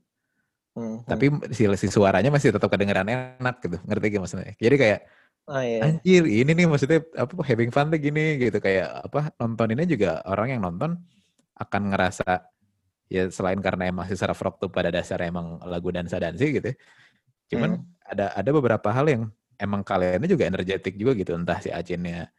Hmm, 0.73 1.05
Tapi 1.05 1.29
si, 1.53 1.69
si 1.77 1.87
suaranya 1.87 2.33
masih 2.33 2.49
tetap 2.49 2.65
kedengeran 2.65 3.05
enak 3.05 3.61
gitu. 3.61 3.77
Ngerti 3.85 4.05
gak 4.09 4.21
maksudnya? 4.25 4.57
Jadi 4.57 4.75
kayak 4.81 4.99
oh, 5.45 5.61
iya. 5.61 5.79
anjir 5.85 6.25
ini 6.25 6.51
nih 6.57 6.65
maksudnya 6.65 7.05
apa 7.13 7.33
having 7.45 7.69
fun 7.69 7.93
tuh 7.93 8.01
gini 8.01 8.41
gitu 8.41 8.57
kayak 8.57 9.05
apa 9.05 9.29
nontoninnya 9.37 9.85
juga 9.85 10.11
orang 10.25 10.57
yang 10.57 10.61
nonton 10.65 10.97
akan 11.53 11.81
ngerasa 11.93 12.49
ya 13.13 13.29
selain 13.29 13.61
karena 13.61 13.93
emang 13.93 14.09
si 14.09 14.17
surf 14.17 14.41
rock 14.41 14.57
tuh 14.57 14.73
pada 14.73 14.89
dasarnya 14.89 15.29
emang 15.29 15.61
lagu 15.69 15.93
dansa 15.93 16.17
dansi 16.17 16.57
gitu. 16.57 16.73
Ya, 16.73 16.75
cuman 17.53 17.77
hmm. 17.77 18.09
ada 18.09 18.25
ada 18.33 18.49
beberapa 18.49 18.89
hal 18.89 19.05
yang 19.05 19.23
emang 19.59 19.81
kaliannya 19.85 20.29
juga 20.29 20.49
energetik 20.49 20.97
juga 20.97 21.17
gitu 21.17 21.37
entah 21.37 21.59
si 21.59 21.69
Acinnya 21.69 22.29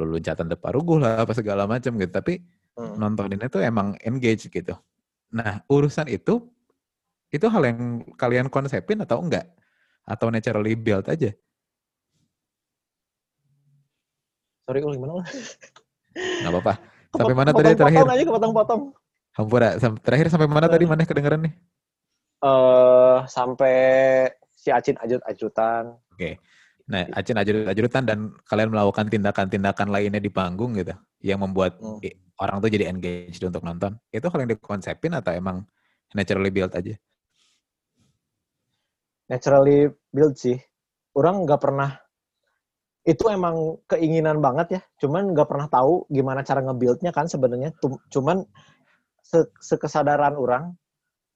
lu 0.00 0.16
loncatan 0.16 0.48
deparuguh 0.48 0.96
lah 0.96 1.24
apa 1.24 1.36
segala 1.36 1.68
macam 1.68 1.92
gitu. 2.00 2.12
Tapi 2.12 2.40
hmm. 2.78 2.96
nontoninnya 2.96 3.48
tuh 3.52 3.60
emang 3.60 3.92
engage 4.00 4.48
gitu. 4.48 4.72
Nah 5.32 5.60
urusan 5.68 6.08
itu 6.08 6.48
itu 7.32 7.46
hal 7.48 7.62
yang 7.64 8.04
kalian 8.16 8.48
konsepin 8.48 9.00
atau 9.04 9.20
enggak? 9.20 9.48
Atau 10.08 10.32
naturally 10.32 10.74
built 10.76 11.08
aja? 11.08 11.32
Sorry 14.64 14.80
ul 14.80 14.96
gimana 14.96 15.24
nggak 16.12 16.52
apa-apa. 16.52 16.74
Sampai 17.12 17.36
mana 17.36 17.50
tadi 17.52 17.76
terakhir? 17.76 18.00
potong 18.00 18.14
aja 18.16 18.24
kepotong-potong. 18.24 18.82
Hampura, 19.32 19.68
terakhir 20.00 20.28
sampai 20.32 20.48
mana 20.48 20.68
tadi 20.68 20.84
mana 20.88 21.04
kedengeran 21.04 21.44
nih? 21.44 21.52
Eh 21.52 22.48
uh, 22.48 23.24
sampai 23.28 23.76
si 24.62 24.70
Acin 24.70 24.94
ajut-ajutan. 25.02 25.98
Oke. 26.14 26.14
Okay. 26.14 26.34
Nah, 26.86 27.02
Acin 27.18 27.34
ajut-ajutan 27.34 28.06
dan 28.06 28.18
kalian 28.46 28.70
melakukan 28.70 29.10
tindakan-tindakan 29.10 29.90
lainnya 29.90 30.22
di 30.22 30.30
panggung 30.30 30.78
gitu 30.78 30.94
yang 31.26 31.42
membuat 31.42 31.82
hmm. 31.82 31.98
orang 32.38 32.62
tuh 32.62 32.70
jadi 32.70 32.86
engaged 32.86 33.42
untuk 33.42 33.66
nonton. 33.66 33.98
Itu 34.14 34.30
hal 34.30 34.46
yang 34.46 34.54
dikonsepin 34.54 35.18
atau 35.18 35.34
emang 35.34 35.66
naturally 36.14 36.54
built 36.54 36.78
aja? 36.78 36.94
Naturally 39.26 39.90
built 40.14 40.38
sih. 40.38 40.58
Orang 41.18 41.42
nggak 41.42 41.58
pernah 41.58 41.98
itu 43.02 43.26
emang 43.26 43.82
keinginan 43.90 44.38
banget 44.38 44.78
ya. 44.78 44.80
Cuman 45.02 45.34
nggak 45.34 45.50
pernah 45.50 45.66
tahu 45.66 46.06
gimana 46.06 46.46
cara 46.46 46.62
nge-buildnya 46.62 47.10
kan 47.10 47.26
sebenarnya. 47.26 47.74
Cuman 48.10 48.46
sekesadaran 49.58 50.38
orang 50.38 50.74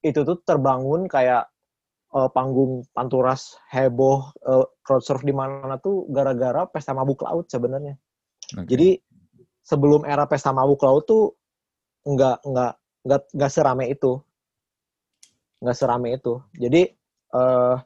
itu 0.04 0.22
tuh 0.22 0.38
terbangun 0.46 1.10
kayak 1.10 1.50
uh, 2.16 2.30
panggung 2.32 2.88
Panturas 2.96 3.60
heboh 3.68 4.32
uh, 4.48 4.64
crowd 4.80 5.04
surf 5.04 5.20
di 5.20 5.36
mana 5.36 5.76
tuh 5.76 6.08
gara-gara 6.08 6.64
pesta 6.64 6.96
mabuk 6.96 7.20
laut 7.20 7.44
sebenarnya. 7.52 8.00
Okay. 8.56 8.64
Jadi 8.72 8.88
sebelum 9.60 10.08
era 10.08 10.24
pesta 10.24 10.56
mabuk 10.56 10.80
laut 10.80 11.04
tuh 11.04 11.36
nggak 12.08 12.40
nggak 12.46 12.72
nggak 13.04 13.20
nggak 13.36 13.52
serame 13.52 13.84
itu, 13.92 14.16
nggak 15.60 15.76
serame 15.76 16.08
itu. 16.16 16.40
Jadi 16.56 16.88
uh, 17.36 17.76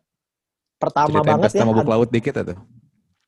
pertama 0.78 1.18
Ceritain 1.18 1.30
banget 1.34 1.50
pesta 1.50 1.64
ya. 1.64 1.68
mabuk 1.68 1.90
laut 1.90 2.08
dikit 2.08 2.34
atau? 2.38 2.56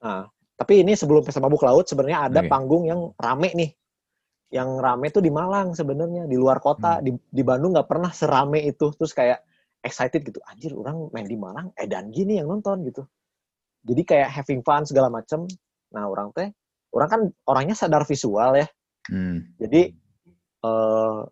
Nah, 0.03 0.27
tapi 0.55 0.87
ini 0.87 0.93
sebelum 0.95 1.27
pesta 1.27 1.43
mabuk 1.43 1.65
laut 1.67 1.91
sebenarnya 1.91 2.31
ada 2.31 2.41
okay. 2.47 2.51
panggung 2.51 2.87
yang 2.87 3.11
rame 3.19 3.51
nih. 3.59 3.71
Yang 4.53 4.69
rame 4.85 5.07
tuh 5.09 5.25
di 5.25 5.33
Malang 5.33 5.73
sebenarnya 5.73 6.29
di 6.29 6.37
luar 6.37 6.61
kota 6.61 7.01
hmm. 7.01 7.05
di 7.09 7.11
di 7.17 7.43
Bandung 7.43 7.73
nggak 7.73 7.89
pernah 7.89 8.13
serame 8.13 8.61
itu 8.69 8.93
terus 8.93 9.17
kayak 9.17 9.41
excited 9.83 10.23
gitu 10.23 10.39
anjir 10.47 10.73
orang 10.73 11.11
main 11.11 11.27
di 11.27 11.37
Malang 11.37 11.75
eh 11.75 11.91
dan 11.91 12.09
gini 12.15 12.39
yang 12.39 12.49
nonton 12.49 12.87
gitu 12.87 13.03
jadi 13.83 14.03
kayak 14.07 14.29
having 14.31 14.63
fun 14.63 14.87
segala 14.87 15.11
macem 15.11 15.45
nah 15.91 16.07
orang 16.07 16.31
teh 16.33 16.49
orang 16.95 17.09
kan 17.11 17.21
orangnya 17.51 17.77
sadar 17.77 18.07
visual 18.07 18.55
ya 18.55 18.67
hmm. 19.11 19.59
jadi 19.59 19.93
uh, 20.65 21.27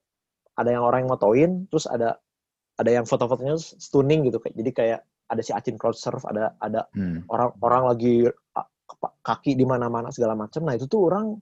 ada 0.58 0.70
yang 0.70 0.84
orang 0.84 1.06
yang 1.06 1.10
motoin 1.10 1.50
terus 1.70 1.86
ada 1.86 2.18
ada 2.76 2.90
yang 2.90 3.04
foto-fotonya 3.04 3.56
stunning 3.56 4.28
gitu 4.28 4.40
kayak 4.42 4.56
jadi 4.56 4.70
kayak 4.72 5.00
ada 5.30 5.40
si 5.46 5.54
Acin 5.54 5.78
crowd 5.78 5.94
surf 5.94 6.26
ada 6.26 6.58
ada 6.58 6.90
hmm. 6.92 7.30
orang 7.30 7.50
orang 7.62 7.82
lagi 7.94 8.14
kaki 9.22 9.54
di 9.54 9.64
mana-mana 9.64 10.10
segala 10.10 10.34
macam 10.34 10.66
nah 10.66 10.74
itu 10.74 10.90
tuh 10.90 11.06
orang 11.06 11.38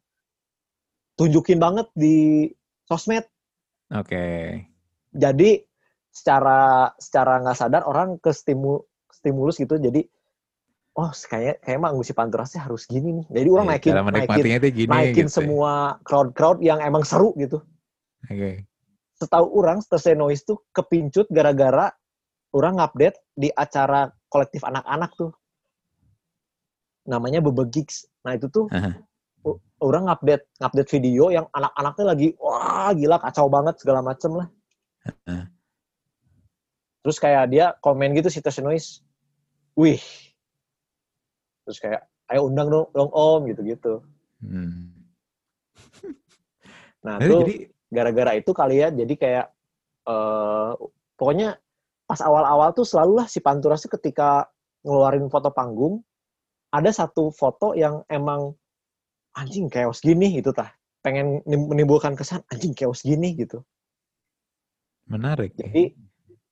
tunjukin 1.17 1.59
banget 1.59 1.89
di 1.97 2.47
sosmed 2.85 3.25
oke 3.91 4.07
okay. 4.07 4.69
jadi 5.15 5.68
secara 6.13 6.91
secara 6.97 7.41
nggak 7.45 7.57
sadar 7.57 7.83
orang 7.85 8.19
ke 8.19 8.33
stimu, 8.33 8.83
stimulus 9.13 9.61
gitu 9.61 9.77
jadi 9.79 10.03
oh 10.99 11.11
kayak 11.15 11.63
kayak 11.63 11.79
mah 11.79 11.95
ngusi 11.95 12.11
panturasnya 12.11 12.67
harus 12.67 12.91
gini 12.91 13.23
nih 13.23 13.27
jadi 13.31 13.49
orang 13.55 13.67
naikin 13.71 13.93
naikin 13.95 14.45
gini, 14.75 14.91
naikin 14.91 15.27
gitu. 15.27 15.31
Ya. 15.31 15.37
semua 15.39 15.73
crowd 16.03 16.35
crowd 16.35 16.59
yang 16.59 16.83
emang 16.83 17.07
seru 17.07 17.31
gitu 17.39 17.63
oke 17.63 18.35
okay. 18.35 18.67
setahu 19.15 19.47
orang 19.63 19.79
Noise 20.19 20.43
tuh 20.43 20.59
kepincut 20.75 21.31
gara-gara 21.31 21.95
orang 22.51 22.83
ngupdate 22.83 23.19
di 23.39 23.53
acara 23.55 24.11
kolektif 24.27 24.67
anak-anak 24.67 25.15
tuh 25.15 25.31
namanya 27.07 27.39
Bebe 27.39 27.69
Gigs 27.71 28.11
nah 28.27 28.35
itu 28.35 28.51
tuh 28.51 28.67
uh 28.75 28.91
-huh. 28.91 29.55
orang 29.79 30.11
ngupdate 30.11 30.51
ngupdate 30.59 30.91
video 30.99 31.31
yang 31.31 31.47
anak-anaknya 31.55 32.05
lagi 32.05 32.29
wah 32.43 32.91
gila 32.91 33.23
kacau 33.23 33.47
banget 33.47 33.79
segala 33.79 34.03
macem 34.03 34.35
lah 34.35 34.49
uh 35.07 35.15
-huh 35.31 35.58
terus 37.09 37.25
kayak 37.25 37.49
dia 37.49 37.73
komen 37.81 38.13
gitu 38.13 38.29
si 38.29 38.45
Noise 38.61 39.01
wih 39.81 39.97
terus 41.65 41.81
kayak 41.81 42.05
ayo 42.29 42.53
undang 42.53 42.69
dong, 42.69 42.93
dong 42.93 43.09
om 43.17 43.49
gitu 43.49 43.65
gitu 43.65 43.93
hmm. 44.45 44.93
Nah, 47.09 47.17
Jadi, 47.23 47.31
tuh 47.31 47.41
gara-gara 47.89 48.37
itu 48.37 48.51
kali 48.53 48.85
ya, 48.85 48.93
jadi 48.93 49.15
kayak 49.17 49.47
eh 50.11 50.73
pokoknya 51.15 51.57
pas 52.11 52.21
awal-awal 52.21 52.75
tuh 52.75 52.83
selalu 52.83 53.23
lah 53.23 53.27
si 53.31 53.39
Panturas 53.39 53.87
tuh 53.87 53.95
ketika 53.97 54.51
ngeluarin 54.83 55.31
foto 55.31 55.55
panggung, 55.55 56.03
ada 56.75 56.91
satu 56.91 57.31
foto 57.31 57.73
yang 57.79 58.03
emang 58.11 58.53
anjing 59.39 59.71
chaos 59.71 60.03
gini 60.03 60.43
gitu 60.43 60.51
tah. 60.51 60.75
Pengen 61.01 61.41
nim- 61.47 61.71
menimbulkan 61.71 62.19
kesan 62.19 62.43
anjing 62.51 62.75
chaos 62.75 63.07
gini 63.07 63.39
gitu. 63.39 63.63
menarik. 65.09 65.57
Jadi 65.57 65.97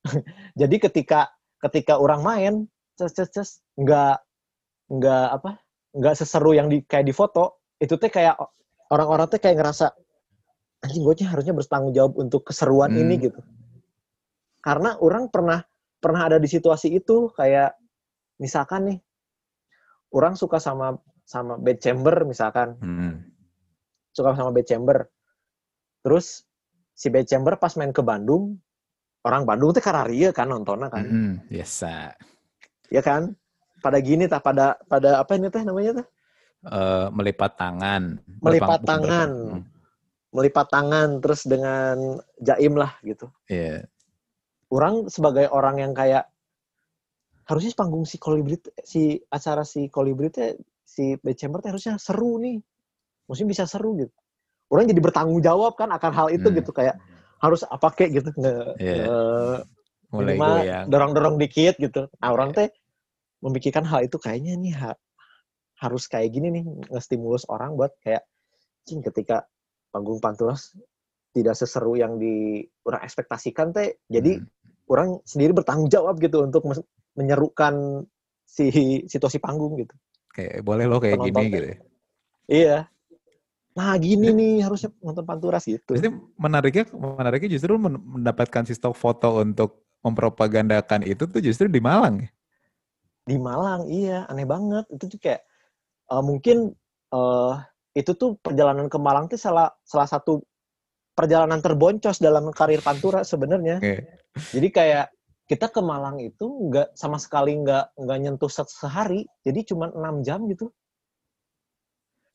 jadi 0.60 0.76
ketika 0.78 1.30
ketika 1.68 1.98
orang 1.98 2.20
main 2.22 2.54
ces 2.96 3.12
ces 3.12 3.28
ces 3.32 3.50
nggak 3.76 4.22
nggak 4.92 5.26
apa 5.40 5.50
nggak 5.96 6.14
seseru 6.14 6.54
yang 6.54 6.68
di 6.70 6.84
kayak 6.84 7.08
di 7.08 7.14
foto 7.16 7.64
itu 7.82 7.96
teh 7.98 8.08
kayak 8.12 8.36
orang-orang 8.92 9.26
teh 9.28 9.40
kayak 9.40 9.58
ngerasa 9.60 9.92
anjing 10.84 11.02
gue 11.02 11.14
harusnya 11.26 11.54
bertanggung 11.56 11.92
jawab 11.96 12.14
untuk 12.20 12.46
keseruan 12.46 12.92
Hmm. 12.92 13.02
ini 13.02 13.14
gitu 13.28 13.40
karena 14.62 14.98
orang 15.00 15.30
pernah 15.32 15.64
pernah 15.98 16.28
ada 16.28 16.36
di 16.38 16.46
situasi 16.46 16.92
itu 16.94 17.32
kayak 17.34 17.74
misalkan 18.38 18.92
nih 18.92 18.98
orang 20.12 20.36
suka 20.36 20.60
sama 20.60 21.00
sama 21.26 21.58
bed 21.58 21.82
chamber 21.82 22.22
misalkan 22.28 22.76
Hmm. 22.78 23.26
suka 24.14 24.36
sama 24.36 24.52
bed 24.54 24.68
chamber 24.68 25.08
terus 26.04 26.46
si 26.94 27.10
bed 27.10 27.26
chamber 27.26 27.58
pas 27.58 27.74
main 27.74 27.90
ke 27.90 28.04
Bandung 28.04 28.60
orang 29.26 29.42
Bandung 29.42 29.74
teh 29.74 29.82
kararia 29.82 30.30
kan 30.30 30.46
nontonnya 30.46 30.86
kan 30.86 31.02
Hmm, 31.02 31.32
biasa. 31.46 32.14
ya 32.88 33.02
kan 33.02 33.34
pada 33.82 33.98
gini 33.98 34.24
tah 34.24 34.38
pada 34.38 34.78
pada 34.86 35.18
apa 35.18 35.34
ini 35.34 35.50
teh 35.50 35.62
namanya 35.62 35.98
teh 35.98 36.08
Eh, 36.66 37.06
melipat 37.14 37.54
tangan. 37.54 38.18
Melipat 38.42 38.82
Berpang- 38.82 39.06
tangan. 39.06 39.30
Hmm, 39.54 39.62
melipat 40.32 40.66
tangan 40.66 41.08
terus 41.18 41.46
dengan 41.46 42.18
jaim 42.38 42.74
lah 42.74 42.98
gitu 43.02 43.30
Iya. 43.46 43.86
orang 44.68 45.06
sebagai 45.06 45.46
orang 45.48 45.78
yang 45.78 45.92
kayak 45.92 46.26
harusnya 47.46 47.70
panggung 47.72 48.02
si 48.02 48.18
kolibri 48.18 48.58
si 48.82 49.02
acara 49.28 49.62
si 49.62 49.86
kolibri 49.86 50.26
teh 50.28 50.58
si 50.82 51.14
Bad 51.16 51.38
Chamber 51.38 51.62
teh 51.62 51.70
harusnya 51.70 51.94
seru 51.96 52.36
nih 52.36 52.58
maksudnya 53.24 53.50
bisa 53.52 53.64
seru 53.64 53.94
gitu 53.96 54.10
orang 54.66 54.90
jadi 54.90 54.98
bertanggung 54.98 55.38
jawab 55.40 55.78
kan 55.78 55.86
akan 55.88 56.10
hal 56.12 56.28
itu 56.28 56.50
Hmm. 56.50 56.56
gitu 56.58 56.70
kayak 56.70 56.98
harus 57.36 57.62
apa 57.62 57.88
kek 57.92 58.10
gitu 58.12 58.30
nge, 58.32 58.54
Iya. 58.78 58.94
nge- 59.04 59.64
Mulai 60.06 60.38
minimal 60.38 60.54
dorong-dorong 60.86 61.36
dikit 61.36 61.74
gitu 61.76 62.08
nah 62.16 62.30
orang 62.30 62.54
Iya. 62.54 62.56
teh 62.56 62.68
memikirkan 63.42 63.84
hal 63.84 64.06
itu 64.06 64.16
kayaknya 64.16 64.54
nih 64.56 64.74
ha- 64.74 64.98
harus 65.76 66.08
kayak 66.08 66.32
gini 66.32 66.48
nih 66.50 66.64
ngestimulus 66.88 67.44
orang 67.46 67.76
buat 67.76 67.92
kayak 68.00 68.24
cing 68.86 69.02
ketika 69.02 69.44
panggung 69.90 70.16
panturas 70.18 70.72
tidak 71.36 71.52
seseru 71.52 72.00
yang 72.00 72.16
di 72.16 72.64
orang 72.82 73.04
ekspektasikan 73.04 73.76
teh 73.76 74.00
jadi 74.08 74.40
Hmm. 74.40 74.48
orang 74.88 75.08
sendiri 75.22 75.52
bertanggung 75.52 75.90
jawab 75.90 76.16
gitu 76.16 76.40
untuk 76.40 76.64
menyerukan 77.12 78.06
si 78.46 78.70
situasi 79.04 79.36
panggung 79.36 79.76
gitu 79.76 79.92
Kayak 80.30 80.62
boleh 80.62 80.84
lo 80.84 80.96
kayak 80.96 81.18
gini 81.18 81.32
Penonton 81.34 81.44
gitu. 81.50 81.66
ya. 81.66 81.76
iya 82.46 82.76
nah 83.76 83.92
gini 84.00 84.32
nih 84.32 84.64
harusnya 84.64 84.88
nonton 85.04 85.28
panturas 85.28 85.68
gitu. 85.68 85.92
Jadi 85.92 86.08
menariknya 86.40 86.88
menariknya 86.96 87.60
justru 87.60 87.76
men- 87.76 88.00
mendapatkan 88.00 88.64
si 88.64 88.72
stok 88.72 88.96
foto 88.96 89.44
untuk 89.44 89.84
mempropagandakan 90.00 91.04
itu 91.04 91.28
tuh 91.28 91.44
justru 91.44 91.68
di 91.68 91.78
Malang. 91.78 92.24
ya? 92.24 92.30
di 93.26 93.36
Malang 93.36 93.90
iya. 93.92 94.24
Aneh 94.32 94.48
banget. 94.48 94.88
Itu 94.88 95.12
tuh 95.12 95.18
kayak 95.20 95.44
eh, 96.08 96.22
mungkin 96.24 96.72
eh 97.12 97.54
itu 97.92 98.12
tuh 98.16 98.40
perjalanan 98.40 98.88
ke 98.88 98.96
Malang 98.96 99.28
tuh 99.28 99.36
salah 99.36 99.68
salah 99.84 100.08
satu 100.08 100.40
perjalanan 101.12 101.60
terboncos 101.60 102.16
dalam 102.16 102.48
karir 102.56 102.80
Pantura 102.80 103.28
sebenarnya. 103.28 103.76
Jadi 104.56 104.68
kayak 104.72 105.12
kita 105.46 105.68
ke 105.68 105.84
Malang 105.84 106.16
itu 106.24 106.48
nggak 106.48 106.96
sama 106.96 107.20
sekali 107.20 107.56
nggak 107.60 107.98
nggak 107.98 108.18
nyentuh 108.24 108.48
se- 108.48 108.72
sehari. 108.72 109.28
Jadi 109.44 109.68
cuma 109.68 109.92
enam 109.92 110.24
jam 110.24 110.48
gitu 110.48 110.72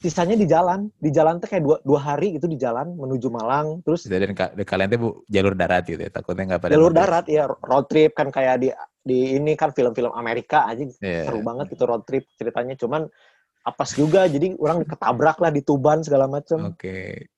sisanya 0.02 0.34
di 0.34 0.50
jalan. 0.50 0.90
Di 0.98 1.14
jalan 1.14 1.38
tuh 1.38 1.48
kayak 1.48 1.64
dua, 1.64 1.78
dua 1.86 2.00
hari 2.02 2.34
gitu 2.36 2.50
di 2.50 2.58
jalan 2.58 2.98
menuju 2.98 3.30
Malang. 3.30 3.86
Terus 3.86 4.10
Dan 4.10 4.34
ka- 4.34 4.52
dan 4.52 4.66
kalian 4.66 4.90
tuh 4.90 5.00
bu, 5.00 5.10
jalur 5.30 5.54
darat 5.54 5.86
gitu 5.86 6.02
ya. 6.02 6.10
Takutnya 6.10 6.44
nggak 6.50 6.62
pada 6.66 6.74
jalur 6.74 6.92
darat 6.92 7.26
ya 7.30 7.46
road 7.46 7.86
trip 7.86 8.18
kan 8.18 8.34
kayak 8.34 8.56
di 8.60 8.70
di 9.02 9.38
ini 9.38 9.54
kan 9.54 9.74
film-film 9.74 10.10
Amerika 10.14 10.66
aja 10.66 10.82
Iya. 10.86 11.26
seru 11.30 11.46
banget 11.46 11.70
gitu 11.72 11.86
road 11.86 12.04
trip 12.10 12.26
ceritanya. 12.36 12.74
Cuman 12.76 13.06
apes 13.62 13.94
juga 13.94 14.26
jadi 14.26 14.58
orang 14.58 14.82
ketabrak 14.90 15.38
lah 15.38 15.54
di 15.54 15.62
Tuban 15.62 16.02
segala 16.02 16.26
macem. 16.26 16.74
Oke. 16.74 17.30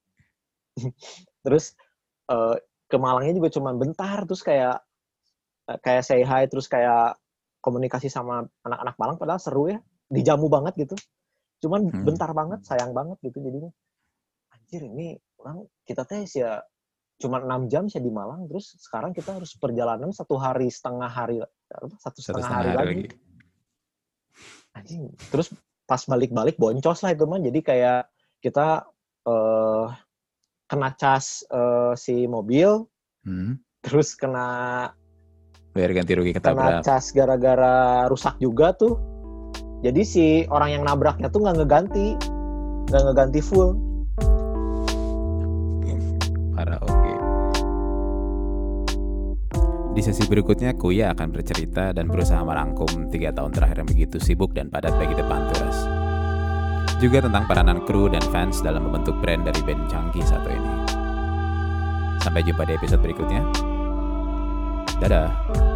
terus 1.46 1.76
eh, 2.32 2.56
ke 2.88 2.98
Malangnya 2.98 3.36
juga 3.36 3.52
cuma 3.52 3.76
bentar 3.76 4.24
terus 4.24 4.40
kayak 4.40 4.80
eh, 5.68 5.78
kayak 5.84 6.04
say 6.08 6.24
hi 6.24 6.48
terus 6.48 6.72
kayak 6.72 7.20
komunikasi 7.60 8.08
sama 8.08 8.44
anak-anak 8.64 8.96
Malang 8.96 9.18
padahal 9.20 9.40
seru 9.44 9.68
ya. 9.68 9.80
Dijamu 10.08 10.48
banget 10.48 10.76
gitu 10.78 10.96
cuman 11.64 11.88
Hmm. 11.88 12.04
bentar 12.04 12.30
banget 12.30 12.60
sayang 12.62 12.92
banget 12.92 13.16
gitu 13.24 13.40
jadinya 13.40 13.72
anjir 14.52 14.84
ini 14.84 15.16
orang 15.40 15.64
kita 15.84 16.04
teh 16.04 16.28
sih 16.28 16.44
ya 16.44 16.60
cuma 17.16 17.40
enam 17.40 17.66
jam 17.66 17.88
sih 17.88 17.98
di 17.98 18.12
Malang 18.12 18.46
terus 18.46 18.76
sekarang 18.78 19.16
kita 19.16 19.40
harus 19.40 19.56
perjalanan 19.56 20.12
satu 20.12 20.36
hari 20.36 20.68
setengah 20.68 21.08
hari 21.08 21.40
apa, 21.40 21.48
satu 21.72 22.20
Satu 22.20 22.20
setengah, 22.20 22.44
setengah 22.44 22.50
hari, 22.52 22.68
hari 22.68 22.76
lagi 22.76 22.96
lagi. 23.00 23.10
anjing 24.74 25.04
terus 25.30 25.48
pas 25.86 26.02
balik-balik 26.04 26.58
boncos 26.58 27.00
lah 27.00 27.12
itu 27.12 27.24
mah 27.24 27.40
jadi 27.40 27.60
kayak 27.62 28.02
kita 28.42 28.84
eh 29.24 29.88
kena 30.66 30.90
cas 30.94 31.46
eh, 31.48 31.94
si 31.96 32.26
mobil 32.26 32.84
Hmm. 33.24 33.56
terus 33.80 34.20
kena 34.20 34.92
Biar 35.72 35.90
ganti 35.90 36.12
rugi 36.12 36.36
kena 36.36 36.44
ketabrak. 36.44 36.84
cas 36.84 37.06
gara-gara 37.10 37.76
rusak 38.06 38.36
juga 38.38 38.76
tuh 38.76 39.00
jadi 39.84 40.02
si 40.08 40.26
orang 40.48 40.80
yang 40.80 40.84
nabraknya 40.88 41.28
tuh 41.28 41.44
nggak 41.44 41.60
ngeganti 41.60 42.16
nggak 42.90 43.04
ngeganti 43.12 43.40
full 43.44 43.76
Parah, 46.54 46.78
oke. 46.86 47.14
Di 49.98 50.02
sesi 50.06 50.24
berikutnya, 50.30 50.78
Kuya 50.78 51.10
akan 51.18 51.34
bercerita 51.34 51.92
dan 51.98 52.06
berusaha 52.10 52.40
merangkum 52.46 53.10
tiga 53.10 53.34
tahun 53.34 53.58
terakhir 53.58 53.82
yang 53.82 53.90
begitu 53.90 54.18
sibuk 54.22 54.54
dan 54.54 54.70
padat 54.70 54.94
bagi 55.02 55.18
The 55.18 55.26
Panturas. 55.26 55.78
Juga 57.02 57.26
tentang 57.26 57.50
peranan 57.50 57.82
kru 57.84 58.06
dan 58.08 58.24
fans 58.30 58.62
dalam 58.62 58.86
membentuk 58.86 59.18
brand 59.20 59.44
dari 59.44 59.60
band 59.66 59.90
canggih 59.90 60.24
satu 60.24 60.48
ini. 60.48 60.74
Sampai 62.22 62.46
jumpa 62.46 62.64
di 62.70 62.74
episode 62.78 63.02
berikutnya. 63.02 63.42
Dadah. 65.02 65.73